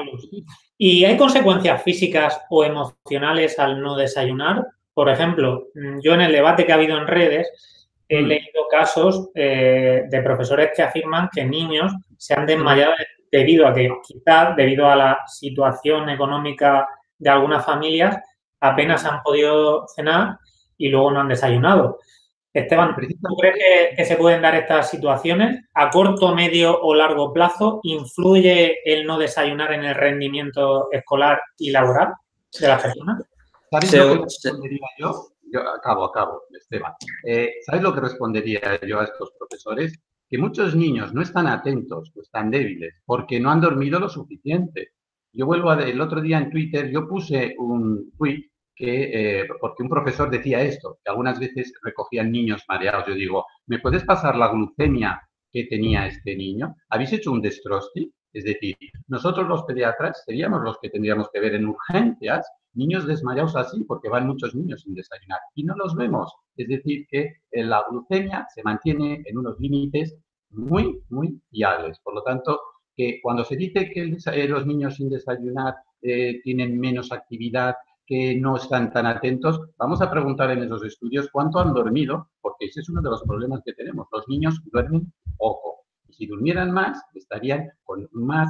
¿Y 0.77 1.05
hay 1.05 1.17
consecuencias 1.17 1.81
físicas 1.83 2.41
o 2.49 2.63
emocionales 2.63 3.57
al 3.59 3.81
no 3.81 3.95
desayunar? 3.95 4.65
Por 4.93 5.09
ejemplo, 5.09 5.67
yo 6.01 6.13
en 6.13 6.21
el 6.21 6.31
debate 6.31 6.65
que 6.65 6.71
ha 6.71 6.75
habido 6.75 6.97
en 6.97 7.07
redes 7.07 7.47
he 8.09 8.21
mm. 8.21 8.25
leído 8.25 8.67
casos 8.71 9.29
eh, 9.35 10.03
de 10.09 10.21
profesores 10.21 10.71
que 10.75 10.83
afirman 10.83 11.29
que 11.33 11.45
niños 11.45 11.93
se 12.17 12.33
han 12.33 12.45
desmayado 12.45 12.93
debido 13.31 13.67
a 13.67 13.73
que 13.73 13.89
quizás 14.05 14.55
debido 14.55 14.89
a 14.89 14.95
la 14.95 15.19
situación 15.27 16.09
económica 16.09 16.87
de 17.17 17.29
algunas 17.29 17.65
familias 17.65 18.17
apenas 18.59 19.05
han 19.05 19.21
podido 19.21 19.85
cenar 19.95 20.37
y 20.77 20.89
luego 20.89 21.11
no 21.11 21.21
han 21.21 21.27
desayunado. 21.27 21.99
Esteban, 22.59 22.95
¿tú 22.95 23.35
crees 23.35 23.93
que, 23.95 24.05
se 24.05 24.15
pueden 24.15 24.41
dar 24.41 24.55
estas 24.55 24.89
situaciones? 24.89 25.63
¿A 25.73 25.89
corto, 25.89 26.33
medio 26.33 26.79
o 26.81 26.95
largo 26.95 27.31
plazo 27.31 27.79
influye 27.83 28.77
el 28.83 29.05
no 29.05 29.17
desayunar 29.17 29.73
en 29.73 29.83
el 29.83 29.95
rendimiento 29.95 30.89
escolar 30.91 31.41
y 31.57 31.71
laboral 31.71 32.13
de 32.59 32.67
las 32.67 32.81
personas? 32.81 33.23
¿Sabes 33.69 33.93
lo 33.93 34.13
que 34.13 34.23
respondería 34.23 34.87
yo? 34.97 35.27
yo 35.51 35.61
acabo, 35.61 36.05
acabo, 36.05 36.43
Esteban. 36.51 36.93
Eh, 37.23 37.53
¿Sabes 37.65 37.81
lo 37.81 37.93
que 37.93 38.01
respondería 38.01 38.79
yo 38.85 38.99
a 38.99 39.05
estos 39.05 39.31
profesores? 39.37 39.99
Que 40.29 40.37
muchos 40.37 40.75
niños 40.75 41.13
no 41.13 41.21
están 41.21 41.47
atentos 41.47 42.11
o 42.15 42.21
están 42.21 42.51
débiles 42.51 42.95
porque 43.05 43.39
no 43.39 43.51
han 43.51 43.61
dormido 43.61 43.99
lo 43.99 44.09
suficiente. 44.09 44.93
Yo 45.31 45.45
vuelvo 45.45 45.69
a... 45.69 45.81
El 45.81 46.01
otro 46.01 46.21
día 46.21 46.37
en 46.37 46.49
Twitter 46.49 46.89
yo 46.89 47.07
puse 47.07 47.55
un 47.57 48.11
tweet 48.17 48.49
que, 48.77 49.39
eh, 49.41 49.47
porque 49.59 49.83
un 49.83 49.89
profesor 49.89 50.29
decía 50.29 50.61
esto, 50.61 50.99
que 51.03 51.09
algunas 51.09 51.39
veces 51.39 51.73
recogían 51.81 52.31
niños 52.31 52.63
mareados. 52.69 53.07
Yo 53.07 53.15
digo, 53.15 53.45
¿me 53.65 53.79
puedes 53.79 54.03
pasar 54.03 54.35
la 54.35 54.49
glucemia 54.49 55.19
que 55.51 55.65
tenía 55.65 56.05
este 56.05 56.35
niño? 56.35 56.75
¿Habéis 56.89 57.13
hecho 57.13 57.31
un 57.31 57.41
destrosti? 57.41 58.13
Es 58.31 58.43
decir, 58.43 58.75
nosotros 59.07 59.47
los 59.47 59.63
pediatras 59.63 60.21
seríamos 60.25 60.61
los 60.63 60.77
que 60.79 60.89
tendríamos 60.89 61.29
que 61.33 61.39
ver 61.39 61.55
en 61.55 61.65
urgencias 61.65 62.47
niños 62.73 63.07
desmayados 63.07 63.55
así, 63.55 63.83
porque 63.85 64.09
van 64.09 64.27
muchos 64.27 64.53
niños 64.53 64.81
sin 64.81 64.93
desayunar 64.93 65.39
y 65.55 65.63
no 65.63 65.75
los 65.75 65.95
vemos. 65.95 66.31
Es 66.55 66.67
decir, 66.67 67.07
que 67.09 67.37
eh, 67.49 67.63
la 67.63 67.83
glucemia 67.89 68.45
se 68.53 68.61
mantiene 68.61 69.23
en 69.25 69.37
unos 69.39 69.59
límites 69.59 70.15
muy, 70.51 71.01
muy 71.09 71.41
viables. 71.49 71.99
Por 72.03 72.13
lo 72.13 72.21
tanto, 72.21 72.59
que 72.95 73.19
cuando 73.23 73.43
se 73.43 73.55
dice 73.55 73.89
que 73.89 74.03
eh, 74.03 74.47
los 74.47 74.67
niños 74.67 74.95
sin 74.95 75.09
desayunar 75.09 75.73
tienen 76.43 76.79
menos 76.79 77.11
actividad, 77.11 77.73
que 78.07 78.37
no 78.39 78.55
están 78.55 78.91
tan 78.91 79.05
atentos, 79.05 79.59
vamos 79.77 80.01
a 80.01 80.09
preguntar 80.09 80.49
en 80.51 80.63
esos 80.63 80.83
estudios 80.85 81.27
cuánto 81.29 81.59
han 81.59 81.73
dormido, 81.73 82.29
porque 82.41 82.65
ese 82.65 82.79
es 82.79 82.89
uno 82.89 83.01
de 83.01 83.09
los 83.09 83.21
problemas 83.23 83.61
que 83.65 83.73
tenemos. 83.73 84.07
Los 84.11 84.27
niños 84.29 84.61
duermen 84.71 85.11
poco. 85.37 85.83
Y 86.07 86.13
si 86.13 86.25
durmieran 86.25 86.71
más, 86.71 87.03
estarían 87.13 87.69
con 87.83 88.07
más 88.13 88.49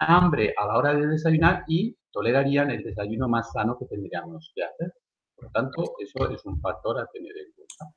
hambre 0.00 0.52
a 0.58 0.66
la 0.66 0.76
hora 0.76 0.94
de 0.94 1.06
desayunar 1.06 1.62
y 1.68 1.96
tolerarían 2.10 2.72
el 2.72 2.82
desayuno 2.82 3.28
más 3.28 3.52
sano 3.52 3.78
que 3.78 3.86
tendríamos 3.86 4.50
que 4.52 4.64
hacer. 4.64 4.92
Por 5.36 5.44
lo 5.44 5.50
tanto, 5.52 5.94
eso 6.00 6.28
es 6.30 6.44
un 6.44 6.60
factor 6.60 6.98
a 6.98 7.06
tener 7.06 7.36
en 7.38 7.52
cuenta. 7.54 7.94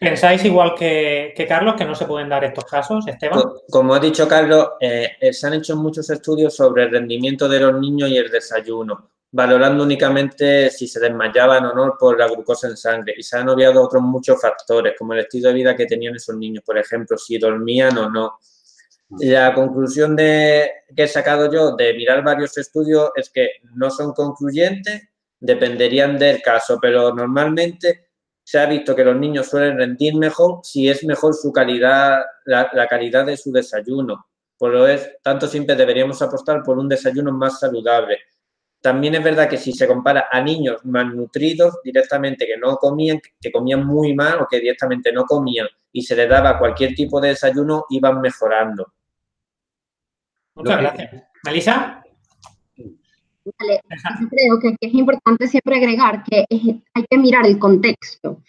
¿Pensáis 0.00 0.42
igual 0.46 0.74
que, 0.74 1.34
Carlos 1.46 1.74
que 1.76 1.84
no 1.84 1.94
se 1.94 2.06
pueden 2.06 2.30
dar 2.30 2.42
estos 2.44 2.64
casos, 2.64 3.06
Esteban? 3.06 3.42
Como 3.70 3.94
ha 3.94 4.00
dicho 4.00 4.26
Carlos, 4.26 4.70
eh, 4.80 5.10
eh, 5.20 5.32
se 5.34 5.46
han 5.46 5.54
hecho 5.54 5.76
muchos 5.76 6.08
estudios 6.08 6.56
sobre 6.56 6.84
el 6.84 6.90
rendimiento 6.90 7.46
de 7.46 7.60
los 7.60 7.78
niños 7.78 8.08
y 8.08 8.16
el 8.16 8.30
desayuno 8.30 9.11
valorando 9.32 9.82
únicamente 9.82 10.70
si 10.70 10.86
se 10.86 11.00
desmayaban 11.00 11.64
o 11.64 11.74
no 11.74 11.96
por 11.98 12.18
la 12.18 12.28
glucosa 12.28 12.68
en 12.68 12.76
sangre. 12.76 13.14
Y 13.16 13.22
se 13.22 13.38
han 13.38 13.48
obviado 13.48 13.82
otros 13.82 14.02
muchos 14.02 14.40
factores, 14.40 14.94
como 14.98 15.14
el 15.14 15.20
estilo 15.20 15.48
de 15.48 15.54
vida 15.54 15.74
que 15.74 15.86
tenían 15.86 16.14
esos 16.14 16.36
niños, 16.36 16.62
por 16.64 16.78
ejemplo, 16.78 17.16
si 17.16 17.38
dormían 17.38 17.96
o 17.96 18.10
no. 18.10 18.38
La 19.20 19.54
conclusión 19.54 20.14
de, 20.16 20.70
que 20.94 21.04
he 21.04 21.08
sacado 21.08 21.50
yo 21.50 21.74
de 21.76 21.94
mirar 21.94 22.22
varios 22.22 22.56
estudios 22.58 23.10
es 23.16 23.30
que 23.30 23.48
no 23.74 23.90
son 23.90 24.12
concluyentes, 24.12 25.02
dependerían 25.40 26.18
del 26.18 26.40
caso, 26.42 26.78
pero 26.80 27.14
normalmente 27.14 28.08
se 28.44 28.58
ha 28.58 28.66
visto 28.66 28.94
que 28.94 29.04
los 29.04 29.16
niños 29.16 29.48
suelen 29.48 29.78
rendir 29.78 30.14
mejor 30.14 30.60
si 30.62 30.88
es 30.88 31.04
mejor 31.04 31.34
su 31.34 31.52
calidad, 31.52 32.22
la, 32.44 32.70
la 32.72 32.86
calidad 32.86 33.26
de 33.26 33.36
su 33.36 33.50
desayuno. 33.50 34.26
Por 34.58 34.72
lo 34.72 34.86
es, 34.86 35.10
tanto 35.22 35.46
siempre 35.46 35.74
deberíamos 35.74 36.20
apostar 36.22 36.62
por 36.62 36.78
un 36.78 36.88
desayuno 36.88 37.32
más 37.32 37.60
saludable 37.60 38.18
también 38.82 39.14
es 39.14 39.22
verdad 39.22 39.48
que 39.48 39.56
si 39.56 39.72
se 39.72 39.86
compara 39.86 40.26
a 40.30 40.40
niños 40.40 40.84
malnutridos 40.84 41.80
directamente 41.84 42.46
que 42.46 42.58
no 42.58 42.76
comían, 42.76 43.20
que 43.40 43.52
comían 43.52 43.86
muy 43.86 44.12
mal 44.12 44.40
o 44.40 44.46
que 44.50 44.58
directamente 44.58 45.12
no 45.12 45.24
comían 45.24 45.68
y 45.92 46.02
se 46.02 46.16
les 46.16 46.28
daba 46.28 46.58
cualquier 46.58 46.94
tipo 46.94 47.20
de 47.20 47.28
desayuno, 47.28 47.84
iban 47.90 48.20
mejorando. 48.20 48.92
Muchas 50.56 50.80
gracias. 50.80 51.22
Melissa. 51.44 52.02
Vale, 53.58 53.80
yo 54.20 54.28
creo 54.28 54.60
que, 54.60 54.76
es 54.80 54.94
importante 54.94 55.46
siempre 55.46 55.76
agregar 55.76 56.22
que 56.24 56.44
hay 56.50 57.04
que 57.08 57.18
mirar 57.18 57.46
el 57.46 57.58
contexto. 57.58 58.42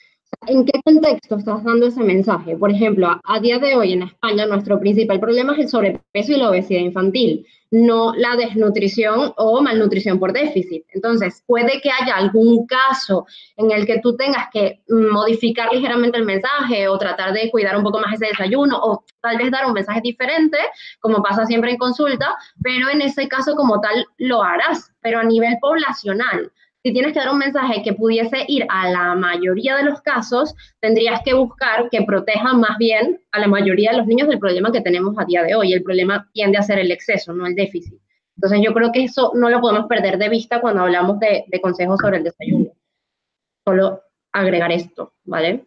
¿En 0.48 0.66
qué 0.66 0.82
contexto 0.84 1.36
estás 1.36 1.64
dando 1.64 1.88
ese 1.88 2.04
mensaje? 2.04 2.58
Por 2.58 2.72
ejemplo, 2.72 3.20
a, 3.24 3.40
día 3.40 3.60
de 3.60 3.76
hoy 3.76 3.94
en 3.94 4.04
España 4.04 4.46
nuestro 4.46 4.80
principal 4.80 5.20
problema 5.20 5.54
es 5.54 5.60
el 5.60 5.70
sobrepeso 5.70 6.32
y 6.32 6.38
la 6.38 6.50
obesidad 6.50 6.82
infantil, 6.82 7.46
no 7.72 8.14
la 8.16 8.36
desnutrición 8.36 9.34
o 9.38 9.62
malnutrición 9.62 10.20
por 10.20 10.34
déficit. 10.34 10.86
Entonces, 10.94 11.44
puede 11.48 11.82
que 11.82 11.90
haya 11.90 12.16
algún 12.16 12.68
caso 12.68 13.26
en 13.58 13.72
el 13.72 13.86
que 13.86 14.00
tú 14.00 14.16
tengas 14.16 14.50
que 14.52 14.82
modificar 14.90 15.72
ligeramente 15.72 16.18
el 16.18 16.26
mensaje 16.26 16.88
o 16.88 16.98
tratar 16.98 17.34
de 17.34 17.50
cuidar 17.50 17.78
un 17.78 17.84
poco 17.84 18.00
más 18.00 18.14
ese 18.14 18.28
desayuno 18.28 18.78
o 18.78 19.04
tal 19.22 19.38
vez 19.38 19.50
dar 19.50 19.66
un 19.66 19.74
mensaje 19.74 20.02
diferente, 20.02 20.58
como 21.00 21.24
pasa 21.24 21.46
siempre 21.46 21.72
en 21.72 21.78
consulta, 21.78 22.36
pero 22.62 22.90
en 22.90 23.02
ese 23.02 23.28
caso 23.28 23.56
como 23.56 23.80
tal 23.80 24.06
lo 24.18 24.44
harás, 24.44 24.92
pero 25.02 25.20
a 25.20 25.24
nivel 25.24 25.58
poblacional 25.60 26.52
si 26.84 26.92
tienes 26.92 27.14
que 27.14 27.20
dar 27.20 27.32
un 27.32 27.38
mensaje 27.38 27.82
que 27.82 27.94
pudiese 27.94 28.44
ir 28.50 28.66
a 28.68 28.90
la 28.90 29.16
mayoría 29.16 29.78
de 29.78 29.86
los 29.86 30.02
casos, 30.02 30.54
tendrías 30.82 31.22
que 31.24 31.34
buscar 31.34 31.90
que 31.90 32.02
proteja 32.02 32.54
más 32.54 32.78
bien 32.78 33.22
a 33.32 33.40
la 33.40 33.48
mayoría 33.48 33.92
de 33.92 33.98
los 33.98 34.06
niños 34.06 34.28
del 34.28 34.40
problema 34.40 34.72
que 34.72 34.82
tenemos 34.82 35.18
a 35.18 35.24
día 35.24 35.44
de 35.44 35.56
hoy. 35.56 35.72
El 35.72 35.82
problema 35.82 36.30
tiende 36.34 36.58
a 36.58 36.62
ser 36.62 36.80
el 36.80 36.92
exceso, 36.92 37.32
no 37.32 37.48
el 37.48 37.56
déficit. 37.56 38.02
Entonces 38.36 38.60
yo 38.62 38.74
creo 38.74 38.92
que 38.92 39.04
eso 39.04 39.32
no 39.34 39.50
lo 39.50 39.62
podemos 39.62 39.88
perder 39.88 40.18
de 40.18 40.28
vista 40.28 40.60
cuando 40.60 40.82
hablamos 40.82 41.20
de, 41.20 41.46
consejos 41.62 42.00
sobre 42.02 42.18
el 42.18 42.26
desayuno. 42.26 42.72
Solo 43.66 44.02
agregar 44.34 44.74
esto, 44.74 45.14
¿vale? 45.24 45.66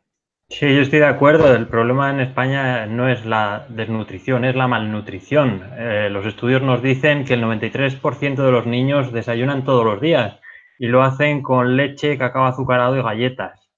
Sí, 0.51 0.67
yo 0.67 0.83
estoy 0.83 0.99
de 0.99 1.07
acuerdo. 1.07 1.55
El 1.55 1.67
problema 1.67 2.11
en 2.11 2.21
España 2.21 2.85
no 2.85 3.09
es 3.09 3.25
la 3.25 3.67
desnutrición, 3.71 4.45
es 4.45 4.55
la 4.55 4.69
malnutrición. 4.69 5.63
Eh, 5.79 6.09
los 6.11 6.27
estudios 6.27 6.61
nos 6.61 6.83
dicen 6.83 7.25
que 7.25 7.35
el 7.35 7.43
93% 7.43 8.37
de 8.37 8.53
los 8.53 8.67
niños 8.67 9.13
desayunan 9.13 9.65
todos 9.65 9.85
los 9.85 10.01
días 10.01 10.41
y 10.79 10.87
lo 10.87 11.03
hacen 11.03 11.43
con 11.43 11.77
leche, 11.77 12.19
cacao 12.19 12.45
azucarado 12.45 12.97
y 12.97 13.03
galletas. 13.03 13.69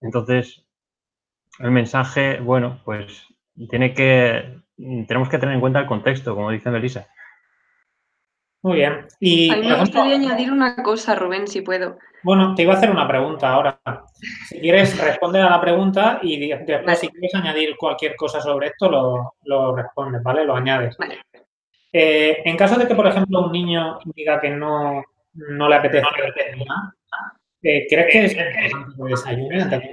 Entonces, 0.00 0.64
el 1.58 1.70
mensaje, 1.70 2.40
bueno, 2.40 2.80
pues 2.84 3.26
tiene 3.70 3.94
que, 3.94 4.60
tenemos 4.76 5.28
que 5.28 5.38
tener 5.38 5.54
en 5.54 5.60
cuenta 5.60 5.80
el 5.80 5.86
contexto, 5.86 6.34
como 6.34 6.50
dice 6.50 6.70
Melissa. 6.70 7.08
Muy 8.62 8.76
bien. 8.76 9.06
Y, 9.20 9.50
a 9.50 9.56
mí 9.56 9.68
me 9.68 9.78
gustaría 9.78 10.16
añadir 10.16 10.50
una 10.50 10.82
cosa, 10.82 11.14
Rubén, 11.14 11.46
si 11.46 11.60
puedo. 11.60 11.98
Bueno, 12.22 12.54
te 12.54 12.62
iba 12.62 12.74
a 12.74 12.76
hacer 12.76 12.90
una 12.90 13.06
pregunta 13.06 13.52
ahora. 13.52 13.80
Si 14.48 14.58
quieres 14.60 14.98
responder 15.04 15.42
a 15.42 15.50
la 15.50 15.60
pregunta 15.60 16.18
y 16.22 16.48
después 16.48 16.98
si 16.98 17.08
quieres 17.08 17.34
añadir 17.34 17.76
cualquier 17.76 18.16
cosa 18.16 18.40
sobre 18.40 18.68
esto, 18.68 18.90
lo, 18.90 19.34
lo 19.44 19.76
respondes, 19.76 20.22
¿vale? 20.22 20.44
Lo 20.44 20.56
añades. 20.56 20.96
Vale. 20.96 21.20
Eh, 21.92 22.42
en 22.44 22.56
caso 22.56 22.76
de 22.76 22.86
que, 22.86 22.94
por 22.94 23.06
ejemplo, 23.06 23.46
un 23.46 23.52
niño 23.52 23.98
diga 24.06 24.40
que 24.40 24.50
no, 24.50 25.02
no 25.36 25.68
le 25.68 25.76
apetece 25.76 26.06
eh, 27.62 27.86
¿Crees 27.88 28.12
que 28.12 28.24
es 28.24 28.72
importante 28.72 29.90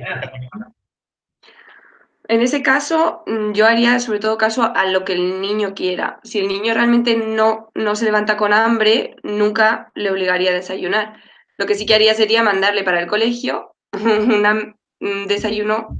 En 2.28 2.42
ese 2.42 2.62
caso, 2.62 3.24
mm, 3.26 3.54
yo 3.54 3.66
haría 3.66 4.00
sobre 4.00 4.20
todo 4.20 4.38
caso 4.38 4.72
a 4.76 4.86
lo 4.86 5.04
que 5.04 5.14
el 5.14 5.42
niño 5.42 5.74
quiera. 5.74 6.20
Si 6.24 6.40
el 6.40 6.48
niño 6.48 6.74
realmente 6.74 7.16
no, 7.16 7.72
no 7.74 7.96
se 7.96 8.06
levanta 8.06 8.38
con 8.38 8.54
hambre, 8.54 9.16
nunca 9.24 9.92
le 9.96 10.12
obligaría 10.12 10.52
a 10.52 10.56
desayunar. 10.56 11.16
Lo 11.58 11.66
que 11.66 11.76
sí 11.76 11.86
que 11.86 11.96
haría 11.96 12.14
sería 12.14 12.44
mandarle 12.44 12.84
para 12.84 13.00
el 13.00 13.08
colegio 13.08 13.76
un 13.94 15.28
desayuno, 15.28 16.00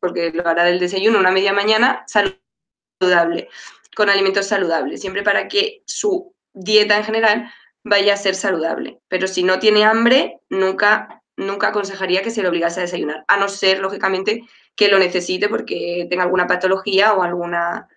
porque 0.00 0.30
lo 0.30 0.46
hará 0.46 0.64
del 0.64 0.78
desayuno 0.78 1.18
una 1.18 1.30
media 1.30 1.52
mañana, 1.52 2.04
saludable, 2.06 3.48
con 3.96 4.10
alimentos 4.10 4.46
saludables, 4.46 5.00
siempre 5.00 5.22
para 5.22 5.48
que 5.48 5.82
su 5.86 6.34
dieta 6.52 6.96
en 6.96 7.04
general 7.04 7.52
vaya 7.84 8.14
a 8.14 8.16
ser 8.16 8.34
saludable. 8.34 9.00
Pero 9.08 9.26
si 9.26 9.42
no 9.42 9.58
tiene 9.58 9.84
hambre, 9.84 10.40
nunca, 10.48 11.22
nunca 11.36 11.68
aconsejaría 11.68 12.22
que 12.22 12.30
se 12.30 12.42
le 12.42 12.48
obligase 12.48 12.80
a 12.80 12.84
desayunar, 12.84 13.24
a 13.28 13.36
no 13.36 13.48
ser, 13.48 13.80
lógicamente, 13.80 14.42
que 14.76 14.88
lo 14.88 14.98
necesite 14.98 15.48
porque 15.48 16.06
tenga 16.08 16.24
alguna 16.24 16.46
patología 16.46 17.12
o 17.12 17.22
alguna, 17.22 17.88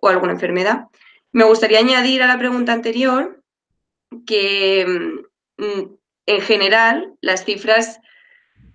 o 0.00 0.08
alguna 0.08 0.32
enfermedad. 0.32 0.86
Me 1.32 1.44
gustaría 1.44 1.78
añadir 1.78 2.22
a 2.22 2.26
la 2.26 2.38
pregunta 2.38 2.72
anterior 2.72 3.42
que 4.26 4.86
mm, 5.56 5.94
en 6.26 6.40
general 6.40 7.14
las 7.20 7.44
cifras 7.44 8.00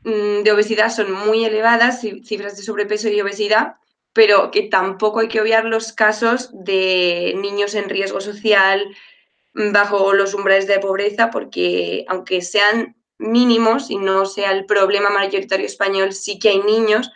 mm, 0.03 0.43
de 0.43 0.51
obesidad 0.51 0.89
son 0.91 1.11
muy 1.11 1.45
elevadas, 1.45 2.01
cifras 2.01 2.57
de 2.57 2.63
sobrepeso 2.63 3.09
y 3.09 3.21
obesidad, 3.21 3.75
pero 4.13 4.51
que 4.51 4.63
tampoco 4.63 5.19
hay 5.19 5.27
que 5.27 5.41
obviar 5.41 5.65
los 5.65 5.93
casos 5.93 6.49
de 6.53 7.33
niños 7.37 7.75
en 7.75 7.89
riesgo 7.89 8.21
social, 8.21 8.83
bajo 9.71 10.13
los 10.13 10.33
umbrales 10.33 10.67
de 10.67 10.79
pobreza 10.79 11.29
porque 11.29 12.05
aunque 12.07 12.41
sean 12.41 12.95
mínimos 13.17 13.91
y 13.91 13.97
no 13.97 14.25
sea 14.25 14.51
el 14.51 14.65
problema 14.65 15.09
mayoritario 15.09 15.65
español, 15.65 16.13
sí 16.13 16.39
que 16.39 16.49
hay 16.49 16.59
niños 16.59 17.11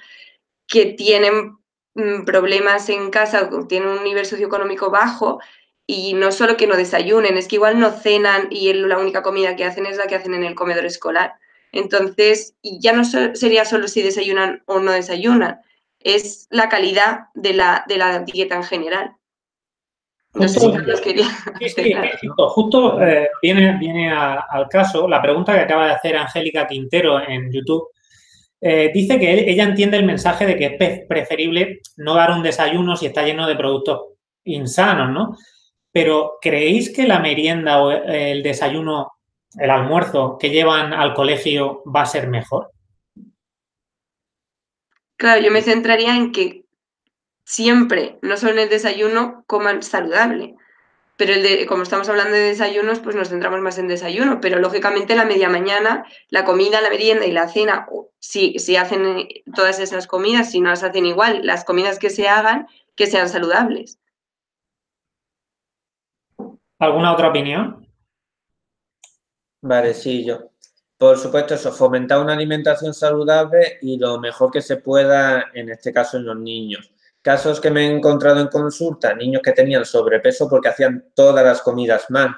que 0.68 0.86
tienen 0.88 1.58
mm, 1.96 2.26
problemas 2.26 2.90
en 2.90 3.10
casa, 3.10 3.50
tienen 3.68 3.90
un 3.90 4.04
nivel 4.04 4.26
socioeconómico 4.26 4.92
bajo 4.92 5.40
y 5.88 6.14
no 6.14 6.32
solo 6.32 6.58
que 6.58 6.68
no 6.68 6.76
desayunen, 6.76 7.38
es 7.38 7.48
que 7.48 7.56
igual 7.56 7.80
no 7.80 7.92
cenan 7.92 8.48
y 8.50 8.72
la 8.74 8.98
única 8.98 9.24
comida 9.24 9.56
que 9.56 9.66
hacen 9.66 9.86
es 9.86 9.98
la 9.98 10.08
que 10.08 10.16
hacen 10.16 10.34
en 10.34 10.44
el 10.44 10.56
comedor 10.56 10.86
escolar. 10.86 11.36
Entonces, 11.72 12.56
ya 12.62 12.94
no 12.94 13.04
sería 13.04 13.66
solo 13.66 13.88
si 13.88 14.02
desayunan 14.02 14.64
o 14.66 14.80
no 14.80 14.92
desayunan, 14.92 15.62
es 16.00 16.48
la 16.50 16.70
calidad 16.70 17.28
de 17.34 17.54
la, 17.54 17.86
de 17.88 17.98
la 17.98 18.20
dieta 18.20 18.56
en 18.56 18.64
general. 18.64 19.16
Justo, 22.48 23.02
eh, 23.02 23.30
viene, 23.42 23.78
viene 23.78 24.12
al 24.12 24.68
caso 24.68 25.08
la 25.08 25.22
pregunta 25.22 25.54
que 25.54 25.60
acaba 25.60 25.86
de 25.86 25.92
hacer 25.94 26.16
Angélica 26.18 26.68
Quintero 26.68 27.22
en 27.22 27.52
YouTube. 27.52 27.90
Eh, 28.60 28.92
dice 28.94 29.20
que 29.20 29.50
ella 29.50 29.66
entiende 29.66 29.98
el 29.98 30.06
mensaje 30.06 30.46
de 30.46 30.58
que 30.58 30.78
es 30.80 31.08
preferible 31.08 31.82
no 31.98 32.16
dar 32.16 32.32
un 32.32 32.42
desayuno 32.42 32.96
si 32.96 33.06
está 33.06 33.24
lleno 33.24 33.46
de 33.46 33.56
productos 33.56 34.02
insanos, 34.46 35.10
¿no? 35.12 35.38
Pero 35.92 36.38
¿creéis 36.42 36.92
que 36.92 37.06
la 37.06 37.20
merienda 37.20 37.84
o 37.84 37.92
el 37.92 38.42
desayuno, 38.42 39.12
el 39.60 39.70
almuerzo 39.70 40.38
que 40.40 40.50
llevan 40.50 40.94
al 40.94 41.14
colegio 41.14 41.84
va 41.86 42.02
a 42.02 42.08
ser 42.08 42.28
mejor? 42.28 42.72
Claro, 45.16 45.42
yo 45.42 45.52
me 45.52 45.62
centraría 45.62 46.16
en 46.16 46.32
que 46.32 46.63
siempre, 47.44 48.20
no 48.22 48.38
solo 48.38 48.54
en 48.54 48.60
el 48.60 48.70
desayuno, 48.70 49.44
coman 49.48 49.84
saludable. 49.84 50.56
Pero 51.16 51.34
el 51.34 51.44
de, 51.44 51.66
como 51.68 51.84
estamos 51.84 52.10
hablando 52.10 52.34
de 52.34 52.42
desayunos, 52.42 53.00
pues 53.00 53.16
nos 53.16 53.30
centramos 53.30 53.62
más 53.62 53.78
en 53.78 53.88
desayuno. 53.88 54.42
Pero 54.42 54.60
lógicamente 54.60 55.16
la 55.16 55.26
media 55.26 55.48
mañana, 55.48 56.06
la 56.30 56.44
comida, 56.44 56.82
la 56.82 56.90
merienda 56.90 57.26
y 57.26 57.32
la 57.32 57.48
cena, 57.48 57.88
si, 58.20 58.58
si 58.58 58.76
hacen 58.76 59.28
todas 59.56 59.80
esas 59.80 60.08
comidas, 60.08 60.52
si 60.52 60.60
no 60.60 60.70
las 60.70 60.84
hacen 60.84 61.06
igual, 61.06 61.42
las 61.44 61.66
comidas 61.66 62.00
que 62.00 62.10
se 62.10 62.28
hagan, 62.28 62.68
que 62.96 63.08
sean 63.08 63.30
saludables. 63.30 64.00
¿Alguna 66.80 67.14
otra 67.14 67.30
opinión? 67.30 67.88
Vale, 69.62 69.94
sí, 69.94 70.26
yo. 70.26 70.52
Por 70.98 71.18
supuesto, 71.18 71.54
eso, 71.54 71.72
fomentar 71.72 72.20
una 72.20 72.34
alimentación 72.34 72.94
saludable 72.94 73.78
y 73.82 73.98
lo 73.98 74.20
mejor 74.20 74.52
que 74.52 74.62
se 74.62 74.78
pueda, 74.78 75.52
en 75.54 75.70
este 75.70 75.94
caso 75.94 76.18
en 76.18 76.26
los 76.26 76.38
niños. 76.38 76.93
Casos 77.24 77.62
que 77.62 77.72
me 77.72 77.88
he 77.88 77.96
encontrado 77.96 78.42
en 78.42 78.50
consulta, 78.50 79.16
niños 79.16 79.42
que 79.42 79.54
tenían 79.54 79.86
sobrepeso 79.86 80.50
porque 80.50 80.68
hacían 80.68 81.12
todas 81.16 81.44
las 81.46 81.62
comidas 81.62 82.10
mal. 82.10 82.36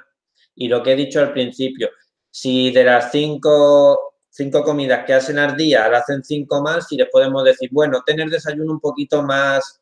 Y 0.53 0.67
lo 0.67 0.83
que 0.83 0.93
he 0.93 0.95
dicho 0.95 1.19
al 1.19 1.33
principio, 1.33 1.89
si 2.29 2.71
de 2.71 2.83
las 2.83 3.11
cinco, 3.11 4.13
comidas 4.63 5.03
que 5.03 5.15
hacen 5.15 5.39
al 5.39 5.57
día, 5.57 5.89
le 5.89 5.97
hacen 5.97 6.23
cinco 6.23 6.61
más, 6.61 6.91
y 6.91 6.97
les 6.97 7.09
podemos 7.09 7.43
decir, 7.43 7.69
bueno, 7.71 8.03
tener 8.05 8.29
desayuno 8.29 8.73
un 8.73 8.79
poquito 8.79 9.23
más 9.23 9.81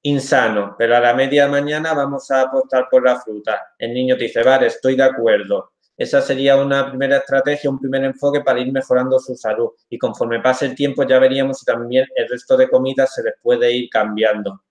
insano, 0.00 0.74
pero 0.78 0.96
a 0.96 1.00
la 1.00 1.12
media 1.12 1.46
mañana 1.46 1.92
vamos 1.92 2.30
a 2.30 2.40
apostar 2.42 2.88
por 2.90 3.04
la 3.04 3.20
fruta. 3.20 3.74
El 3.78 3.92
niño 3.92 4.16
te 4.16 4.24
dice, 4.24 4.42
vale, 4.42 4.68
estoy 4.68 4.96
de 4.96 5.04
acuerdo. 5.04 5.72
Esa 6.02 6.20
sería 6.20 6.56
una 6.56 6.88
primera 6.88 7.18
estrategia, 7.18 7.70
un 7.70 7.78
primer 7.78 8.02
enfoque 8.02 8.40
para 8.40 8.58
ir 8.58 8.72
mejorando 8.72 9.20
su 9.20 9.36
salud. 9.36 9.68
Y 9.88 9.98
conforme 9.98 10.40
pase 10.40 10.66
el 10.66 10.74
tiempo 10.74 11.04
ya 11.04 11.20
veríamos 11.20 11.60
si 11.60 11.64
también 11.64 12.04
el 12.16 12.28
resto 12.28 12.56
de 12.56 12.68
comidas 12.68 13.14
se 13.14 13.22
les 13.22 13.34
puede 13.40 13.72
ir 13.72 13.88
cambiando. 13.88 14.64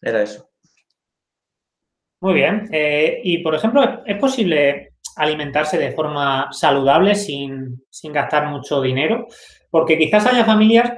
Era 0.00 0.22
eso. 0.22 0.48
Muy 2.20 2.34
bien. 2.34 2.68
Eh, 2.70 3.20
y, 3.24 3.38
por 3.38 3.56
ejemplo, 3.56 4.04
¿es 4.06 4.16
posible 4.18 4.92
alimentarse 5.16 5.76
de 5.76 5.90
forma 5.90 6.52
saludable 6.52 7.16
sin, 7.16 7.84
sin 7.90 8.12
gastar 8.12 8.46
mucho 8.46 8.80
dinero? 8.80 9.26
Porque 9.70 9.98
quizás 9.98 10.24
haya 10.26 10.44
familias 10.44 10.92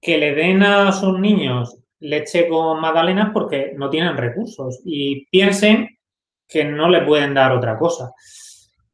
que 0.00 0.18
le 0.18 0.36
den 0.36 0.62
a 0.62 0.92
sus 0.92 1.18
niños 1.18 1.78
leche 1.98 2.46
con 2.46 2.80
magdalenas 2.80 3.30
porque 3.32 3.72
no 3.76 3.90
tienen 3.90 4.16
recursos 4.16 4.80
y 4.84 5.26
piensen 5.26 5.98
que 6.52 6.64
no 6.64 6.88
le 6.88 7.02
pueden 7.02 7.34
dar 7.34 7.52
otra 7.52 7.78
cosa. 7.78 8.12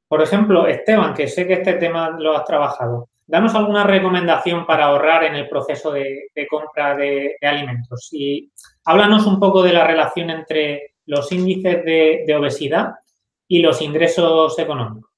Por 0.07 0.23
ejemplo, 0.23 0.67
Esteban, 0.67 1.13
que 1.13 1.29
sé 1.29 1.47
que 1.47 1.55
este 1.55 1.75
tema 1.75 2.11
lo 2.11 2.37
has 2.37 2.45
trabajado, 2.45 3.09
danos 3.27 3.55
alguna 3.55 3.85
recomendación 3.85 4.67
para 4.67 4.87
ahorrar 4.87 5.25
en 5.25 5.35
el 5.35 5.49
proceso 5.49 5.93
de, 5.93 6.31
compra 6.49 6.97
de, 6.97 7.37
alimentos. 7.43 8.09
Y 8.13 8.51
háblanos 8.85 9.27
un 9.27 9.39
poco 9.39 9.63
de 9.63 9.75
la 9.75 9.87
relación 9.87 10.31
entre 10.31 10.95
los 11.07 11.31
índices 11.31 11.85
de, 11.85 12.35
obesidad 12.37 12.95
y 13.47 13.61
los 13.61 13.83
ingresos 13.83 14.59
económicos. 14.59 15.11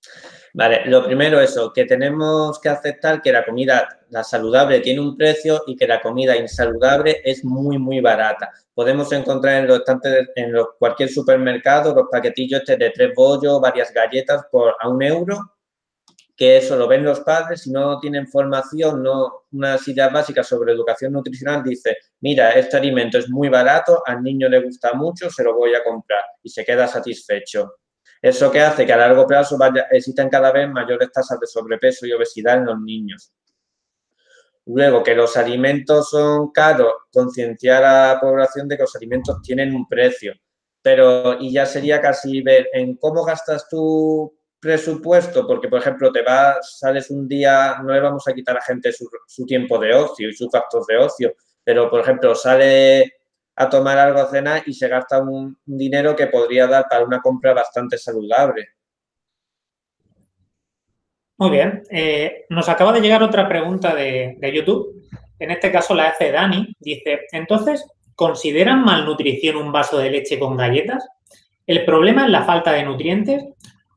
Vale, 0.52 0.82
lo 0.86 1.04
primero 1.04 1.40
eso, 1.40 1.72
que 1.72 1.84
tenemos 1.84 2.58
que 2.58 2.68
aceptar 2.68 3.22
que 3.22 3.30
la 3.30 3.44
comida, 3.44 4.00
la 4.10 4.24
saludable, 4.24 4.80
tiene 4.80 5.00
un 5.00 5.16
precio 5.16 5.62
y 5.66 5.76
que 5.76 5.86
la 5.86 6.02
comida 6.02 6.36
insaludable 6.36 7.20
es 7.24 7.44
muy, 7.44 7.78
muy 7.78 8.00
barata. 8.00 8.50
Podemos 8.74 9.12
encontrar 9.12 9.62
en 9.62 9.68
los 9.68 9.78
estantes, 9.78 10.28
en 10.34 10.52
cualquier 10.78 11.08
supermercado, 11.08 11.94
los 11.94 12.08
paquetillos 12.10 12.60
este 12.60 12.76
de 12.76 12.90
tres 12.90 13.14
bollos, 13.14 13.60
varias 13.60 13.92
galletas 13.92 14.42
por 14.50 14.74
a 14.80 14.88
un 14.88 15.02
euro, 15.02 15.38
que 16.36 16.56
eso 16.56 16.76
lo 16.76 16.88
ven 16.88 17.04
los 17.04 17.20
padres, 17.20 17.62
si 17.62 17.70
no 17.70 18.00
tienen 18.00 18.26
formación, 18.26 19.02
no 19.02 19.44
unas 19.52 19.86
ideas 19.86 20.12
básicas 20.12 20.48
sobre 20.48 20.72
educación 20.72 21.12
nutricional, 21.12 21.62
dice, 21.62 21.98
mira, 22.20 22.52
este 22.52 22.76
alimento 22.76 23.18
es 23.18 23.28
muy 23.28 23.48
barato, 23.48 24.02
al 24.04 24.22
niño 24.22 24.48
le 24.48 24.62
gusta 24.62 24.94
mucho, 24.94 25.30
se 25.30 25.44
lo 25.44 25.54
voy 25.54 25.74
a 25.74 25.84
comprar 25.84 26.24
y 26.42 26.48
se 26.48 26.64
queda 26.64 26.88
satisfecho 26.88 27.74
eso 28.22 28.50
que 28.50 28.60
hace 28.60 28.84
que 28.84 28.92
a 28.92 28.98
largo 28.98 29.26
plazo 29.26 29.56
existan 29.90 30.28
cada 30.28 30.52
vez 30.52 30.68
mayores 30.68 31.10
tasas 31.10 31.40
de 31.40 31.46
sobrepeso 31.46 32.06
y 32.06 32.12
obesidad 32.12 32.58
en 32.58 32.66
los 32.66 32.80
niños. 32.80 33.32
Luego, 34.66 35.02
que 35.02 35.14
los 35.14 35.36
alimentos 35.36 36.10
son 36.10 36.52
caros, 36.52 36.92
concienciar 37.12 37.82
a 37.82 38.14
la 38.14 38.20
población 38.20 38.68
de 38.68 38.76
que 38.76 38.82
los 38.82 38.94
alimentos 38.94 39.40
tienen 39.42 39.74
un 39.74 39.88
precio. 39.88 40.34
Pero, 40.82 41.40
y 41.40 41.52
ya 41.52 41.66
sería 41.66 42.00
casi 42.00 42.42
ver 42.42 42.68
en 42.72 42.96
cómo 42.96 43.24
gastas 43.24 43.68
tu 43.68 44.32
presupuesto, 44.60 45.46
porque, 45.46 45.68
por 45.68 45.80
ejemplo, 45.80 46.12
te 46.12 46.22
vas, 46.22 46.78
sales 46.78 47.10
un 47.10 47.26
día, 47.26 47.78
no 47.82 47.92
le 47.92 48.00
vamos 48.00 48.28
a 48.28 48.34
quitar 48.34 48.56
a 48.58 48.62
gente 48.62 48.92
su, 48.92 49.46
tiempo 49.46 49.78
de 49.78 49.94
ocio 49.94 50.28
y 50.28 50.34
sus 50.34 50.50
factos 50.50 50.86
de 50.86 50.98
ocio, 50.98 51.34
pero, 51.64 51.90
por 51.90 52.00
ejemplo, 52.00 52.34
sale 52.34 53.19
a 53.60 53.68
tomar 53.68 53.98
algo 53.98 54.20
a 54.20 54.26
cenar 54.26 54.62
y 54.64 54.72
se 54.72 54.88
gasta 54.88 55.22
un, 55.22 55.58
dinero 55.66 56.16
que 56.16 56.28
podría 56.28 56.66
dar 56.66 56.86
para 56.88 57.04
una 57.04 57.20
compra 57.20 57.52
bastante 57.52 57.98
saludable. 57.98 58.68
Muy 61.36 61.50
bien. 61.50 61.82
Eh, 61.90 62.46
nos 62.48 62.70
acaba 62.70 62.90
de 62.92 63.02
llegar 63.02 63.22
otra 63.22 63.46
pregunta 63.46 63.94
de, 63.94 64.38
YouTube. 64.54 65.06
En 65.38 65.50
este 65.50 65.70
caso 65.70 65.94
la 65.94 66.08
hace 66.08 66.32
Dani. 66.32 66.74
Dice, 66.78 67.20
entonces, 67.32 67.86
¿consideran 68.14 68.82
malnutrición 68.82 69.56
un 69.56 69.72
vaso 69.72 69.98
de 69.98 70.10
leche 70.10 70.38
con 70.38 70.56
galletas? 70.56 71.06
¿El 71.66 71.84
problema 71.84 72.24
es 72.24 72.30
la 72.30 72.44
falta 72.44 72.72
de 72.72 72.84
nutrientes? 72.84 73.44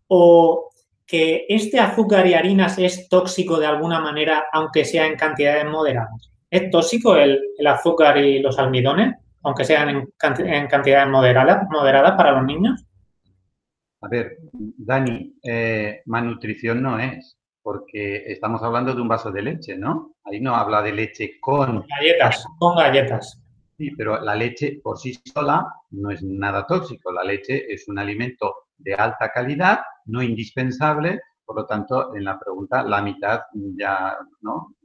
¿O 0.07 0.71
que 1.07 1.45
este 1.47 1.79
azúcar 1.79 2.27
y 2.27 2.33
harinas 2.33 2.77
es 2.79 3.07
tóxico 3.07 3.57
de 3.57 3.67
alguna 3.67 4.01
manera, 4.01 4.43
aunque 4.51 4.83
sea 4.83 5.07
en 5.07 5.15
cantidades 5.15 5.65
moderadas? 5.65 6.33
¿Es 6.49 6.69
tóxico 6.69 7.15
el 7.15 7.39
azúcar 7.65 8.17
y 8.17 8.39
los 8.39 8.59
almidones? 8.59 9.22
Aunque 9.43 9.65
sean 9.65 9.89
en, 9.89 10.07
cantidades 10.67 11.09
moderadas, 11.09 11.67
moderadas 11.69 12.13
para 12.13 12.31
los 12.31 12.45
niños? 12.45 12.85
A 14.01 14.07
ver, 14.07 14.37
Dani, 14.51 15.33
eh, 15.43 16.01
malnutrición 16.05 16.81
no 16.81 16.99
es, 16.99 17.37
porque 17.61 18.23
estamos 18.31 18.61
hablando 18.61 18.93
de 18.93 19.01
un 19.01 19.07
vaso 19.07 19.31
de 19.31 19.41
leche, 19.41 19.77
¿no? 19.77 20.15
Ahí 20.25 20.41
no 20.41 20.55
habla 20.55 20.81
de 20.81 20.91
leche 20.91 21.39
con... 21.39 21.85
Galletas, 21.87 22.45
con 22.59 22.75
galletas. 22.75 23.41
Sí, 23.77 23.91
pero 23.91 24.21
la 24.21 24.35
leche 24.35 24.79
por 24.83 24.97
sí 24.97 25.17
sola 25.33 25.65
no 25.91 26.11
es 26.11 26.21
nada 26.21 26.67
tóxico. 26.67 27.11
La 27.11 27.23
leche 27.23 27.73
es 27.73 27.87
un 27.87 27.97
alimento 27.97 28.55
de 28.77 28.93
alta 28.93 29.29
calidad, 29.29 29.79
no 30.05 30.21
indispensable, 30.21 31.21
por 31.45 31.55
lo 31.55 31.65
tanto, 31.65 32.15
en 32.15 32.25
la 32.25 32.39
pregunta, 32.39 32.83
la 32.83 33.01
mitad 33.01 33.41
ya, 33.53 34.17
¿no? 34.41 34.75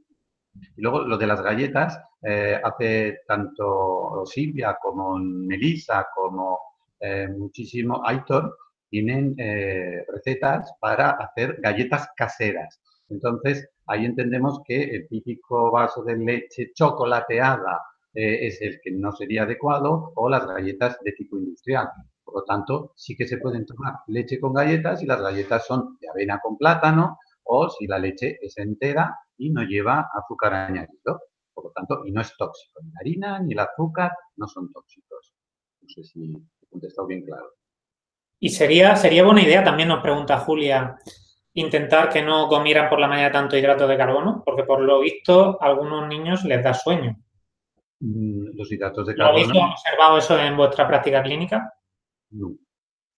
Y 0.75 0.81
luego 0.81 1.01
lo 1.01 1.17
de 1.17 1.27
las 1.27 1.41
galletas, 1.41 2.01
eh, 2.21 2.59
hace 2.61 3.19
tanto 3.25 4.23
Silvia 4.25 4.77
como 4.81 5.17
Melissa 5.17 6.07
como 6.13 6.59
eh, 6.99 7.27
muchísimo 7.29 8.01
Aitor, 8.05 8.57
tienen 8.89 9.35
eh, 9.37 10.05
recetas 10.07 10.73
para 10.79 11.11
hacer 11.11 11.57
galletas 11.61 12.09
caseras. 12.15 12.81
Entonces, 13.09 13.69
ahí 13.87 14.05
entendemos 14.05 14.61
que 14.65 14.83
el 14.83 15.07
típico 15.07 15.71
vaso 15.71 16.03
de 16.03 16.17
leche 16.17 16.71
chocolateada 16.73 17.81
es 18.11 18.59
el 18.61 18.81
que 18.83 18.91
no 18.91 19.11
sería 19.11 19.43
adecuado 19.43 20.11
o 20.15 20.29
las 20.29 20.45
galletas 20.45 20.97
de 21.03 21.11
tipo 21.13 21.37
industrial. 21.37 21.87
Por 22.23 22.41
lo 22.41 22.43
tanto, 22.43 22.91
sí 22.95 23.15
que 23.15 23.27
se 23.27 23.37
pueden 23.37 23.65
tomar 23.65 23.93
leche 24.07 24.39
con 24.39 24.53
galletas 24.53 25.01
y 25.01 25.05
las 25.05 25.21
galletas 25.21 25.65
son 25.65 25.97
de 26.01 26.09
avena 26.09 26.39
con 26.41 26.57
plátano 26.57 27.17
o 27.43 27.69
si 27.69 27.87
la 27.87 27.97
leche 27.97 28.37
es 28.41 28.57
entera 28.57 29.17
y 29.37 29.51
no 29.51 29.63
lleva 29.63 30.09
azúcar 30.13 30.53
añadido. 30.53 31.21
Por 31.59 31.71
lo 31.71 31.71
tanto, 31.71 32.05
y 32.05 32.11
no 32.11 32.21
es 32.21 32.33
tóxico. 32.37 32.79
Ni 32.81 32.91
la 32.91 32.99
harina 33.01 33.39
ni 33.39 33.51
el 33.51 33.59
azúcar 33.59 34.11
no 34.37 34.47
son 34.47 34.71
tóxicos. 34.71 35.33
No 35.81 35.89
sé 35.89 36.05
si 36.05 36.31
he 36.31 36.67
contestado 36.67 37.05
bien 37.05 37.25
claro. 37.25 37.51
Y 38.39 38.47
sería, 38.47 38.95
sería 38.95 39.25
buena 39.25 39.41
idea, 39.41 39.61
también 39.61 39.89
nos 39.89 40.01
pregunta 40.01 40.37
Julia, 40.39 40.97
intentar 41.53 42.07
que 42.07 42.21
no 42.21 42.47
comieran 42.47 42.89
por 42.89 43.01
la 43.01 43.09
mañana 43.09 43.33
tanto 43.33 43.57
hidrato 43.57 43.87
de 43.87 43.97
carbono, 43.97 44.41
porque 44.45 44.63
por 44.63 44.79
lo 44.79 45.01
visto 45.01 45.61
a 45.61 45.65
algunos 45.65 46.07
niños 46.07 46.45
les 46.45 46.63
da 46.63 46.73
sueño. 46.73 47.17
Mm, 47.99 48.55
los 48.55 48.71
hidratos 48.71 49.07
de 49.07 49.15
carbono. 49.15 49.37
¿Lo 49.37 49.49
habéis 49.49 49.73
observado 49.73 50.17
eso 50.17 50.39
en 50.39 50.55
vuestra 50.55 50.87
práctica 50.87 51.21
clínica? 51.21 51.73
No. 52.29 52.55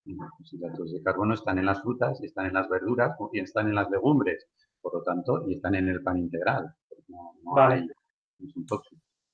Los 0.06 0.52
hidratos 0.52 0.94
de 0.94 1.04
carbono 1.04 1.36
están 1.36 1.60
en 1.60 1.68
las 1.68 1.80
frutas, 1.84 2.20
están 2.24 2.48
en 2.48 2.54
las 2.54 2.68
verduras 2.68 3.16
y 3.32 3.40
están 3.42 3.68
en 3.68 3.76
las 3.76 3.92
legumbres, 3.92 4.48
por 4.82 4.96
lo 4.96 5.04
tanto, 5.04 5.48
y 5.48 5.54
están 5.54 5.76
en 5.76 5.90
el 5.90 6.02
pan 6.02 6.18
integral. 6.18 6.74
vale. 7.44 7.86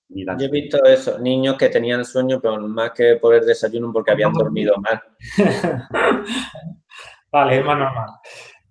Yo 0.09 0.33
he 0.45 0.49
visto 0.49 0.83
eso, 0.85 1.19
niños 1.19 1.57
que 1.57 1.69
tenían 1.69 2.05
sueño, 2.05 2.39
pero 2.41 2.57
más 2.59 2.91
que 2.91 3.17
por 3.17 3.35
el 3.35 3.45
desayuno 3.45 3.91
porque 3.91 4.11
habían 4.11 4.31
dormido 4.31 4.75
mal. 4.77 5.01
vale, 7.31 7.59
es 7.59 7.65
más 7.65 7.77
normal. 7.77 8.09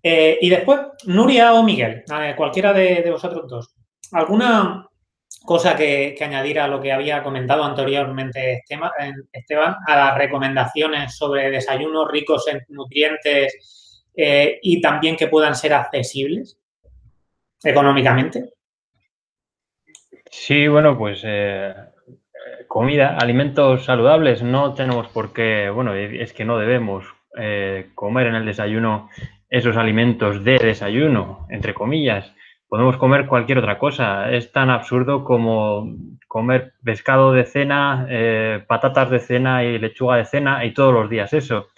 Eh, 0.02 0.38
y 0.40 0.48
después, 0.48 0.80
Nuria 1.06 1.52
o 1.54 1.62
Miguel, 1.62 2.04
cualquiera 2.36 2.72
de, 2.72 3.10
vosotros 3.10 3.48
dos, 3.48 3.74
¿alguna 4.12 4.88
cosa 5.44 5.76
que, 5.76 6.16
añadir 6.20 6.60
a 6.60 6.68
lo 6.68 6.80
que 6.80 6.92
había 6.92 7.22
comentado 7.22 7.64
anteriormente 7.64 8.62
Esteban, 9.32 9.74
a 9.86 9.96
las 9.96 10.16
recomendaciones 10.16 11.16
sobre 11.16 11.50
desayunos 11.50 12.08
ricos 12.10 12.48
en 12.48 12.62
nutrientes 12.68 14.04
eh, 14.14 14.58
y 14.62 14.80
también 14.80 15.16
que 15.16 15.28
puedan 15.28 15.54
ser 15.54 15.74
accesibles 15.74 16.58
económicamente? 17.62 18.55
Sí, 20.30 20.66
bueno, 20.68 20.98
pues 20.98 21.22
eh, 21.24 21.74
comida, 22.68 23.16
alimentos 23.16 23.84
saludables, 23.84 24.42
no 24.42 24.74
tenemos 24.74 25.08
por 25.08 25.32
qué, 25.32 25.70
bueno, 25.70 25.94
es 25.94 26.32
que 26.32 26.44
no 26.44 26.58
debemos 26.58 27.04
eh, 27.38 27.90
comer 27.94 28.28
en 28.28 28.34
el 28.34 28.46
desayuno 28.46 29.08
esos 29.48 29.76
alimentos 29.76 30.42
de 30.44 30.58
desayuno, 30.58 31.46
entre 31.50 31.74
comillas. 31.74 32.32
Podemos 32.68 32.96
comer 32.96 33.26
cualquier 33.26 33.58
otra 33.58 33.78
cosa. 33.78 34.30
Es 34.32 34.50
tan 34.50 34.70
absurdo 34.70 35.22
como 35.22 35.88
comer 36.26 36.74
pescado 36.82 37.32
de 37.32 37.44
cena, 37.44 38.06
eh, 38.10 38.64
patatas 38.66 39.10
de 39.10 39.20
cena 39.20 39.62
y 39.64 39.78
lechuga 39.78 40.16
de 40.16 40.24
cena 40.24 40.64
y 40.64 40.74
todos 40.74 40.92
los 40.92 41.08
días 41.08 41.32
eso. 41.32 41.68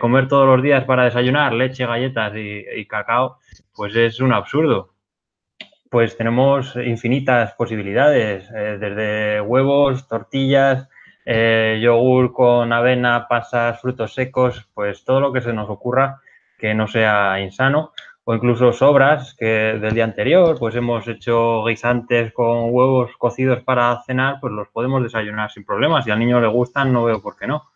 comer 0.00 0.26
todos 0.26 0.46
los 0.46 0.62
días 0.62 0.84
para 0.84 1.04
desayunar 1.04 1.52
leche, 1.52 1.86
galletas 1.86 2.32
y 2.34 2.86
cacao, 2.86 3.38
pues 3.74 3.94
es 3.94 4.20
un 4.20 4.32
absurdo 4.32 4.95
pues 5.90 6.16
tenemos 6.16 6.76
infinitas 6.76 7.52
posibilidades, 7.54 8.50
eh, 8.54 8.78
desde 8.78 9.40
huevos, 9.40 10.06
tortillas, 10.08 10.88
eh, 11.24 11.80
yogur 11.82 12.32
con 12.32 12.72
avena, 12.72 13.26
pasas, 13.28 13.80
frutos 13.80 14.14
secos, 14.14 14.68
pues 14.74 15.04
todo 15.04 15.20
lo 15.20 15.32
que 15.32 15.40
se 15.40 15.52
nos 15.52 15.68
ocurra 15.68 16.20
que 16.58 16.74
no 16.74 16.86
sea 16.86 17.40
insano 17.40 17.92
o 18.28 18.34
incluso 18.34 18.72
sobras 18.72 19.34
que 19.34 19.78
del 19.80 19.94
día 19.94 20.02
anterior, 20.02 20.58
pues 20.58 20.74
hemos 20.74 21.06
hecho 21.06 21.64
guisantes 21.64 22.32
con 22.32 22.74
huevos 22.74 23.16
cocidos 23.18 23.62
para 23.62 24.02
cenar, 24.04 24.38
pues 24.40 24.52
los 24.52 24.68
podemos 24.68 25.00
desayunar 25.02 25.50
sin 25.50 25.64
problemas. 25.64 26.04
Si 26.04 26.10
al 26.10 26.18
niño 26.18 26.40
le 26.40 26.48
gustan, 26.48 26.92
no 26.92 27.04
veo 27.04 27.22
por 27.22 27.36
qué 27.36 27.46
no. 27.46 27.70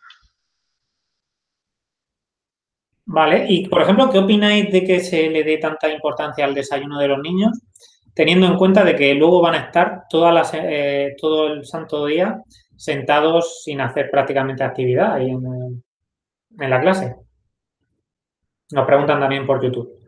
Vale, 3.05 3.45
y 3.47 3.67
por 3.67 3.81
ejemplo, 3.81 4.09
¿qué 4.09 4.19
opináis 4.19 4.71
de 4.71 4.83
que 4.83 4.99
se 4.99 5.29
le 5.29 5.43
dé 5.43 5.57
tanta 5.57 5.89
importancia 5.89 6.43
al 6.43 6.53
desayuno 6.53 6.99
de 6.99 7.07
los 7.07 7.19
niños? 7.19 7.57
Teniendo 8.13 8.47
en 8.47 8.57
cuenta 8.57 8.83
de 8.83 8.95
que 8.95 9.13
luego 9.15 9.41
van 9.41 9.55
a 9.55 9.65
estar 9.65 10.03
todas 10.09 10.33
las, 10.33 10.53
eh, 10.53 11.15
todo 11.19 11.47
el 11.53 11.65
santo 11.65 12.05
día 12.05 12.41
sentados 12.75 13.63
sin 13.63 13.81
hacer 13.81 14.09
prácticamente 14.09 14.63
actividad 14.63 15.13
ahí 15.13 15.29
en, 15.29 15.83
en 16.59 16.69
la 16.69 16.81
clase. 16.81 17.15
Nos 18.71 18.85
preguntan 18.85 19.19
también 19.19 19.45
por 19.45 19.63
YouTube. 19.63 20.01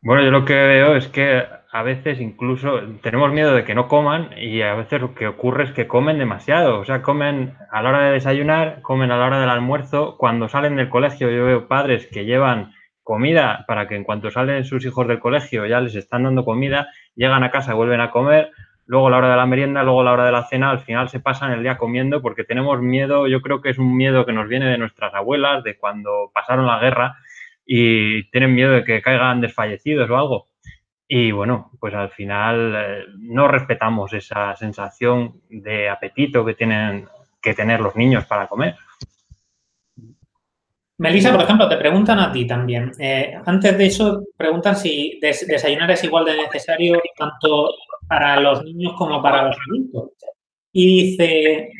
Bueno, 0.00 0.22
yo 0.22 0.30
lo 0.30 0.44
que 0.44 0.54
veo 0.54 0.96
es 0.96 1.08
que 1.08 1.44
a 1.72 1.82
veces 1.82 2.20
incluso 2.20 2.78
tenemos 3.02 3.32
miedo 3.32 3.54
de 3.54 3.64
que 3.64 3.74
no 3.74 3.88
coman 3.88 4.30
y 4.36 4.60
a 4.60 4.74
veces 4.74 5.00
lo 5.00 5.14
que 5.14 5.26
ocurre 5.26 5.64
es 5.64 5.72
que 5.72 5.88
comen 5.88 6.18
demasiado. 6.18 6.78
O 6.78 6.84
sea, 6.84 7.02
comen 7.02 7.54
a 7.70 7.82
la 7.82 7.88
hora 7.88 8.04
de 8.04 8.12
desayunar, 8.12 8.82
comen 8.82 9.10
a 9.10 9.16
la 9.16 9.26
hora 9.26 9.40
del 9.40 9.48
almuerzo. 9.48 10.16
Cuando 10.18 10.48
salen 10.48 10.76
del 10.76 10.90
colegio 10.90 11.30
yo 11.30 11.46
veo 11.46 11.66
padres 11.66 12.06
que 12.06 12.26
llevan 12.26 12.74
comida 13.04 13.64
para 13.68 13.86
que 13.86 13.94
en 13.94 14.02
cuanto 14.02 14.30
salen 14.30 14.64
sus 14.64 14.84
hijos 14.84 15.06
del 15.06 15.20
colegio 15.20 15.66
ya 15.66 15.80
les 15.80 15.94
están 15.94 16.24
dando 16.24 16.44
comida, 16.44 16.88
llegan 17.14 17.44
a 17.44 17.50
casa, 17.50 17.74
vuelven 17.74 18.00
a 18.00 18.10
comer, 18.10 18.50
luego 18.86 19.10
la 19.10 19.18
hora 19.18 19.30
de 19.30 19.36
la 19.36 19.46
merienda, 19.46 19.82
luego 19.82 20.02
la 20.02 20.12
hora 20.12 20.24
de 20.24 20.32
la 20.32 20.44
cena, 20.44 20.70
al 20.70 20.80
final 20.80 21.08
se 21.08 21.20
pasan 21.20 21.52
el 21.52 21.62
día 21.62 21.76
comiendo 21.76 22.22
porque 22.22 22.44
tenemos 22.44 22.80
miedo, 22.80 23.28
yo 23.28 23.40
creo 23.42 23.60
que 23.60 23.70
es 23.70 23.78
un 23.78 23.94
miedo 23.96 24.26
que 24.26 24.32
nos 24.32 24.48
viene 24.48 24.66
de 24.66 24.78
nuestras 24.78 25.14
abuelas, 25.14 25.62
de 25.62 25.76
cuando 25.76 26.30
pasaron 26.32 26.66
la 26.66 26.80
guerra 26.80 27.16
y 27.64 28.24
tienen 28.30 28.54
miedo 28.54 28.72
de 28.72 28.84
que 28.84 29.02
caigan 29.02 29.40
desfallecidos 29.40 30.10
o 30.10 30.16
algo. 30.16 30.48
Y 31.06 31.32
bueno, 31.32 31.70
pues 31.78 31.94
al 31.94 32.10
final 32.10 32.74
eh, 32.74 33.04
no 33.18 33.46
respetamos 33.46 34.12
esa 34.14 34.56
sensación 34.56 35.42
de 35.50 35.90
apetito 35.90 36.44
que 36.44 36.54
tienen 36.54 37.06
que 37.42 37.52
tener 37.52 37.80
los 37.80 37.94
niños 37.94 38.24
para 38.24 38.46
comer. 38.46 38.76
Melissa, 40.98 41.32
por 41.32 41.42
ejemplo, 41.42 41.68
te 41.68 41.76
preguntan 41.76 42.20
a 42.20 42.32
ti 42.32 42.46
también. 42.46 42.92
Eh, 42.98 43.34
antes 43.44 43.76
de 43.76 43.86
eso, 43.86 44.24
preguntan 44.36 44.76
si 44.76 45.18
desayunar 45.20 45.90
es 45.90 46.04
igual 46.04 46.24
de 46.24 46.36
necesario 46.36 47.00
tanto 47.16 47.70
para 48.06 48.40
los 48.40 48.62
niños 48.64 48.94
como 48.96 49.20
para 49.20 49.48
los 49.48 49.56
adultos. 49.68 50.10
Y 50.72 51.14
dice, 51.14 51.70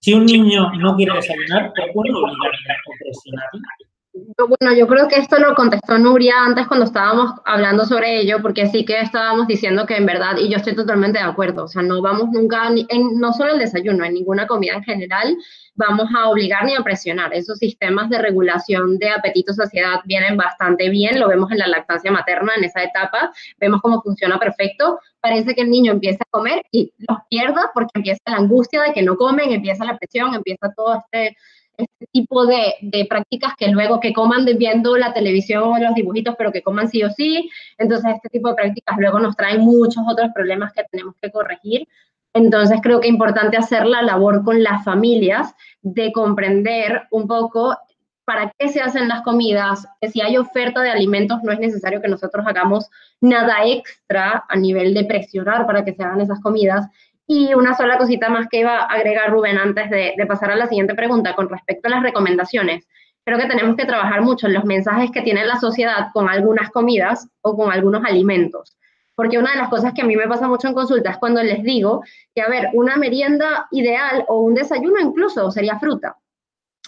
si 0.00 0.14
un 0.14 0.26
niño 0.26 0.72
no 0.74 0.96
quiere 0.96 1.14
desayunar, 1.14 1.72
¿te 1.72 1.92
puedo 1.92 2.18
obligarle 2.18 2.72
a 2.72 2.98
presionarle? 2.98 3.89
Bueno, 4.36 4.74
yo 4.74 4.86
creo 4.86 5.08
que 5.08 5.16
esto 5.16 5.38
lo 5.38 5.54
contestó 5.54 5.98
Nuria 5.98 6.34
antes 6.44 6.66
cuando 6.66 6.86
estábamos 6.86 7.32
hablando 7.44 7.84
sobre 7.84 8.20
ello, 8.20 8.38
porque 8.42 8.66
sí 8.66 8.84
que 8.84 9.00
estábamos 9.00 9.46
diciendo 9.46 9.86
que 9.86 9.96
en 9.96 10.06
verdad, 10.06 10.36
y 10.38 10.48
yo 10.48 10.56
estoy 10.56 10.74
totalmente 10.74 11.18
de 11.18 11.24
acuerdo, 11.24 11.64
o 11.64 11.68
sea, 11.68 11.82
no 11.82 12.02
vamos 12.02 12.30
nunca, 12.30 12.68
en, 12.68 13.18
no 13.18 13.32
solo 13.32 13.52
el 13.52 13.58
desayuno, 13.58 14.04
en 14.04 14.14
ninguna 14.14 14.46
comida 14.46 14.74
en 14.74 14.82
general, 14.82 15.36
vamos 15.74 16.08
a 16.16 16.28
obligar 16.28 16.64
ni 16.64 16.74
a 16.74 16.82
presionar. 16.82 17.32
Esos 17.32 17.58
sistemas 17.58 18.10
de 18.10 18.18
regulación 18.18 18.98
de 18.98 19.10
apetito 19.10 19.52
saciedad 19.52 20.00
vienen 20.04 20.36
bastante 20.36 20.88
bien, 20.90 21.18
lo 21.18 21.28
vemos 21.28 21.50
en 21.52 21.58
la 21.58 21.68
lactancia 21.68 22.10
materna, 22.10 22.52
en 22.56 22.64
esa 22.64 22.82
etapa, 22.82 23.32
vemos 23.58 23.80
cómo 23.80 24.02
funciona 24.02 24.38
perfecto. 24.38 25.00
Parece 25.20 25.54
que 25.54 25.62
el 25.62 25.70
niño 25.70 25.92
empieza 25.92 26.22
a 26.24 26.30
comer 26.30 26.62
y 26.70 26.92
los 26.98 27.18
pierda 27.28 27.70
porque 27.74 27.92
empieza 27.94 28.20
la 28.26 28.36
angustia 28.36 28.82
de 28.82 28.92
que 28.92 29.02
no 29.02 29.16
comen, 29.16 29.52
empieza 29.52 29.84
la 29.84 29.98
presión, 29.98 30.34
empieza 30.34 30.72
todo 30.74 30.94
este 30.94 31.36
este 31.82 32.06
tipo 32.12 32.46
de, 32.46 32.74
prácticas 33.08 33.54
que 33.56 33.68
luego 33.68 34.00
que 34.00 34.12
coman 34.12 34.44
viendo 34.58 34.96
la 34.96 35.12
televisión 35.12 35.64
o 35.64 35.78
los 35.78 35.94
dibujitos, 35.94 36.34
pero 36.36 36.52
que 36.52 36.62
coman 36.62 36.88
sí 36.88 37.02
o 37.02 37.10
sí. 37.10 37.50
Entonces, 37.78 38.14
este 38.14 38.28
tipo 38.28 38.48
de 38.48 38.54
prácticas 38.54 38.96
luego 38.98 39.18
nos 39.20 39.36
traen 39.36 39.60
muchos 39.60 40.02
otros 40.08 40.30
problemas 40.34 40.72
que 40.72 40.84
tenemos 40.90 41.14
que 41.20 41.30
corregir. 41.30 41.86
Entonces, 42.32 42.80
creo 42.82 43.00
que 43.00 43.08
es 43.08 43.12
importante 43.12 43.56
hacer 43.56 43.86
la 43.86 44.02
labor 44.02 44.44
con 44.44 44.62
las 44.62 44.84
familias 44.84 45.54
de 45.82 46.12
comprender 46.12 47.02
un 47.10 47.26
poco 47.26 47.76
para 48.24 48.52
qué 48.56 48.68
se 48.68 48.80
hacen 48.80 49.08
las 49.08 49.22
comidas, 49.22 49.88
que 50.00 50.08
si 50.08 50.20
hay 50.20 50.36
oferta 50.36 50.82
de 50.82 50.90
alimentos 50.90 51.42
no 51.42 51.50
es 51.50 51.58
necesario 51.58 52.00
que 52.00 52.06
nosotros 52.06 52.46
hagamos 52.46 52.88
nada 53.20 53.64
extra 53.66 54.44
a 54.48 54.56
nivel 54.56 54.94
de 54.94 55.04
presionar 55.04 55.66
para 55.66 55.84
que 55.84 55.94
se 55.94 56.04
hagan 56.04 56.20
esas 56.20 56.40
comidas 56.40 56.86
y 57.32 57.54
una 57.54 57.76
sola 57.76 57.96
cosita 57.96 58.28
más 58.28 58.48
que 58.48 58.58
iba 58.58 58.80
a 58.80 58.86
agregar 58.86 59.30
Rubén 59.30 59.56
antes 59.56 59.88
de, 59.88 60.16
pasar 60.26 60.50
a 60.50 60.56
la 60.56 60.66
siguiente 60.66 60.96
pregunta 60.96 61.36
con 61.36 61.48
respecto 61.48 61.86
a 61.86 61.92
las 61.92 62.02
recomendaciones. 62.02 62.88
Creo 63.24 63.38
que 63.38 63.46
tenemos 63.46 63.76
que 63.76 63.84
trabajar 63.84 64.20
mucho 64.22 64.48
en 64.48 64.54
los 64.54 64.64
mensajes 64.64 65.12
que 65.12 65.22
tiene 65.22 65.44
la 65.44 65.60
sociedad 65.60 66.08
con 66.12 66.28
algunas 66.28 66.70
comidas 66.70 67.28
o 67.42 67.56
con 67.56 67.70
algunos 67.70 68.04
alimentos. 68.04 68.76
Porque 69.14 69.38
una 69.38 69.52
de 69.52 69.58
las 69.58 69.68
cosas 69.68 69.92
que 69.94 70.02
a 70.02 70.06
mí 70.06 70.16
me 70.16 70.26
pasa 70.26 70.48
mucho 70.48 70.66
en 70.66 70.74
consultas 70.74 71.12
es 71.12 71.18
cuando 71.20 71.40
les 71.40 71.62
digo 71.62 72.02
que, 72.34 72.42
a 72.42 72.48
ver, 72.48 72.70
una 72.72 72.96
merienda 72.96 73.68
ideal 73.70 74.24
o 74.26 74.40
un 74.40 74.54
desayuno 74.54 74.98
incluso 74.98 75.52
sería 75.52 75.78
fruta. 75.78 76.16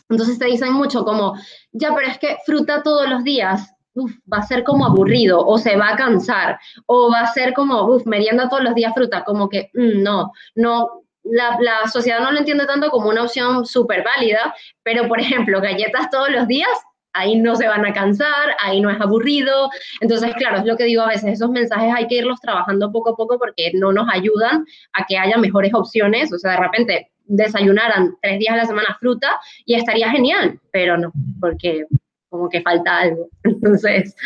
Entonces 0.08 0.40
te 0.40 0.46
dicen 0.46 0.72
mucho 0.72 1.04
como, 1.04 1.36
ya, 1.70 1.94
pero 1.94 2.08
es 2.08 2.18
que 2.18 2.38
fruta 2.44 2.82
todos 2.82 3.08
los 3.08 3.22
días 3.22 3.76
va 4.32 4.38
a 4.38 4.46
ser 4.46 4.64
como 4.64 4.86
aburrido 4.86 5.44
o 5.46 5.58
se 5.58 5.76
va 5.76 5.90
a 5.90 5.96
cansar 5.96 6.58
o 6.86 7.10
va 7.10 7.20
a 7.20 7.32
ser 7.32 7.52
como, 7.52 7.98
merienda 8.06 8.48
todos 8.48 8.62
los 8.62 8.74
días 8.74 8.94
fruta, 8.94 9.24
como 9.24 9.48
que 9.48 9.70
mm, 9.74 10.02
no, 10.02 10.32
no, 10.54 11.02
la, 11.24 11.56
la, 11.60 11.88
sociedad 11.88 12.20
no 12.20 12.32
lo 12.32 12.38
entiende 12.38 12.66
tanto 12.66 12.90
como 12.90 13.08
una 13.08 13.22
opción 13.22 13.64
súper 13.66 14.04
válida, 14.04 14.54
pero 14.82 15.08
por 15.08 15.20
ejemplo, 15.20 15.60
galletas 15.60 16.10
todos 16.10 16.30
los 16.30 16.46
días, 16.48 16.70
ahí 17.12 17.36
no 17.36 17.54
se 17.56 17.68
van 17.68 17.84
a 17.84 17.92
cansar, 17.92 18.56
ahí 18.60 18.80
no 18.80 18.90
es 18.90 19.00
aburrido. 19.00 19.70
Entonces, 20.00 20.34
claro, 20.34 20.58
es 20.58 20.64
lo 20.64 20.76
que 20.76 20.84
digo 20.84 21.02
a 21.02 21.08
veces, 21.08 21.34
esos 21.34 21.50
mensajes 21.50 21.92
hay 21.94 22.06
que 22.06 22.16
irlos 22.16 22.40
trabajando 22.40 22.90
poco 22.90 23.10
a 23.10 23.16
poco 23.16 23.38
porque 23.38 23.70
no 23.74 23.92
nos 23.92 24.08
ayudan 24.10 24.64
a 24.94 25.04
que 25.06 25.18
haya 25.18 25.36
mejores 25.36 25.74
opciones. 25.74 26.32
O 26.32 26.38
sea, 26.38 26.52
de 26.52 26.58
repente 26.58 27.10
desayunaran 27.24 28.14
tres 28.20 28.38
días 28.38 28.54
a 28.54 28.58
la 28.58 28.66
semana 28.66 28.96
fruta 28.98 29.38
y 29.64 29.74
estaría 29.74 30.10
genial, 30.10 30.58
pero 30.72 30.98
no, 30.98 31.12
porque 31.40 31.86
como 32.32 32.48
que 32.48 32.62
falta 32.62 33.00
algo. 33.00 33.28
Entonces, 33.44 34.16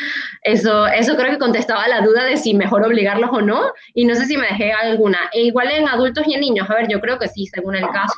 eso, 0.43 0.87
eso 0.87 1.17
creo 1.17 1.33
que 1.33 1.39
contestaba 1.39 1.89
la 1.89 2.01
duda 2.01 2.25
de 2.25 2.37
si 2.37 2.55
mejor 2.55 2.87
obligarlos 2.87 3.31
o 3.33 3.43
no, 3.43 3.73
y 3.95 4.05
no 4.07 4.15
sé 4.15 4.27
si 4.27 4.37
me 4.37 4.47
dejé 4.47 4.73
alguna. 4.73 5.29
E 5.33 5.43
igual 5.43 5.71
en 5.73 5.89
adultos 5.89 6.25
y 6.27 6.35
en 6.35 6.41
niños, 6.41 6.71
a 6.71 6.75
ver, 6.75 6.89
yo 6.89 7.01
creo 7.01 7.19
que 7.19 7.29
sí, 7.29 7.47
según 7.47 7.75
el 7.75 7.87
caso. 7.89 8.15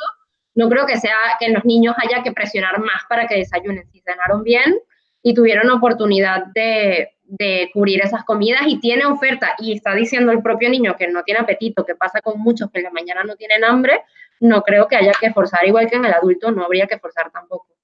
No 0.55 0.69
creo 0.69 0.87
que 0.87 0.99
sea 0.99 1.17
que 1.41 1.47
en 1.47 1.55
los 1.55 1.65
niños 1.65 1.97
haya 1.99 2.23
que 2.23 2.33
presionar 2.33 2.79
más 2.81 3.03
para 3.09 3.27
que 3.27 3.37
desayunen. 3.37 3.89
Si 3.91 4.01
cenaron 4.01 4.43
bien 4.43 4.79
y 5.23 5.33
tuvieron 5.33 5.71
oportunidad 5.71 6.47
de, 6.55 7.13
de 7.23 7.71
cubrir 7.73 8.03
esas 8.05 8.25
comidas 8.25 8.63
y 8.67 8.79
tiene 8.81 9.07
oferta 9.07 9.55
y 9.59 9.73
está 9.73 9.95
diciendo 9.95 10.33
el 10.33 10.43
propio 10.43 10.69
niño 10.69 10.97
que 10.99 11.09
no 11.09 11.23
tiene 11.23 11.41
apetito, 11.41 11.87
que 11.87 11.95
pasa 11.95 12.21
con 12.21 12.39
muchos 12.41 12.71
que 12.71 12.81
en 12.81 12.85
la 12.85 12.91
mañana 12.91 13.25
no 13.25 13.37
tienen 13.37 13.65
hambre, 13.65 14.03
no 14.41 14.63
creo 14.63 14.87
que 14.87 14.97
haya 14.97 15.13
que 15.19 15.33
forzar 15.33 15.67
igual 15.67 15.89
que 15.89 15.97
en 15.97 16.05
el 16.05 16.13
adulto, 16.13 16.51
no 16.51 16.65
habría 16.65 16.87
que 16.87 16.99
forzar 16.99 17.31
tampoco. 17.31 17.78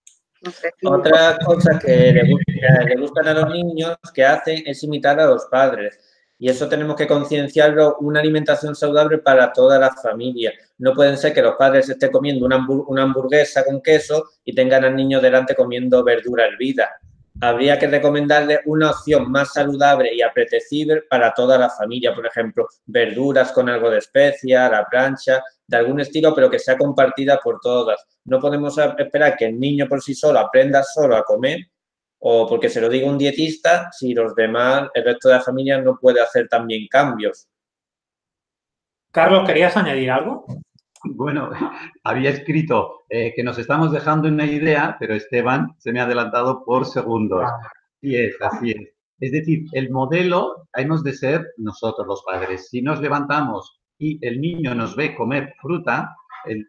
Otra 0.85 1.39
cosa 1.45 1.79
que 1.79 2.13
le, 2.13 2.31
gusta, 2.31 3.01
gustan 3.01 3.29
a 3.29 3.35
los 3.35 3.51
niños 3.51 3.97
que 4.13 4.25
hacen 4.25 4.63
es 4.67 4.83
imitar 4.83 5.19
a 5.21 5.27
los 5.27 5.47
padres. 5.47 5.99
Y 6.39 6.49
eso 6.49 6.69
tenemos 6.69 6.97
que 6.97 7.07
concienciarlo, 7.07 7.97
una 8.01 8.21
alimentación 8.21 8.75
saludable 8.75 9.19
para 9.19 9.53
toda 9.53 9.79
la 9.79 9.91
familia. 9.95 10.53
No 10.79 10.93
pueden 10.93 11.17
ser 11.17 11.33
que 11.33 11.43
los 11.43 11.55
padres 11.55 11.89
estén 11.89 12.11
comiendo 12.11 12.45
una, 12.45 13.03
hamburguesa 13.03 13.65
con 13.65 13.81
queso 13.81 14.25
y 14.45 14.55
tengan 14.55 14.85
al 14.85 14.97
niño 14.97 15.21
delante 15.21 15.55
comiendo 15.55 16.03
verdura 16.03 16.47
hervida. 16.47 16.91
Habría 17.41 17.79
que 17.79 17.87
recomendarle 17.87 18.61
una 18.67 18.91
opción 18.91 19.31
más 19.31 19.53
saludable 19.53 20.15
y 20.15 20.23
apetecible 20.23 21.03
para 21.09 21.33
toda 21.33 21.57
la 21.57 21.71
familia. 21.71 22.15
Por 22.15 22.27
ejemplo, 22.27 22.69
verduras 22.87 23.53
con 23.53 23.69
algo 23.69 23.91
de 23.91 23.99
especia, 23.99 24.69
la 24.69 24.85
plancha, 24.87 25.43
de 25.67 25.77
algún 25.77 26.01
estilo, 26.01 26.35
pero 26.35 26.51
que 26.51 26.59
sea 26.59 26.77
compartida 26.77 27.41
por 27.43 27.61
todas. 27.61 28.05
No 28.25 28.41
podemos 28.41 28.77
esperar 28.79 29.37
que 29.37 29.47
el 29.47 29.59
niño 29.59 29.87
por 29.89 30.03
sí 30.03 30.15
solo 30.15 30.39
aprenda 30.39 30.83
solo 30.83 31.17
a 31.17 31.25
comer 31.25 31.59
o 32.27 32.47
porque 32.49 32.71
se 32.71 32.81
lo 32.81 32.89
diga 32.89 33.07
un 33.07 33.19
dietista 33.19 33.91
si 33.93 34.15
los 34.15 34.35
demás, 34.35 34.89
el 34.95 35.05
resto 35.05 35.29
de 35.29 35.35
la 35.35 35.43
familia 35.43 35.81
no 35.81 35.99
puede 36.01 36.23
hacer 36.23 36.49
también 36.49 36.87
cambios. 36.89 37.49
Carlos, 39.11 39.47
¿querías 39.47 39.77
añadir 39.77 40.11
algo? 40.11 40.47
Bueno, 41.05 41.51
había 42.03 42.31
escrito 42.31 43.05
eh, 43.11 43.35
que 43.37 43.45
nos 43.45 43.59
estamos 43.59 43.93
dejando 43.93 44.29
una 44.29 44.47
idea, 44.47 44.97
pero 44.99 45.15
Esteban 45.15 45.75
se 45.79 45.93
me 45.93 46.01
ha 46.01 46.05
adelantado 46.05 46.65
por 46.65 46.87
segundos. 46.87 47.45
Así 47.45 48.17
es, 48.17 48.35
así 48.41 48.71
es. 48.71 48.95
Es 49.21 49.33
decir, 49.33 49.67
el 49.73 49.91
modelo 49.91 50.67
hemos 50.75 51.05
de 51.05 51.13
ser 51.13 51.47
nosotros 51.59 52.07
los 52.07 52.23
padres. 52.25 52.69
Si 52.71 52.81
nos 52.81 53.01
levantamos 53.01 53.81
y 53.99 54.19
el 54.27 54.41
niño 54.41 54.75
nos 54.75 54.97
ve 54.97 55.15
comer 55.15 55.55
fruta, 55.61 56.17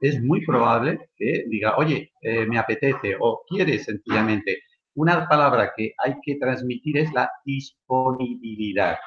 es 0.02 0.22
muy 0.22 0.46
probable 0.46 1.10
que 1.18 1.46
diga, 1.48 1.76
oye, 1.78 2.12
eh, 2.22 2.46
me 2.46 2.58
apetece 2.58 3.16
o 3.20 3.44
quiere 3.48 3.80
sencillamente. 3.80 4.60
Una 4.96 5.28
palabra 5.28 5.74
que 5.76 5.94
hay 5.98 6.16
que 6.22 6.36
transmitir 6.36 6.98
es 6.98 7.14
la 7.14 7.30
disponibilidad. 7.46 8.98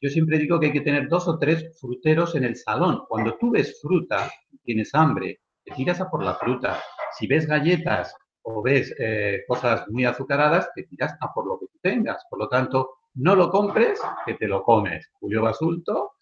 Yo 0.00 0.08
siempre 0.08 0.38
digo 0.38 0.58
que 0.58 0.66
hay 0.66 0.72
que 0.72 0.80
tener 0.80 1.08
dos 1.08 1.28
o 1.28 1.38
tres 1.38 1.78
fruteros 1.80 2.34
en 2.34 2.44
el 2.44 2.56
salón. 2.56 3.02
Cuando 3.08 3.36
tú 3.38 3.50
ves 3.50 3.80
fruta, 3.80 4.30
tienes 4.64 4.94
hambre, 4.94 5.40
te 5.64 5.74
tiras 5.74 6.00
a 6.00 6.10
por 6.10 6.24
la 6.24 6.34
fruta. 6.34 6.80
Si 7.18 7.26
ves 7.26 7.46
galletas 7.46 8.14
o 8.42 8.62
ves 8.62 8.94
eh, 8.98 9.42
cosas 9.46 9.88
muy 9.88 10.04
azucaradas, 10.04 10.70
te 10.74 10.84
tiras 10.84 11.16
a 11.20 11.32
por 11.32 11.46
lo 11.46 11.58
que 11.58 11.66
tú 11.66 11.78
tengas. 11.80 12.24
Por 12.28 12.40
lo 12.40 12.48
tanto, 12.48 12.90
no 13.14 13.36
lo 13.36 13.50
compres, 13.50 14.00
que 14.26 14.34
te 14.34 14.48
lo 14.48 14.62
comes. 14.62 15.08
Julio 15.20 15.42
Basulto, 15.42 16.12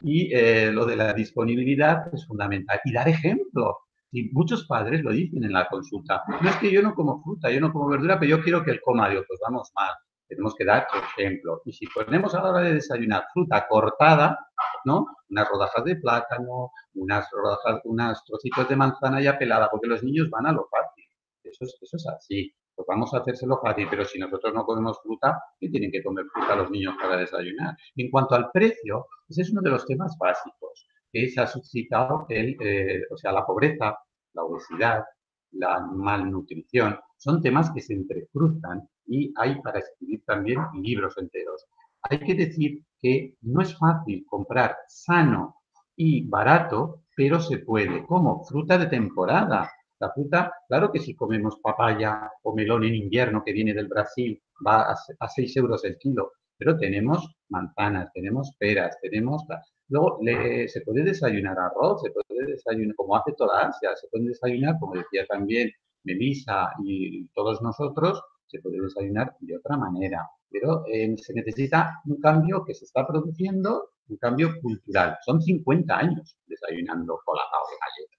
y 0.00 0.34
eh, 0.34 0.70
lo 0.72 0.84
de 0.86 0.96
la 0.96 1.12
disponibilidad 1.12 2.12
es 2.12 2.26
fundamental. 2.26 2.80
Y 2.84 2.92
dar 2.92 3.08
ejemplo. 3.08 3.78
Y 4.12 4.30
muchos 4.32 4.66
padres 4.66 5.02
lo 5.02 5.10
dicen 5.10 5.44
en 5.44 5.52
la 5.52 5.68
consulta. 5.68 6.22
No 6.40 6.48
es 6.48 6.56
que 6.56 6.70
yo 6.70 6.82
no 6.82 6.94
como 6.94 7.22
fruta, 7.22 7.50
yo 7.50 7.60
no 7.60 7.72
como 7.72 7.88
verdura, 7.88 8.18
pero 8.18 8.36
yo 8.36 8.42
quiero 8.42 8.64
que 8.64 8.70
él 8.70 8.80
coma. 8.82 9.08
Dios, 9.10 9.24
pues 9.26 9.40
vamos 9.42 9.70
mal. 9.74 9.94
Tenemos 10.28 10.54
que 10.54 10.64
dar 10.64 10.86
ejemplo. 11.16 11.62
Y 11.64 11.72
si 11.72 11.86
ponemos 11.86 12.34
a 12.34 12.42
la 12.42 12.50
hora 12.50 12.60
de 12.60 12.74
desayunar 12.74 13.24
fruta 13.32 13.66
cortada, 13.68 14.38
¿no? 14.84 15.06
Unas 15.28 15.48
rodajas 15.48 15.84
de 15.84 15.96
plátano, 15.96 16.70
unas 16.94 17.28
rodajas, 17.30 17.80
unas 17.84 18.24
trocitos 18.24 18.68
de 18.68 18.76
manzana 18.76 19.20
ya 19.20 19.38
pelada, 19.38 19.68
porque 19.70 19.88
los 19.88 20.02
niños 20.02 20.30
van 20.30 20.46
a 20.46 20.52
lo 20.52 20.66
fácil. 20.70 21.04
Eso 21.42 21.64
es, 21.64 21.78
eso 21.80 21.96
es 21.96 22.06
así 22.08 22.54
pues 22.76 22.86
vamos 22.86 23.12
a 23.14 23.18
hacérselo 23.18 23.58
fácil, 23.60 23.88
pero 23.90 24.04
si 24.04 24.18
nosotros 24.18 24.52
no 24.54 24.64
comemos 24.64 25.00
fruta, 25.02 25.42
¿qué 25.58 25.70
tienen 25.70 25.90
que 25.90 26.02
comer 26.02 26.26
fruta 26.32 26.56
los 26.56 26.70
niños 26.70 26.94
para 27.00 27.16
desayunar? 27.16 27.74
En 27.96 28.10
cuanto 28.10 28.34
al 28.34 28.50
precio, 28.52 29.06
ese 29.28 29.42
es 29.42 29.50
uno 29.50 29.62
de 29.62 29.70
los 29.70 29.86
temas 29.86 30.16
básicos 30.18 30.86
que 31.10 31.28
se 31.28 31.40
ha 31.40 31.46
suscitado, 31.46 32.26
el, 32.28 32.56
eh, 32.60 33.02
o 33.10 33.16
sea, 33.16 33.32
la 33.32 33.46
pobreza, 33.46 33.96
la 34.34 34.44
obesidad, 34.44 35.04
la 35.52 35.80
malnutrición, 35.80 36.98
son 37.16 37.40
temas 37.40 37.70
que 37.70 37.80
se 37.80 37.94
entrecruzan 37.94 38.86
y 39.06 39.32
hay 39.36 39.60
para 39.62 39.78
escribir 39.78 40.22
también 40.26 40.60
libros 40.82 41.16
enteros. 41.16 41.64
hay 42.02 42.18
que 42.20 42.34
decir 42.34 42.82
que 43.00 43.34
no 43.40 43.62
es 43.62 43.76
fácil 43.76 44.24
comprar 44.28 44.76
sano 44.86 45.56
y 45.96 46.28
barato, 46.28 47.02
pero 47.16 47.40
se 47.40 47.58
puede. 47.58 48.04
¿Cómo? 48.06 48.44
Fruta 48.44 48.78
de 48.78 48.86
temporada. 48.86 49.70
La 49.98 50.10
fruta, 50.12 50.52
claro 50.68 50.92
que 50.92 51.00
si 51.00 51.14
comemos 51.14 51.58
papaya 51.62 52.30
o 52.42 52.54
melón 52.54 52.84
en 52.84 52.94
invierno 52.94 53.42
que 53.44 53.52
viene 53.52 53.72
del 53.72 53.88
Brasil, 53.88 54.40
va 54.66 54.92
a 54.92 55.28
6 55.28 55.56
euros 55.56 55.84
el 55.84 55.96
kilo, 55.98 56.32
pero 56.58 56.76
tenemos 56.76 57.36
manzanas, 57.48 58.12
tenemos 58.12 58.54
peras, 58.58 58.96
tenemos... 59.00 59.44
Luego 59.88 60.18
se 60.66 60.80
puede 60.84 61.04
desayunar 61.04 61.58
arroz, 61.58 62.02
se 62.02 62.10
puede 62.10 62.52
desayunar, 62.52 62.94
como 62.96 63.16
hace 63.16 63.32
toda 63.36 63.68
Asia, 63.68 63.94
se 63.94 64.08
puede 64.08 64.28
desayunar, 64.28 64.76
como 64.80 64.94
decía 64.94 65.24
también 65.26 65.70
Melissa 66.04 66.70
y 66.84 67.26
todos 67.28 67.62
nosotros, 67.62 68.20
se 68.46 68.60
puede 68.60 68.80
desayunar 68.80 69.34
de 69.40 69.56
otra 69.56 69.76
manera. 69.76 70.28
Pero 70.50 70.84
eh, 70.86 71.14
se 71.16 71.34
necesita 71.34 72.00
un 72.06 72.20
cambio 72.20 72.64
que 72.64 72.74
se 72.74 72.84
está 72.84 73.06
produciendo, 73.06 73.90
un 74.08 74.16
cambio 74.16 74.50
cultural. 74.60 75.16
Son 75.24 75.40
50 75.40 75.96
años 75.96 76.36
desayunando 76.46 77.20
colacao 77.24 77.62
de 77.70 77.76
galleta. 77.80 78.15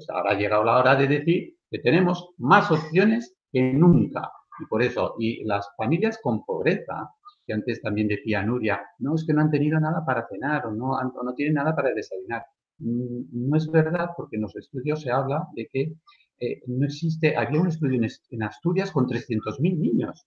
Pues 0.00 0.08
ahora 0.08 0.30
ha 0.30 0.38
llegado 0.38 0.64
la 0.64 0.78
hora 0.78 0.96
de 0.96 1.06
decir 1.06 1.58
que 1.70 1.78
tenemos 1.78 2.30
más 2.38 2.70
opciones 2.70 3.36
que 3.52 3.74
nunca. 3.74 4.32
Y 4.58 4.64
por 4.64 4.82
eso, 4.82 5.14
y 5.18 5.44
las 5.44 5.68
familias 5.76 6.18
con 6.22 6.42
pobreza, 6.42 7.10
que 7.46 7.52
antes 7.52 7.82
también 7.82 8.08
decía 8.08 8.42
Nuria, 8.42 8.80
no, 9.00 9.14
es 9.14 9.26
que 9.26 9.34
no 9.34 9.42
han 9.42 9.50
tenido 9.50 9.78
nada 9.78 10.02
para 10.06 10.26
cenar 10.26 10.64
o 10.64 10.70
no, 10.70 10.98
no 11.02 11.34
tienen 11.34 11.56
nada 11.56 11.76
para 11.76 11.92
desayunar. 11.92 12.46
Mm, 12.78 13.50
no 13.50 13.56
es 13.58 13.70
verdad 13.70 14.12
porque 14.16 14.36
en 14.36 14.42
los 14.42 14.56
estudios 14.56 15.02
se 15.02 15.10
habla 15.10 15.46
de 15.54 15.68
que 15.70 15.92
eh, 16.40 16.62
no 16.66 16.86
existe, 16.86 17.36
había 17.36 17.60
un 17.60 17.68
estudio 17.68 18.00
en, 18.30 18.42
Asturias 18.42 18.92
con 18.92 19.06
300.000 19.06 19.78
niños. 19.78 20.26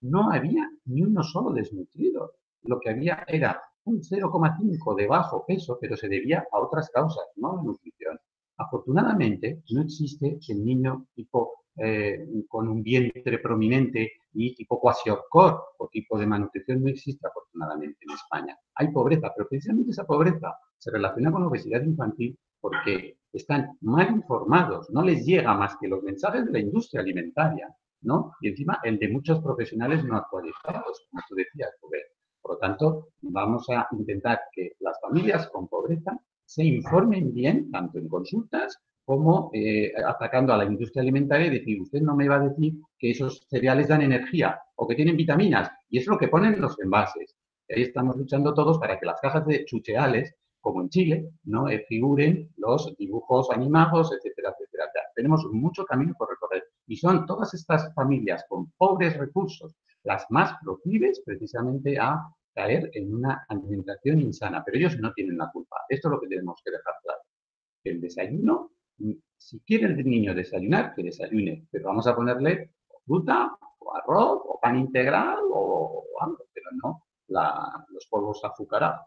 No 0.00 0.32
había 0.32 0.66
ni 0.86 1.02
uno 1.02 1.22
solo 1.22 1.52
desnutrido. 1.52 2.36
Lo 2.62 2.80
que 2.80 2.88
había 2.88 3.22
era 3.28 3.60
un 3.84 4.00
0,5 4.00 4.96
de 4.96 5.06
bajo 5.06 5.44
peso, 5.46 5.76
pero 5.78 5.94
se 5.94 6.08
debía 6.08 6.42
a 6.50 6.58
otras 6.58 6.88
causas, 6.88 7.26
no 7.36 7.52
a 7.52 7.56
la 7.56 7.62
nutrición. 7.64 8.18
Afortunadamente, 8.90 9.62
no 9.70 9.82
existe 9.82 10.40
el 10.48 10.64
niño 10.64 11.06
tipo 11.14 11.66
eh, 11.76 12.26
con 12.48 12.66
un 12.66 12.82
vientre 12.82 13.38
prominente 13.38 14.14
y 14.32 14.52
tipo 14.56 14.80
quasiorcor 14.80 15.62
o 15.78 15.86
tipo 15.86 16.18
de 16.18 16.26
malnutrición 16.26 16.82
no 16.82 16.88
existe 16.88 17.24
afortunadamente 17.24 17.98
en 18.00 18.14
España. 18.14 18.58
Hay 18.74 18.88
pobreza, 18.88 19.32
pero 19.36 19.48
precisamente 19.48 19.92
esa 19.92 20.04
pobreza 20.04 20.58
se 20.76 20.90
relaciona 20.90 21.30
con 21.30 21.42
la 21.42 21.46
obesidad 21.46 21.84
infantil 21.84 22.36
porque 22.60 23.18
están 23.32 23.78
mal 23.82 24.10
informados, 24.10 24.90
no 24.90 25.04
les 25.04 25.24
llega 25.24 25.54
más 25.54 25.76
que 25.80 25.86
los 25.86 26.02
mensajes 26.02 26.46
de 26.46 26.52
la 26.52 26.58
industria 26.58 27.02
alimentaria, 27.02 27.72
¿no? 28.00 28.32
Y 28.40 28.48
encima 28.48 28.80
el 28.82 28.98
de 28.98 29.08
muchos 29.08 29.40
profesionales 29.40 30.04
no 30.04 30.16
actualizados, 30.16 31.06
como 31.08 31.22
tú 31.28 31.36
decías. 31.36 31.70
Por 32.42 32.54
lo 32.54 32.58
tanto, 32.58 33.10
vamos 33.20 33.70
a 33.70 33.86
intentar 33.92 34.40
que 34.52 34.72
las 34.80 35.00
familias 35.00 35.48
con 35.50 35.68
pobreza 35.68 36.20
se 36.50 36.64
informen 36.64 37.32
bien, 37.32 37.70
tanto 37.70 37.98
en 37.98 38.08
consultas 38.08 38.76
como 39.04 39.52
eh, 39.54 39.92
atacando 40.04 40.52
a 40.52 40.56
la 40.56 40.64
industria 40.64 41.00
alimentaria 41.00 41.46
y 41.46 41.58
decir, 41.58 41.80
usted 41.80 42.00
no 42.00 42.16
me 42.16 42.28
va 42.28 42.36
a 42.36 42.48
decir 42.48 42.72
que 42.98 43.12
esos 43.12 43.46
cereales 43.48 43.86
dan 43.86 44.02
energía 44.02 44.60
o 44.74 44.88
que 44.88 44.96
tienen 44.96 45.16
vitaminas, 45.16 45.70
y 45.88 45.98
es 45.98 46.08
lo 46.08 46.18
que 46.18 46.26
ponen 46.26 46.60
los 46.60 46.76
envases. 46.80 47.36
ahí 47.68 47.82
estamos 47.82 48.16
luchando 48.16 48.52
todos 48.52 48.80
para 48.80 48.98
que 48.98 49.06
las 49.06 49.20
cajas 49.20 49.46
de 49.46 49.64
chucheales 49.64 50.34
como 50.60 50.82
en 50.82 50.88
Chile, 50.88 51.30
¿no? 51.44 51.68
Eh, 51.68 51.84
figuren 51.88 52.50
los 52.56 52.96
dibujos 52.96 53.48
animados, 53.52 54.12
etcétera, 54.12 54.50
etcétera. 54.50 54.86
tenemos 55.14 55.46
mucho 55.52 55.84
camino 55.84 56.14
por 56.18 56.30
recorrer. 56.30 56.64
Y 56.88 56.96
son 56.96 57.26
todas 57.26 57.54
estas 57.54 57.94
familias 57.94 58.44
con 58.48 58.72
pobres 58.76 59.16
recursos 59.16 59.76
las 60.02 60.26
más 60.30 60.54
proclives 60.64 61.22
precisamente 61.24 61.96
a 61.96 62.20
caer 62.54 62.90
en 62.94 63.14
una 63.14 63.44
alimentación 63.48 64.20
insana. 64.20 64.62
Pero 64.64 64.78
ellos 64.78 64.98
no 64.98 65.12
tienen 65.12 65.38
la 65.38 65.50
culpa. 65.50 65.76
Esto 65.88 66.08
es 66.08 66.12
lo 66.12 66.20
que 66.20 66.28
tenemos 66.28 66.60
que 66.64 66.70
dejar 66.70 66.94
claro. 67.02 67.20
El 67.84 68.00
desayuno, 68.00 68.72
si 69.36 69.60
quiere 69.60 69.86
el 69.86 70.04
niño 70.04 70.34
desayunar, 70.34 70.94
que 70.94 71.02
desayune. 71.02 71.66
Pero 71.70 71.86
vamos 71.86 72.06
a 72.06 72.14
ponerle 72.14 72.72
fruta, 73.04 73.56
o 73.78 73.96
arroz, 73.96 74.42
o 74.44 74.60
pan 74.60 74.76
integral, 74.78 75.38
o, 75.52 76.04
algo, 76.20 76.44
pero 76.52 76.66
no 76.82 77.04
los 77.88 78.06
polvos 78.06 78.40
azucarados. 78.44 79.06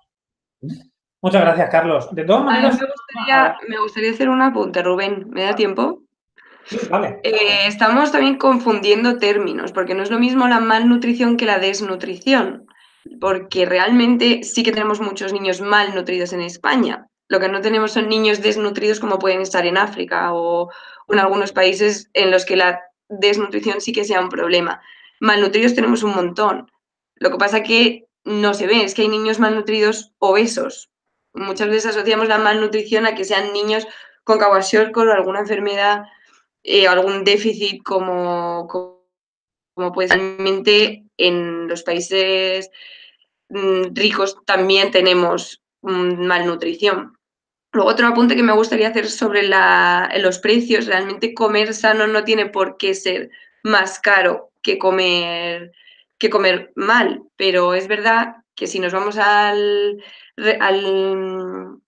Muchas 1.22 1.42
gracias, 1.42 1.70
Carlos. 1.70 2.14
De 2.14 2.26
todas 2.26 2.44
maneras. 2.44 2.80
Me 3.68 3.78
gustaría, 3.80 4.12
hacer 4.12 4.30
un 4.30 4.42
apunte, 4.42 4.82
Rubén. 4.82 5.30
¿Me 5.30 5.44
da 5.44 5.56
tiempo? 5.56 6.02
Sí, 6.66 6.78
vale. 6.90 7.20
Eh, 7.24 7.68
estamos 7.68 8.12
también 8.12 8.38
confundiendo 8.38 9.18
términos, 9.18 9.72
porque 9.72 9.94
no 9.94 10.04
es 10.04 10.12
lo 10.12 10.20
mismo 10.20 10.48
la 10.48 10.60
malnutrición 10.60 11.38
que 11.38 11.46
la 11.46 11.60
desnutrición, 11.60 12.68
porque 13.20 13.66
realmente 13.66 14.44
sí 14.44 14.64
que 14.64 14.72
tenemos 14.72 15.00
muchos 15.00 15.34
niños 15.34 15.62
malnutridos 15.62 16.34
en 16.34 16.42
España. 16.42 17.08
Lo 17.28 17.40
que 17.40 17.50
no 17.50 17.62
tenemos 17.62 17.92
son 17.92 18.10
niños 18.10 18.42
desnutridos 18.42 19.00
como 19.00 19.20
pueden 19.20 19.42
estar 19.42 19.66
en 19.66 19.78
África 19.78 20.34
o 20.34 20.70
en 21.10 21.20
algunos 21.20 21.52
países 21.52 22.10
en 22.14 22.32
los 22.32 22.46
que 22.46 22.56
la 22.56 22.82
desnutrición 23.10 23.82
sí 23.82 23.92
que 23.92 24.06
sea 24.06 24.22
un 24.22 24.30
problema. 24.30 24.82
Malnutridos 25.20 25.76
tenemos 25.76 26.04
un 26.04 26.16
montón. 26.16 26.72
Lo 27.16 27.32
que 27.32 27.38
pasa 27.38 27.64
que 27.64 28.08
no 28.24 28.54
se 28.54 28.68
ve, 28.68 28.84
es 28.84 28.94
que 28.94 29.04
hay 29.04 29.10
niños 29.10 29.40
malnutridos 29.40 30.14
obesos, 30.20 30.90
muchas 31.34 31.68
veces 31.68 31.88
asociamos 31.88 32.28
la 32.28 32.38
malnutrición 32.38 33.06
a 33.06 33.16
que 33.16 33.26
sean 33.26 33.54
niños 33.54 33.88
con 34.24 34.38
kwashiorkor 34.38 35.08
o 35.08 35.14
alguna 35.14 35.40
enfermedad, 35.40 36.04
eh, 36.64 36.88
algún 36.88 37.24
déficit 37.24 37.84
como, 37.84 38.68
como, 38.68 39.92
pues 39.94 40.10
realmente 40.10 41.03
en 41.18 41.68
los 41.68 41.84
países 41.84 42.70
mm, 43.50 43.94
ricos 43.94 44.38
también 44.46 44.92
tenemos 44.92 45.62
mm, 45.82 46.26
malnutrición. 46.26 47.18
Luego 47.72 47.90
otro 47.90 48.08
apunte 48.08 48.36
que 48.36 48.44
me 48.44 48.54
gustaría 48.54 48.90
hacer 48.90 49.10
sobre 49.10 49.50
los 50.20 50.40
precios, 50.40 50.86
realmente 50.86 51.34
comer 51.34 51.74
sano 51.74 52.06
no 52.06 52.24
tiene 52.24 52.46
por 52.46 52.78
qué 52.78 52.94
ser 52.94 53.32
más 53.64 54.00
caro 54.00 54.52
que 54.62 54.78
comer, 54.78 55.72
que 56.20 56.30
comer 56.30 56.72
mal, 56.76 57.24
pero 57.36 57.74
es 57.74 57.88
verdad 57.88 58.36
que 58.56 58.68
si 58.68 58.80
nos 58.80 58.94
vamos 58.94 59.18
al, 59.18 60.04
al, 60.60 61.80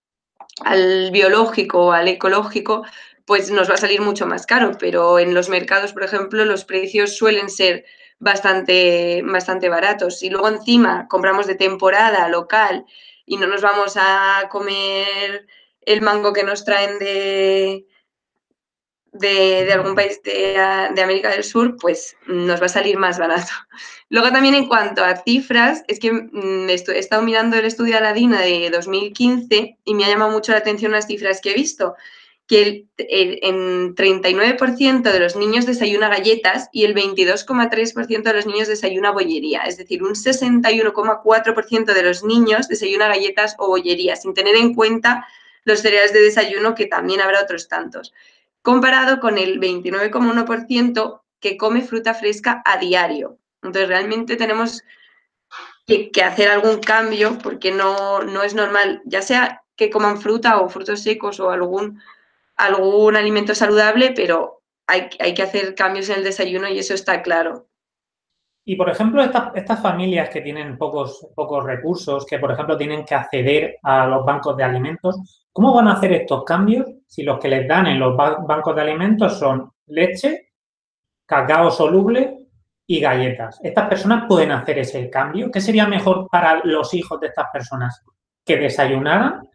al 0.61 1.11
biológico 1.11 1.85
o 1.85 1.91
al 1.91 2.07
ecológico, 2.07 2.83
pues 3.25 3.51
nos 3.51 3.69
va 3.69 3.75
a 3.75 3.77
salir 3.77 4.01
mucho 4.01 4.25
más 4.25 4.45
caro, 4.45 4.71
pero 4.79 5.19
en 5.19 5.33
los 5.33 5.49
mercados, 5.49 5.93
por 5.93 6.03
ejemplo, 6.03 6.45
los 6.45 6.65
precios 6.65 7.15
suelen 7.15 7.49
ser 7.49 7.85
bastante, 8.19 9.21
bastante 9.23 9.69
baratos. 9.69 10.23
Y 10.23 10.29
luego 10.29 10.49
encima 10.49 11.07
compramos 11.07 11.47
de 11.47 11.55
temporada, 11.55 12.27
local, 12.29 12.85
y 13.25 13.37
no 13.37 13.47
nos 13.47 13.61
vamos 13.61 13.95
a 13.97 14.47
comer 14.49 15.47
el 15.81 16.01
mango 16.01 16.33
que 16.33 16.43
nos 16.43 16.65
traen 16.65 16.99
de, 16.99 17.85
de, 19.19 19.73
algún 19.73 19.95
país 19.95 20.21
de, 20.23 20.57
América 21.01 21.29
del 21.29 21.43
Sur, 21.43 21.77
pues 21.79 22.15
nos 22.27 22.61
va 22.61 22.65
a 22.65 22.69
salir 22.69 22.97
más 22.97 23.17
barato. 23.17 23.51
Luego 24.09 24.31
también 24.31 24.55
en 24.55 24.67
cuanto 24.67 25.03
a 25.03 25.17
cifras, 25.17 25.83
es 25.87 25.99
que 25.99 26.11
mm, 26.11 26.69
he 26.69 26.73
estado 26.73 27.21
mirando 27.21 27.57
el 27.57 27.65
estudio 27.65 27.97
Aladina 27.97 28.41
de 28.41 28.69
2015 28.69 29.77
y 29.83 29.93
me 29.93 30.05
ha 30.05 30.09
llamado 30.09 30.31
mucho 30.31 30.51
la 30.51 30.59
atención 30.59 30.91
las 30.91 31.07
cifras 31.07 31.41
que 31.41 31.51
he 31.51 31.55
visto, 31.55 31.95
que 32.47 32.87
el, 32.97 33.39
en 33.41 33.95
39% 33.95 35.01
de 35.01 35.19
los 35.19 35.35
niños 35.35 35.65
desayuna 35.65 36.09
galletas 36.09 36.69
y 36.71 36.85
el 36.85 36.93
22,3% 36.93 38.23
de 38.23 38.33
los 38.33 38.45
niños 38.45 38.67
desayuna 38.67 39.11
bollería, 39.11 39.63
es 39.63 39.77
decir, 39.77 40.03
un 40.03 40.13
61,4% 40.13 41.93
de 41.93 42.03
los 42.03 42.23
niños 42.23 42.67
desayuna 42.67 43.07
galletas 43.07 43.55
o 43.57 43.67
bollería, 43.67 44.15
sin 44.15 44.33
tener 44.33 44.55
en 44.55 44.75
cuenta 44.75 45.27
los 45.63 45.79
cereales 45.79 46.13
de 46.13 46.21
desayuno, 46.21 46.75
que 46.75 46.85
también 46.85 47.21
habrá 47.21 47.41
otros 47.41 47.67
tantos 47.67 48.13
comparado 48.65 49.19
con 49.19 49.37
el 49.37 49.59
29,1% 49.59 51.21
que 51.39 51.55
come 51.55 51.83
fruta 51.83 52.15
fresca 52.15 52.63
a 52.65 52.79
diario. 52.79 53.37
Entonces, 53.61 53.87
realmente 53.87 54.37
tenemos 54.37 54.83
que, 55.85 56.09
hacer 56.23 56.49
algún 56.49 56.79
cambio 56.79 57.37
porque 57.43 57.69
no, 57.69 58.23
no, 58.23 58.41
es 58.41 58.55
normal, 58.55 59.03
ya 59.05 59.21
sea 59.21 59.61
que 59.75 59.91
coman 59.91 60.19
fruta 60.19 60.59
o 60.61 60.67
frutos 60.67 61.03
secos 61.03 61.39
o 61.39 61.51
algún, 61.51 62.01
algún 62.55 63.15
alimento 63.15 63.55
saludable, 63.55 64.13
pero 64.15 64.63
hay, 64.87 65.09
hay 65.19 65.33
que 65.33 65.43
hacer 65.43 65.75
cambios 65.75 66.09
en 66.09 66.17
el 66.17 66.23
desayuno 66.23 66.67
y 66.67 66.79
eso 66.79 66.93
está 66.93 67.21
claro. 67.21 67.67
Y, 68.67 68.75
por 68.75 68.89
ejemplo, 68.89 69.21
estas 69.21 69.79
familias 69.79 70.29
que 70.29 70.41
tienen 70.41 70.75
pocos, 70.75 71.27
pocos 71.35 71.63
recursos, 71.63 72.25
que, 72.25 72.39
por 72.39 72.51
ejemplo, 72.51 72.75
tienen 72.75 73.05
que 73.05 73.13
acceder 73.13 73.77
a 73.83 74.07
los 74.07 74.25
bancos 74.25 74.57
de 74.57 74.63
alimentos, 74.63 75.45
¿cómo 75.51 75.71
van 75.71 75.87
a 75.87 75.93
hacer 75.93 76.13
estos 76.13 76.43
cambios 76.43 76.87
si 77.05 77.21
los 77.21 77.39
que 77.39 77.47
les 77.47 77.67
dan 77.67 77.85
en 77.85 77.99
los 77.99 78.17
bancos 78.17 78.75
de 78.75 78.81
alimentos 78.81 79.37
son 79.37 79.71
leche, 79.85 80.53
cacao 81.27 81.69
soluble 81.69 82.47
y 82.87 82.99
galletas? 82.99 83.59
¿Estas 83.61 83.87
personas 83.87 84.25
pueden 84.27 84.51
hacer 84.51 84.79
ese 84.79 85.11
cambio? 85.11 85.51
¿Qué 85.51 85.61
sería 85.61 85.85
mejor 85.85 86.27
para 86.31 86.61
los 86.63 86.91
hijos 86.95 87.19
de 87.19 87.27
estas 87.27 87.51
personas? 87.53 88.03
¿Que 88.43 88.57
desayunaran? 88.57 89.47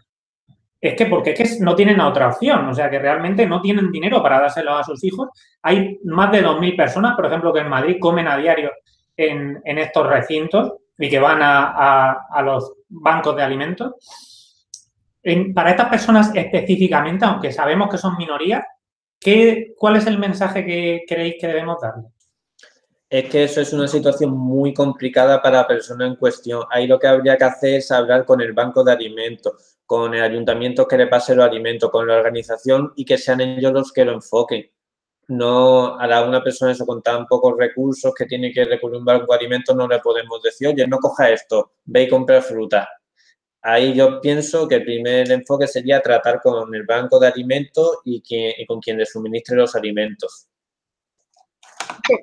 Es 0.80 0.94
que 0.94 1.06
porque 1.06 1.34
es 1.36 1.58
que 1.58 1.64
no 1.64 1.74
tienen 1.74 2.00
otra 2.00 2.28
opción, 2.28 2.66
o 2.66 2.74
sea 2.74 2.88
que 2.88 2.98
realmente 2.98 3.46
no 3.46 3.60
tienen 3.60 3.92
dinero 3.92 4.22
para 4.22 4.40
dárselo 4.40 4.76
a 4.76 4.84
sus 4.84 5.04
hijos. 5.04 5.28
Hay 5.62 5.98
más 6.04 6.32
de 6.32 6.42
2.000 6.42 6.76
personas, 6.76 7.14
por 7.14 7.26
ejemplo, 7.26 7.52
que 7.52 7.60
en 7.60 7.68
Madrid 7.68 7.96
comen 8.00 8.26
a 8.26 8.38
diario 8.38 8.70
en, 9.14 9.78
estos 9.78 10.06
recintos 10.06 10.72
y 10.98 11.10
que 11.10 11.18
van 11.18 11.40
a, 11.42 12.42
los 12.42 12.72
bancos 12.88 13.36
de 13.36 13.42
alimentos. 13.42 13.92
para 15.54 15.70
estas 15.70 15.88
personas 15.90 16.34
específicamente, 16.34 17.26
aunque 17.26 17.52
sabemos 17.52 17.90
que 17.90 17.98
son 17.98 18.16
minorías, 18.16 18.64
¿qué, 19.18 19.74
¿cuál 19.76 19.96
es 19.96 20.06
el 20.06 20.18
mensaje 20.18 20.64
que 20.64 21.04
creéis 21.06 21.34
que 21.38 21.46
debemos 21.46 21.78
darle? 21.80 22.08
Es 23.10 23.28
que 23.28 23.42
eso 23.42 23.60
es 23.60 23.72
una 23.72 23.88
situación 23.88 24.30
muy 24.30 24.72
complicada 24.72 25.42
para 25.42 25.58
la 25.58 25.66
persona 25.66 26.06
en 26.06 26.14
cuestión. 26.14 26.62
Ahí 26.70 26.86
lo 26.86 26.98
que 26.98 27.08
habría 27.08 27.36
que 27.36 27.44
hacer 27.44 27.74
es 27.74 27.90
hablar 27.90 28.24
con 28.24 28.40
el 28.40 28.52
banco 28.52 28.84
de 28.84 28.92
alimentos, 28.92 29.69
con 29.90 30.14
el 30.14 30.22
ayuntamiento 30.22 30.86
que 30.86 30.96
le 30.96 31.08
pase 31.08 31.34
los 31.34 31.44
alimentos, 31.44 31.90
con 31.90 32.06
la 32.06 32.14
organización 32.14 32.92
y 32.94 33.04
que 33.04 33.18
sean 33.18 33.40
ellos 33.40 33.72
los 33.72 33.90
que 33.90 34.04
lo 34.04 34.12
enfoquen 34.12 34.70
no 35.26 35.98
a 36.00 36.24
una 36.24 36.42
persona 36.44 36.72
eso 36.72 36.86
con 36.86 37.02
tan 37.02 37.26
pocos 37.26 37.54
recursos 37.58 38.12
que 38.14 38.26
tiene 38.26 38.52
que 38.52 38.64
recurrir 38.64 38.96
a 38.96 38.98
un 38.98 39.04
banco 39.04 39.32
de 39.32 39.38
alimentos 39.38 39.76
no 39.76 39.88
le 39.88 39.98
podemos 39.98 40.42
decir, 40.42 40.68
oye, 40.68 40.86
no 40.86 40.98
coja 40.98 41.30
esto, 41.30 41.72
ve 41.84 42.02
y 42.04 42.08
compra 42.08 42.40
fruta. 42.40 42.88
Ahí 43.62 43.94
yo 43.94 44.20
pienso 44.20 44.68
que 44.68 44.76
el 44.76 44.84
primer 44.84 45.30
enfoque 45.30 45.66
sería 45.66 46.00
tratar 46.00 46.40
con 46.40 46.72
el 46.74 46.84
banco 46.84 47.18
de 47.18 47.28
alimentos 47.28 47.98
y, 48.04 48.22
con 48.66 48.80
quien 48.80 48.98
le 48.98 49.06
suministre 49.06 49.56
los 49.56 49.74
alimentos. 49.74 50.49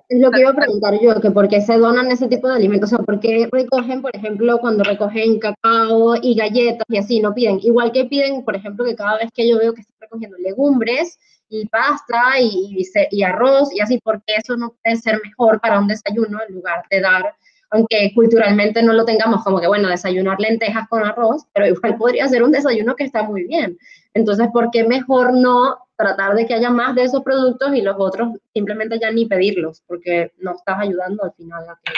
Es 0.09 0.19
lo 0.19 0.31
que 0.31 0.41
iba 0.41 0.51
a 0.51 0.55
preguntar 0.55 0.99
yo, 1.01 1.19
que 1.21 1.31
por 1.31 1.47
qué 1.47 1.61
se 1.61 1.77
donan 1.77 2.11
ese 2.11 2.27
tipo 2.27 2.47
de 2.47 2.55
alimentos, 2.55 2.91
o 2.93 2.95
sea, 2.95 3.05
por 3.05 3.19
qué 3.19 3.47
recogen, 3.51 4.01
por 4.01 4.15
ejemplo, 4.15 4.57
cuando 4.59 4.83
recogen 4.83 5.39
cacao 5.39 6.15
y 6.21 6.35
galletas 6.35 6.85
y 6.89 6.97
así, 6.97 7.19
no 7.19 7.33
piden, 7.33 7.59
igual 7.61 7.91
que 7.91 8.05
piden, 8.05 8.43
por 8.43 8.55
ejemplo, 8.55 8.85
que 8.85 8.95
cada 8.95 9.17
vez 9.17 9.29
que 9.33 9.47
yo 9.47 9.57
veo 9.57 9.73
que 9.73 9.81
están 9.81 9.97
recogiendo 9.99 10.37
legumbres, 10.37 11.17
y 11.49 11.67
pasta 11.67 12.39
y, 12.39 12.85
y, 13.11 13.23
arroz 13.23 13.73
y 13.73 13.79
así, 13.79 13.99
porque 14.03 14.35
eso 14.37 14.57
no 14.57 14.73
puede 14.83 14.97
ser 14.97 15.19
mejor 15.23 15.59
para 15.61 15.79
un 15.79 15.87
desayuno 15.87 16.39
en 16.47 16.55
lugar 16.55 16.83
de 16.89 17.01
dar, 17.01 17.35
aunque 17.69 18.11
culturalmente 18.13 18.83
no 18.83 18.93
lo 18.93 19.05
tengamos 19.05 19.43
como 19.43 19.59
que, 19.59 19.67
bueno, 19.67 19.89
desayunar 19.89 20.39
lentejas 20.39 20.87
con 20.89 21.03
arroz, 21.03 21.43
pero 21.53 21.67
igual 21.67 21.97
podría 21.97 22.27
ser 22.27 22.43
un 22.43 22.51
desayuno 22.51 22.95
que 22.95 23.05
está 23.05 23.23
muy 23.23 23.43
bien. 23.45 23.77
Entonces, 24.13 24.47
¿por 24.51 24.71
qué 24.71 24.83
mejor 24.83 25.33
no 25.33 25.77
tratar 25.97 26.35
de 26.35 26.45
que 26.45 26.53
haya 26.53 26.69
más 26.69 26.95
de 26.95 27.03
esos 27.03 27.23
productos 27.23 27.75
y 27.75 27.81
los 27.81 27.95
otros 27.97 28.29
simplemente 28.53 28.99
ya 28.99 29.11
ni 29.11 29.25
pedirlos? 29.25 29.83
Porque 29.85 30.31
no 30.39 30.51
estás 30.51 30.79
ayudando 30.79 31.23
al 31.23 31.33
final 31.33 31.63
a 31.69 31.79
que, 31.83 31.93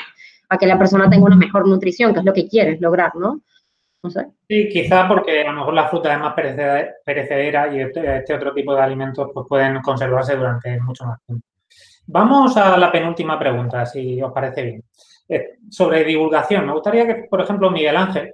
a 0.49 0.57
que 0.57 0.67
la 0.67 0.79
persona 0.79 1.09
tenga 1.09 1.25
una 1.25 1.35
mejor 1.35 1.67
nutrición, 1.67 2.13
que 2.13 2.19
es 2.19 2.25
lo 2.25 2.33
que 2.33 2.47
quieres 2.47 2.79
lograr, 2.81 3.15
¿no? 3.15 3.41
Sí, 4.47 4.69
quizá 4.69 5.07
porque 5.07 5.41
a 5.41 5.51
lo 5.51 5.59
mejor 5.59 5.73
la 5.73 5.89
fruta 5.89 6.13
es 6.13 6.19
más 6.19 6.33
perecedera 6.33 7.73
y 7.75 7.81
este, 7.81 8.17
este, 8.17 8.33
otro 8.33 8.53
tipo 8.53 8.73
de 8.73 8.81
alimentos 8.81 9.29
pues, 9.33 9.45
pueden 9.47 9.81
conservarse 9.81 10.37
durante 10.37 10.79
mucho 10.79 11.05
más 11.05 11.19
tiempo. 11.25 11.45
Vamos 12.07 12.55
a 12.55 12.77
la 12.77 12.91
penúltima 12.91 13.37
pregunta, 13.37 13.85
si 13.85 14.21
os 14.21 14.31
parece 14.31 14.63
bien. 14.63 14.83
Eh, 15.27 15.57
sobre 15.69 16.05
divulgación, 16.05 16.65
me 16.65 16.73
gustaría 16.73 17.05
que, 17.05 17.27
por 17.29 17.41
ejemplo, 17.41 17.69
Miguel 17.69 17.97
Ángel, 17.97 18.33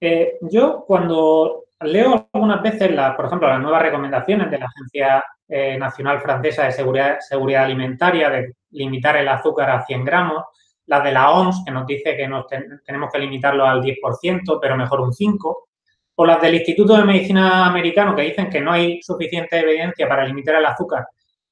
eh, 0.00 0.38
yo 0.42 0.84
cuando 0.86 1.65
leo 1.80 2.28
algunas 2.32 2.62
veces, 2.62 2.90
la, 2.92 3.16
por 3.16 3.26
ejemplo, 3.26 3.48
las 3.48 3.60
nuevas 3.60 3.82
recomendaciones 3.82 4.50
de 4.50 4.58
la 4.58 4.66
Agencia 4.66 5.24
eh, 5.48 5.76
Nacional 5.78 6.20
Francesa 6.20 6.64
de 6.64 6.72
Seguridad, 6.72 7.18
Alimentaria 7.58 8.30
de 8.30 8.54
limitar 8.70 9.16
el 9.16 9.28
azúcar 9.28 9.70
a 9.70 9.84
100 9.84 10.04
gramos, 10.04 10.44
la 10.86 11.00
de 11.00 11.12
la 11.12 11.30
OMS, 11.30 11.62
que 11.64 11.72
nos 11.72 11.86
dice 11.86 12.16
que 12.16 12.28
tenemos 12.84 13.12
que 13.12 13.18
limitarlo 13.18 13.64
al 13.64 13.82
10%, 13.82 14.58
pero 14.60 14.76
mejor 14.76 15.00
un 15.00 15.12
5%, 15.12 15.56
o 16.18 16.24
las 16.24 16.40
del 16.40 16.54
Instituto 16.54 16.96
de 16.96 17.04
Medicina 17.04 17.66
Americano, 17.66 18.16
que 18.16 18.22
dicen 18.22 18.48
que 18.48 18.60
no 18.60 18.72
hay 18.72 19.02
suficiente 19.02 19.58
evidencia 19.58 20.08
para 20.08 20.24
limitar 20.24 20.54
el 20.56 20.64
azúcar, 20.64 21.06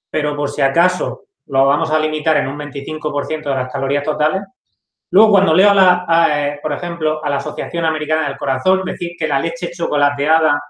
pero 0.08 0.34
por 0.34 0.50
si 0.50 0.62
acaso 0.62 1.24
lo 1.46 1.66
vamos 1.66 1.90
a 1.90 1.98
limitar 1.98 2.36
en 2.38 2.48
un 2.48 2.58
25% 2.58 3.42
de 3.42 3.54
las 3.54 3.70
calorías 3.70 4.04
totales. 4.04 4.42
Luego, 5.10 5.30
cuando 5.30 5.54
leo, 5.54 5.70
a 5.70 5.74
la, 5.74 6.06
eh, 6.30 6.60
por 6.62 6.72
ejemplo, 6.72 7.24
a 7.24 7.30
la 7.30 7.36
Asociación 7.36 7.84
Americana 7.84 8.28
del 8.28 8.36
Corazón 8.36 8.82
decir 8.84 9.12
que 9.18 9.28
la 9.28 9.38
leche 9.38 9.70
chocolateada 9.70 10.60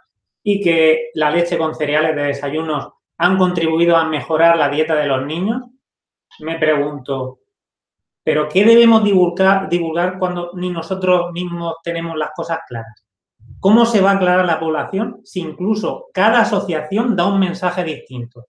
y 0.43 0.61
que 0.61 1.11
la 1.15 1.31
leche 1.31 1.57
con 1.57 1.75
cereales 1.75 2.15
de 2.15 2.25
desayunos 2.25 2.89
han 3.19 3.39
contribuido 3.39 3.97
a 3.97 4.05
mejorar 4.05 4.57
la 4.57 4.69
dieta 4.69 4.95
de 4.95 5.07
los 5.07 5.25
niños, 5.25 5.63
me 6.41 6.59
pregunto, 6.59 7.39
pero 8.23 8.49
¿qué 8.49 8.65
debemos 8.65 9.05
divulgar, 9.05 9.69
divulgar 9.69 10.19
cuando 10.19 10.51
ni 10.55 10.71
nosotros 10.71 11.33
mismos 11.33 11.77
tenemos 11.83 12.17
las 12.17 12.31
cosas 12.35 12.59
claras? 12.67 13.05
¿Cómo 13.61 13.87
se 13.87 14.01
va 14.01 14.13
a 14.13 14.15
aclarar 14.17 14.45
la 14.45 14.61
población 14.61 15.21
si 15.25 15.41
incluso 15.41 16.07
cada 16.13 16.41
asociación 16.41 17.17
da 17.17 17.27
un 17.27 17.39
mensaje 17.39 17.85
distinto? 17.85 18.47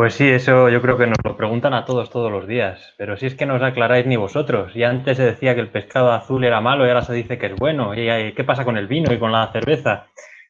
Pues 0.00 0.14
sí, 0.14 0.26
eso 0.26 0.70
yo 0.70 0.80
creo 0.80 0.96
que 0.96 1.06
nos 1.06 1.18
lo 1.22 1.36
preguntan 1.36 1.74
a 1.74 1.84
todos 1.84 2.08
todos 2.08 2.32
los 2.32 2.48
días, 2.48 2.94
pero 2.96 3.18
si 3.18 3.26
es 3.26 3.34
que 3.34 3.44
no 3.44 3.56
os 3.56 3.62
aclaráis 3.62 4.06
ni 4.06 4.16
vosotros. 4.16 4.74
Y 4.74 4.82
antes 4.82 5.18
se 5.18 5.24
decía 5.24 5.54
que 5.54 5.60
el 5.60 5.68
pescado 5.68 6.10
azul 6.10 6.42
era 6.42 6.62
malo 6.62 6.86
y 6.86 6.88
ahora 6.88 7.02
se 7.02 7.12
dice 7.12 7.36
que 7.36 7.48
es 7.48 7.56
bueno. 7.56 7.94
¿Y 7.94 8.32
qué 8.32 8.42
pasa 8.42 8.64
con 8.64 8.78
el 8.78 8.86
vino 8.86 9.12
y 9.12 9.18
con 9.18 9.30
la 9.30 9.52
cerveza? 9.52 10.06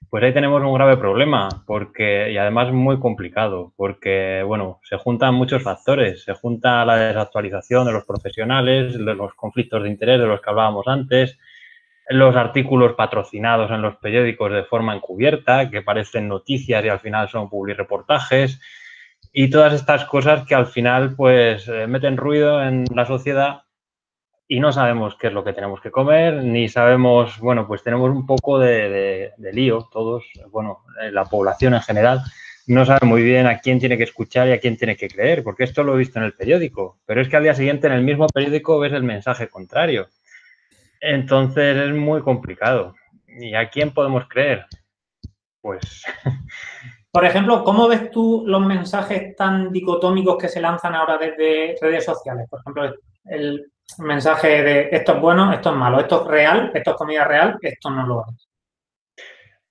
Pues 0.09 0.23
ahí 0.23 0.33
tenemos 0.33 0.63
un 0.63 0.73
grave 0.73 0.99
problema, 0.99 1.49
porque, 1.67 2.31
y 2.31 2.39
además 2.39 2.71
muy 2.71 3.01
complicado, 3.01 3.73
porque, 3.77 4.45
bueno, 4.47 4.79
se 4.85 4.99
juntan 4.99 5.35
muchos 5.35 5.65
factores. 5.65 6.23
Se 6.23 6.35
junta 6.35 6.85
la 6.85 6.95
desactualización 6.95 7.87
de 7.87 7.93
los 7.93 8.05
profesionales, 8.05 9.05
de 9.05 9.15
los 9.17 9.35
conflictos 9.35 9.83
de 9.83 9.89
interés 9.89 10.21
de 10.21 10.29
los 10.29 10.41
que 10.41 10.49
hablábamos 10.49 10.87
antes, 10.87 11.41
los 12.09 12.37
artículos 12.37 12.93
patrocinados 12.93 13.73
en 13.73 13.83
los 13.83 13.97
periódicos 13.97 14.53
de 14.53 14.63
forma 14.63 14.95
encubierta, 14.95 15.69
que 15.71 15.83
parecen 15.83 16.29
noticias 16.29 16.85
y 16.85 16.89
al 16.89 17.01
final 17.01 17.29
son 17.29 17.51
reportajes, 17.77 18.61
y 19.33 19.51
todas 19.51 19.73
estas 19.75 20.05
cosas 20.07 20.47
que 20.47 20.55
al 20.55 20.67
final, 20.67 21.15
pues, 21.15 21.69
eh, 21.69 21.87
meten 21.87 22.17
ruido 22.17 22.63
en 22.63 22.85
la 22.95 23.07
sociedad 23.07 23.63
y 24.49 24.59
no 24.59 24.73
sabemos 24.73 25.17
qué 25.17 25.29
es 25.29 25.33
lo 25.33 25.45
que 25.45 25.53
tenemos 25.53 25.81
que 25.81 25.93
comer, 25.93 26.43
ni 26.43 26.69
sabemos, 26.69 27.39
bueno, 27.39 27.67
pues 27.69 27.85
tenemos 27.85 28.11
un 28.11 28.27
poco 28.27 28.59
de, 28.59 29.33
lío 29.53 29.89
todos, 29.93 30.25
bueno, 30.51 30.81
eh, 31.01 31.13
la 31.13 31.25
población 31.25 31.75
en 31.75 31.83
general 31.83 32.23
no 32.67 32.85
sabe 32.85 33.07
muy 33.07 33.23
bien 33.23 33.47
a 33.47 33.61
quién 33.61 33.79
tiene 33.79 33.97
que 33.97 34.05
escuchar 34.05 34.49
y 34.49 34.53
a 34.53 34.61
quién 34.61 34.77
tiene 34.77 34.97
que 34.97 35.09
creer, 35.09 35.45
porque 35.45 35.65
esto 35.65 35.85
lo 35.85 35.95
he 35.95 35.99
visto 35.99 36.19
en 36.19 36.25
el 36.25 36.35
periódico, 36.35 36.99
pero 37.07 37.21
es 37.21 37.29
que 37.29 37.37
al 37.37 37.45
día 37.45 37.55
siguiente 37.55 37.87
en 37.87 37.93
el 37.93 38.03
mismo 38.03 38.27
periódico 38.29 38.79
ves 38.81 38.93
el 38.93 39.03
mensaje 39.03 39.49
contrario. 39.49 40.09
Entonces 41.01 41.77
es 41.77 41.95
muy 41.95 42.21
complicado. 42.21 42.95
¿Y 43.27 43.55
a 43.55 43.71
quién 43.71 43.93
podemos 43.93 44.29
creer? 44.29 44.67
Pues... 45.61 46.05
Por 47.13 47.25
ejemplo, 47.25 47.65
¿cómo 47.65 47.89
ves 47.89 48.11
tú 48.11 48.45
los 48.47 48.61
mensajes 48.61 49.35
tan 49.35 49.73
dicotómicos 49.73 50.39
que 50.39 50.49
se 50.49 50.61
lanzan 50.61 50.95
ahora 50.95 51.19
desde 51.19 51.75
redes 51.81 52.05
sociales? 52.05 52.47
Por 52.49 52.61
ejemplo, 52.61 52.95
el 53.25 53.73
mensaje 53.99 54.63
de 54.63 54.89
esto 54.93 55.15
es 55.15 55.21
bueno, 55.21 55.53
esto 55.53 55.71
es 55.71 55.77
malo, 55.77 55.99
esto 55.99 56.23
es 56.23 56.29
real, 56.29 56.71
esto 56.73 56.91
es 56.93 56.97
comida 56.97 57.25
real, 57.25 57.59
esto 57.61 57.91
no 57.91 58.07
lo 58.07 58.25
es. 58.29 58.49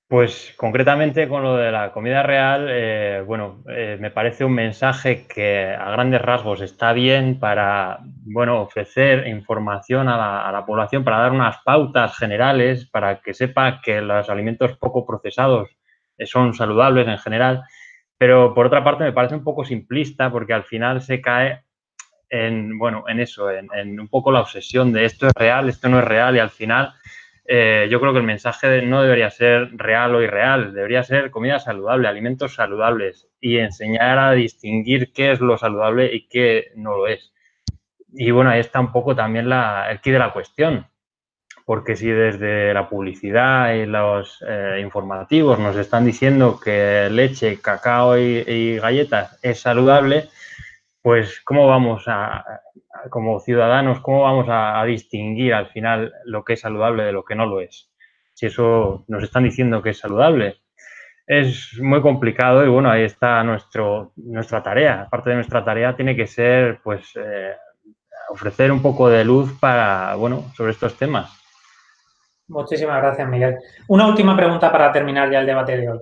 Pues 0.10 0.54
concretamente 0.58 1.30
con 1.30 1.44
lo 1.44 1.56
de 1.56 1.72
la 1.72 1.94
comida 1.94 2.24
real, 2.24 2.66
eh, 2.68 3.24
bueno, 3.26 3.64
eh, 3.70 3.96
me 4.02 4.10
parece 4.10 4.44
un 4.44 4.54
mensaje 4.54 5.28
que 5.28 5.68
a 5.68 5.92
grandes 5.92 6.22
rasgos 6.22 6.62
está 6.62 6.94
bien 6.94 7.40
para, 7.40 8.00
bueno, 8.26 8.60
ofrecer 8.64 9.28
información 9.28 10.10
a 10.10 10.18
la, 10.18 10.50
a 10.50 10.52
la, 10.52 10.66
población, 10.66 11.04
para 11.04 11.20
dar 11.20 11.32
unas 11.32 11.60
pautas 11.64 12.18
generales, 12.18 12.90
para 12.90 13.22
que 13.22 13.36
sepa 13.36 13.82
que 13.82 14.02
los 14.02 14.30
alimentos 14.30 14.76
poco 14.78 15.06
procesados 15.06 15.70
son 16.26 16.54
saludables 16.54 17.08
en 17.08 17.18
general. 17.18 17.64
Pero 18.18 18.54
por 18.54 18.66
otra 18.68 18.84
parte 18.84 19.04
me 19.04 19.14
parece 19.14 19.36
un 19.36 19.44
poco 19.44 19.64
simplista 19.64 20.32
porque 20.32 20.54
al 20.54 20.64
final 20.64 21.02
se 21.02 21.22
cae 21.22 21.64
en, 22.30 22.78
bueno, 22.78 23.06
en 23.08 23.20
eso, 23.20 23.50
en, 23.50 24.00
un 24.00 24.08
poco 24.08 24.32
la 24.32 24.42
obsesión 24.42 24.94
de 24.94 25.06
esto 25.06 25.28
es 25.28 25.34
real, 25.36 25.70
esto 25.70 25.90
no 25.90 26.00
es 26.00 26.06
real 26.06 26.36
y 26.36 26.40
al 26.40 26.50
final 26.50 26.94
eh, 27.46 27.88
yo 27.90 28.00
creo 28.00 28.14
que 28.14 28.20
el 28.20 28.26
mensaje 28.26 28.84
no 28.84 29.02
debería 29.02 29.32
ser 29.32 29.70
real 29.76 30.14
o 30.14 30.22
irreal, 30.22 30.74
debería 30.74 31.02
ser 31.04 31.32
comida 31.32 31.60
saludable, 31.60 32.08
alimentos 32.08 32.54
saludables 32.54 33.28
y 33.42 33.58
enseñar 33.58 34.20
a 34.20 34.34
distinguir 34.34 35.12
qué 35.14 35.32
es 35.32 35.40
lo 35.40 35.58
saludable 35.58 36.14
y 36.14 36.28
qué 36.28 36.72
no 36.76 36.98
lo 36.98 37.08
es. 37.08 37.34
Y 38.14 38.32
bueno, 38.32 38.52
ahí 38.52 38.60
está 38.60 38.80
un 38.80 38.92
poco 38.92 39.16
también 39.16 39.50
la, 39.50 39.90
el 39.90 40.00
quid 40.02 40.14
de 40.14 40.20
la 40.20 40.34
cuestión, 40.34 40.88
porque 41.70 41.96
si 41.96 42.10
desde 42.10 42.74
la 42.74 42.90
publicidad 42.90 43.76
y 43.76 43.86
los 43.86 44.44
eh, 44.44 44.80
informativos 44.82 45.60
nos 45.60 45.76
están 45.76 46.04
diciendo 46.04 46.60
que 46.60 47.08
leche, 47.12 47.62
cacao 47.62 48.18
y 48.18 48.80
galletas 48.80 49.38
es 49.44 49.60
saludable, 49.62 50.30
pues 51.04 51.42
cómo 51.46 51.68
vamos 51.68 52.06
a, 52.08 52.44
como 53.12 53.40
ciudadanos, 53.40 54.00
cómo 54.00 54.24
vamos 54.24 54.48
a, 54.50 54.84
distinguir 54.86 55.54
al 55.54 55.68
final 55.68 56.12
lo 56.26 56.44
que 56.44 56.54
es 56.54 56.62
saludable 56.62 57.04
de 57.04 57.12
lo 57.12 57.24
que 57.24 57.36
no 57.36 57.46
lo 57.46 57.62
es. 57.62 57.92
Si 58.34 58.48
eso 58.48 59.06
nos 59.08 59.22
están 59.22 59.44
diciendo 59.44 59.84
que 59.84 59.92
es 59.92 60.00
saludable. 60.00 60.56
Es 61.28 61.78
muy 61.80 62.02
complicado 62.02 62.66
y 62.66 62.70
bueno, 62.70 62.90
ahí 62.90 63.04
está 63.04 63.44
nuestro, 63.44 64.14
nuestra 64.16 64.64
tarea. 64.64 65.04
Aparte 65.04 65.30
de 65.30 65.36
nuestra 65.36 65.64
tarea 65.64 65.96
tiene 65.96 66.16
que 66.16 66.26
ser 66.26 66.80
pues 66.84 67.12
eh, 67.16 67.54
ofrecer 68.32 68.72
un 68.72 68.82
poco 68.82 69.08
de 69.08 69.24
luz 69.24 69.54
para, 69.60 70.16
bueno, 70.16 70.46
sobre 70.56 70.72
estos 70.72 70.96
temas. 70.96 71.39
Muchísimas 72.50 73.02
gracias, 73.02 73.30
Miguel. 73.30 73.58
Una 73.88 74.08
última 74.08 74.36
pregunta 74.36 74.72
para 74.72 74.92
terminar 74.92 75.32
ya 75.32 75.40
el 75.40 75.46
debate 75.46 75.78
de 75.78 75.90
hoy. 75.90 76.00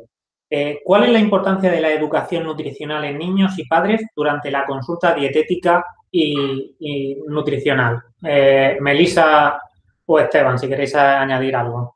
Eh, 0.49 0.79
¿Cuál 0.83 1.03
es 1.03 1.09
la 1.11 1.19
importancia 1.19 1.69
de 1.69 1.81
la 1.81 1.91
educación 1.91 2.45
nutricional 2.45 3.03
en 3.03 3.17
niños 3.17 3.57
y 3.59 3.67
padres 3.67 4.01
durante 4.15 4.49
la 4.49 4.65
consulta 4.65 5.13
dietética 5.13 5.83
y, 6.11 7.17
nutricional. 7.27 8.01
Eh, 8.23 8.77
Melisa 8.79 9.59
o 10.05 10.19
Esteban, 10.19 10.57
si 10.57 10.67
queréis 10.67 10.95
añadir 10.95 11.55
algo. 11.55 11.95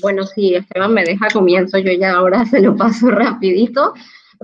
Bueno, 0.00 0.24
sí, 0.24 0.54
Esteban 0.54 0.92
me 0.92 1.04
deja 1.04 1.28
comienzo, 1.32 1.78
yo 1.78 1.92
ya 1.92 2.14
ahora 2.14 2.44
se 2.50 2.60
lo 2.60 2.76
paso 2.76 3.10
rapidito 3.10 3.94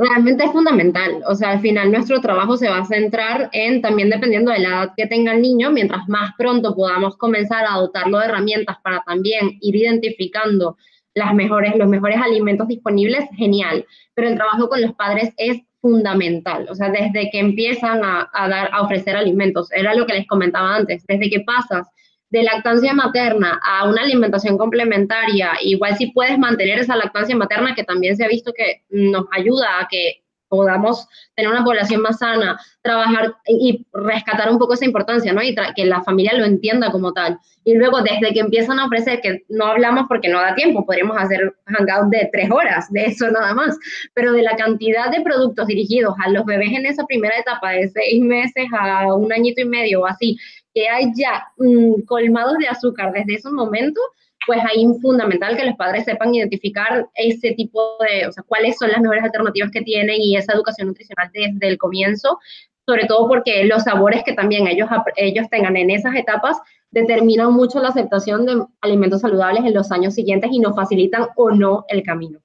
realmente 0.00 0.44
es 0.44 0.52
fundamental. 0.52 1.22
O 1.26 1.34
sea, 1.34 1.50
al 1.50 1.60
final 1.60 1.92
nuestro 1.92 2.20
trabajo 2.20 2.56
se 2.56 2.68
va 2.68 2.78
a 2.78 2.84
centrar 2.84 3.50
en, 3.52 3.82
también 3.82 4.08
dependiendo 4.08 4.50
de 4.50 4.60
la 4.60 4.68
edad 4.68 4.92
que 4.96 5.06
tenga 5.06 5.32
el 5.32 5.42
niño, 5.42 5.70
mientras 5.70 6.08
más 6.08 6.32
pronto 6.38 6.74
podamos 6.74 7.16
comenzar 7.16 7.64
a 7.68 7.76
dotarlo 7.76 8.18
de 8.18 8.26
herramientas 8.26 8.78
para 8.82 9.02
también 9.06 9.58
ir 9.60 9.76
identificando 9.76 10.76
las 11.14 11.34
mejores, 11.34 11.76
los 11.76 11.88
mejores 11.88 12.18
alimentos 12.18 12.66
disponibles, 12.68 13.24
genial. 13.36 13.84
Pero 14.14 14.28
el 14.28 14.36
trabajo 14.36 14.68
con 14.68 14.80
los 14.80 14.94
padres 14.94 15.34
es 15.36 15.58
fundamental. 15.82 16.66
O 16.70 16.74
sea, 16.74 16.90
desde 16.90 17.30
que 17.30 17.38
empiezan 17.38 18.02
a, 18.02 18.28
a 18.32 18.48
dar, 18.48 18.70
a 18.72 18.82
ofrecer 18.82 19.16
alimentos, 19.16 19.70
era 19.72 19.94
lo 19.94 20.06
que 20.06 20.14
les 20.14 20.26
comentaba 20.26 20.76
antes, 20.76 21.06
desde 21.06 21.28
que 21.28 21.40
pasas 21.40 21.88
de 22.30 22.42
lactancia 22.44 22.94
materna 22.94 23.60
a 23.62 23.88
una 23.88 24.02
alimentación 24.02 24.56
complementaria, 24.56 25.52
igual 25.62 25.96
si 25.96 26.12
puedes 26.12 26.38
mantener 26.38 26.78
esa 26.78 26.96
lactancia 26.96 27.36
materna 27.36 27.74
que 27.74 27.84
también 27.84 28.16
se 28.16 28.24
ha 28.24 28.28
visto 28.28 28.52
que 28.52 28.82
nos 28.88 29.26
ayuda 29.32 29.80
a 29.80 29.88
que 29.88 30.22
podamos 30.50 31.08
tener 31.36 31.50
una 31.50 31.64
población 31.64 32.02
más 32.02 32.18
sana, 32.18 32.60
trabajar 32.82 33.36
y 33.46 33.86
rescatar 33.92 34.50
un 34.50 34.58
poco 34.58 34.74
esa 34.74 34.84
importancia, 34.84 35.32
¿no? 35.32 35.42
Y 35.42 35.54
que 35.74 35.84
la 35.84 36.02
familia 36.02 36.34
lo 36.34 36.44
entienda 36.44 36.90
como 36.90 37.12
tal. 37.12 37.38
Y 37.64 37.74
luego, 37.74 38.02
desde 38.02 38.34
que 38.34 38.40
empiezan 38.40 38.80
a 38.80 38.86
ofrecer, 38.86 39.20
que 39.20 39.44
no 39.48 39.66
hablamos 39.66 40.06
porque 40.08 40.28
no 40.28 40.40
da 40.40 40.54
tiempo, 40.54 40.84
podríamos 40.84 41.16
hacer 41.16 41.54
hangout 41.66 42.10
de 42.10 42.28
tres 42.32 42.50
horas, 42.50 42.90
de 42.92 43.04
eso 43.06 43.30
nada 43.30 43.54
más, 43.54 43.78
pero 44.12 44.32
de 44.32 44.42
la 44.42 44.56
cantidad 44.56 45.10
de 45.10 45.20
productos 45.20 45.68
dirigidos 45.68 46.14
a 46.18 46.28
los 46.30 46.44
bebés 46.44 46.72
en 46.72 46.84
esa 46.84 47.06
primera 47.06 47.38
etapa, 47.38 47.70
de 47.70 47.88
seis 47.88 48.20
meses 48.20 48.66
a 48.76 49.14
un 49.14 49.32
añito 49.32 49.60
y 49.60 49.66
medio 49.66 50.02
o 50.02 50.06
así, 50.06 50.36
que 50.74 50.88
hay 50.88 51.12
ya 51.14 51.46
mm, 51.58 52.02
colmados 52.06 52.58
de 52.58 52.68
azúcar 52.68 53.12
desde 53.12 53.34
ese 53.34 53.50
momento, 53.50 54.00
pues 54.46 54.60
ahí 54.64 54.84
es 54.84 55.00
fundamental 55.02 55.56
que 55.56 55.64
los 55.64 55.76
padres 55.76 56.04
sepan 56.04 56.34
identificar 56.34 57.06
ese 57.14 57.52
tipo 57.52 57.96
de, 58.00 58.26
o 58.26 58.32
sea, 58.32 58.42
cuáles 58.44 58.76
son 58.78 58.90
las 58.90 59.00
mejores 59.00 59.24
alternativas 59.24 59.70
que 59.70 59.82
tienen 59.82 60.16
y 60.20 60.36
esa 60.36 60.54
educación 60.54 60.88
nutricional 60.88 61.30
desde 61.32 61.68
el 61.68 61.78
comienzo, 61.78 62.38
sobre 62.86 63.06
todo 63.06 63.28
porque 63.28 63.64
los 63.64 63.82
sabores 63.82 64.22
que 64.24 64.32
también 64.32 64.66
ellos, 64.66 64.88
ellos 65.16 65.46
tengan 65.50 65.76
en 65.76 65.90
esas 65.90 66.14
etapas 66.14 66.56
determinan 66.90 67.52
mucho 67.52 67.80
la 67.80 67.88
aceptación 67.88 68.46
de 68.46 68.64
alimentos 68.80 69.20
saludables 69.20 69.64
en 69.64 69.74
los 69.74 69.92
años 69.92 70.14
siguientes 70.14 70.50
y 70.52 70.58
nos 70.58 70.74
facilitan 70.74 71.28
o 71.36 71.50
no 71.50 71.84
el 71.88 72.02
camino. 72.02 72.40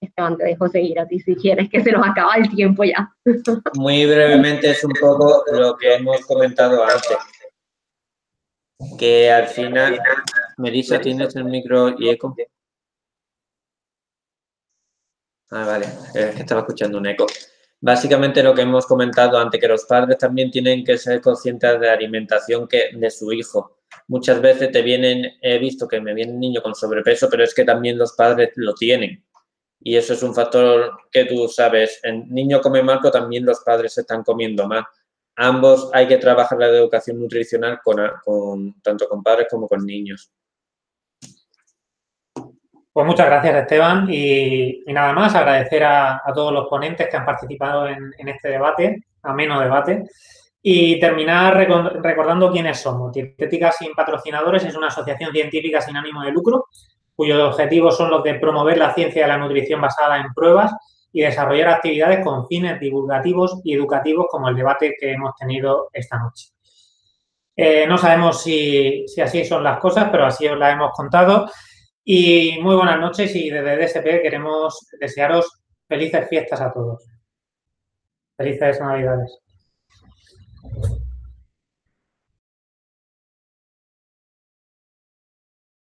Esteban, 0.00 0.36
te 0.36 0.44
dejo 0.44 0.68
seguir 0.68 1.00
a 1.00 1.06
ti 1.06 1.20
si 1.20 1.34
quieres, 1.34 1.70
que 1.70 1.82
se 1.82 1.90
nos 1.90 2.06
acaba 2.06 2.34
el 2.34 2.50
tiempo 2.50 2.84
ya. 2.84 3.10
Muy 3.76 4.04
brevemente 4.04 4.70
es 4.70 4.84
un 4.84 4.92
poco 5.00 5.42
lo 5.52 5.76
que 5.76 5.94
hemos 5.94 6.20
comentado 6.26 6.84
antes 6.84 7.16
que 8.98 9.30
al 9.30 9.48
final, 9.48 9.98
Melissa, 10.58 11.00
¿tienes 11.00 11.36
el 11.36 11.44
micro 11.44 11.94
y 11.98 12.08
eco? 12.08 12.34
Ah, 15.50 15.64
vale, 15.66 15.86
que 16.12 16.40
estaba 16.40 16.62
escuchando 16.62 16.98
un 16.98 17.06
eco. 17.06 17.26
Básicamente 17.80 18.42
lo 18.42 18.54
que 18.54 18.62
hemos 18.62 18.86
comentado 18.86 19.38
antes, 19.38 19.60
que 19.60 19.68
los 19.68 19.84
padres 19.84 20.18
también 20.18 20.50
tienen 20.50 20.82
que 20.82 20.98
ser 20.98 21.20
conscientes 21.20 21.78
de 21.78 21.86
la 21.86 21.92
alimentación 21.92 22.66
que, 22.66 22.90
de 22.94 23.10
su 23.10 23.32
hijo. 23.32 23.78
Muchas 24.08 24.40
veces 24.40 24.72
te 24.72 24.82
vienen, 24.82 25.34
he 25.40 25.58
visto 25.58 25.86
que 25.86 26.00
me 26.00 26.14
viene 26.14 26.32
un 26.32 26.40
niño 26.40 26.62
con 26.62 26.74
sobrepeso, 26.74 27.28
pero 27.30 27.44
es 27.44 27.54
que 27.54 27.64
también 27.64 27.98
los 27.98 28.14
padres 28.14 28.50
lo 28.56 28.74
tienen. 28.74 29.24
Y 29.80 29.96
eso 29.96 30.14
es 30.14 30.22
un 30.22 30.34
factor 30.34 30.98
que 31.12 31.26
tú 31.26 31.48
sabes. 31.48 32.00
El 32.02 32.28
niño 32.28 32.60
come 32.60 32.82
mal, 32.82 32.98
pero 33.00 33.12
también 33.12 33.44
los 33.44 33.60
padres 33.60 33.96
están 33.98 34.24
comiendo 34.24 34.66
mal 34.66 34.84
ambos 35.36 35.90
hay 35.92 36.08
que 36.08 36.16
trabajar 36.16 36.58
la 36.58 36.68
educación 36.68 37.20
nutricional 37.20 37.78
con, 37.84 38.80
tanto 38.82 39.08
con 39.08 39.22
padres 39.22 39.46
como 39.50 39.68
con 39.68 39.84
niños. 39.84 40.32
Pues 42.96 43.06
muchas 43.06 43.26
gracias, 43.26 43.54
Esteban. 43.56 44.08
Y, 44.10 44.82
nada 44.86 45.12
más, 45.12 45.34
agradecer 45.34 45.84
a, 45.84 46.22
todos 46.34 46.50
los 46.50 46.66
ponentes 46.66 47.06
que 47.10 47.16
han 47.18 47.26
participado 47.26 47.86
en, 47.86 48.10
este 48.26 48.48
debate, 48.48 49.04
ameno 49.22 49.60
debate. 49.60 50.04
Y 50.62 50.98
terminar 50.98 51.54
recordando 52.02 52.50
quiénes 52.50 52.80
somos. 52.80 53.12
Dietética 53.12 53.70
sin 53.70 53.92
patrocinadores 53.92 54.64
es 54.64 54.74
una 54.74 54.86
asociación 54.86 55.30
científica 55.30 55.82
sin 55.82 55.94
ánimo 55.94 56.22
de 56.22 56.32
lucro, 56.32 56.68
cuyos 57.14 57.38
objetivos 57.38 57.98
son 57.98 58.08
los 58.08 58.22
de 58.22 58.36
promover 58.36 58.78
la 58.78 58.94
ciencia 58.94 59.24
de 59.24 59.28
la 59.28 59.36
nutrición 59.36 59.78
basada 59.78 60.16
en 60.16 60.32
pruebas 60.32 60.72
y 61.12 61.20
desarrollar 61.20 61.68
actividades 61.68 62.24
con 62.24 62.46
fines 62.46 62.80
divulgativos 62.80 63.60
y 63.62 63.74
educativos 63.74 64.24
como 64.30 64.48
el 64.48 64.56
debate 64.56 64.96
que 64.98 65.12
hemos 65.12 65.34
tenido 65.36 65.90
esta 65.92 66.18
noche. 66.18 66.46
Eh, 67.54 67.86
no 67.86 67.98
sabemos 67.98 68.40
si, 68.40 69.04
así 69.22 69.44
son 69.44 69.62
las 69.62 69.80
cosas, 69.80 70.08
pero 70.10 70.24
así 70.24 70.48
os 70.48 70.56
las 70.56 70.72
hemos 70.72 70.92
contado. 70.92 71.46
Y 72.08 72.60
muy 72.62 72.76
buenas 72.76 73.00
noches 73.00 73.34
y 73.34 73.50
desde 73.50 73.84
DSP 73.84 74.22
queremos 74.22 74.86
desearos 75.00 75.64
felices 75.88 76.28
fiestas 76.28 76.60
a 76.60 76.72
todos. 76.72 77.04
Felices 78.36 78.80
Navidades. 78.80 79.40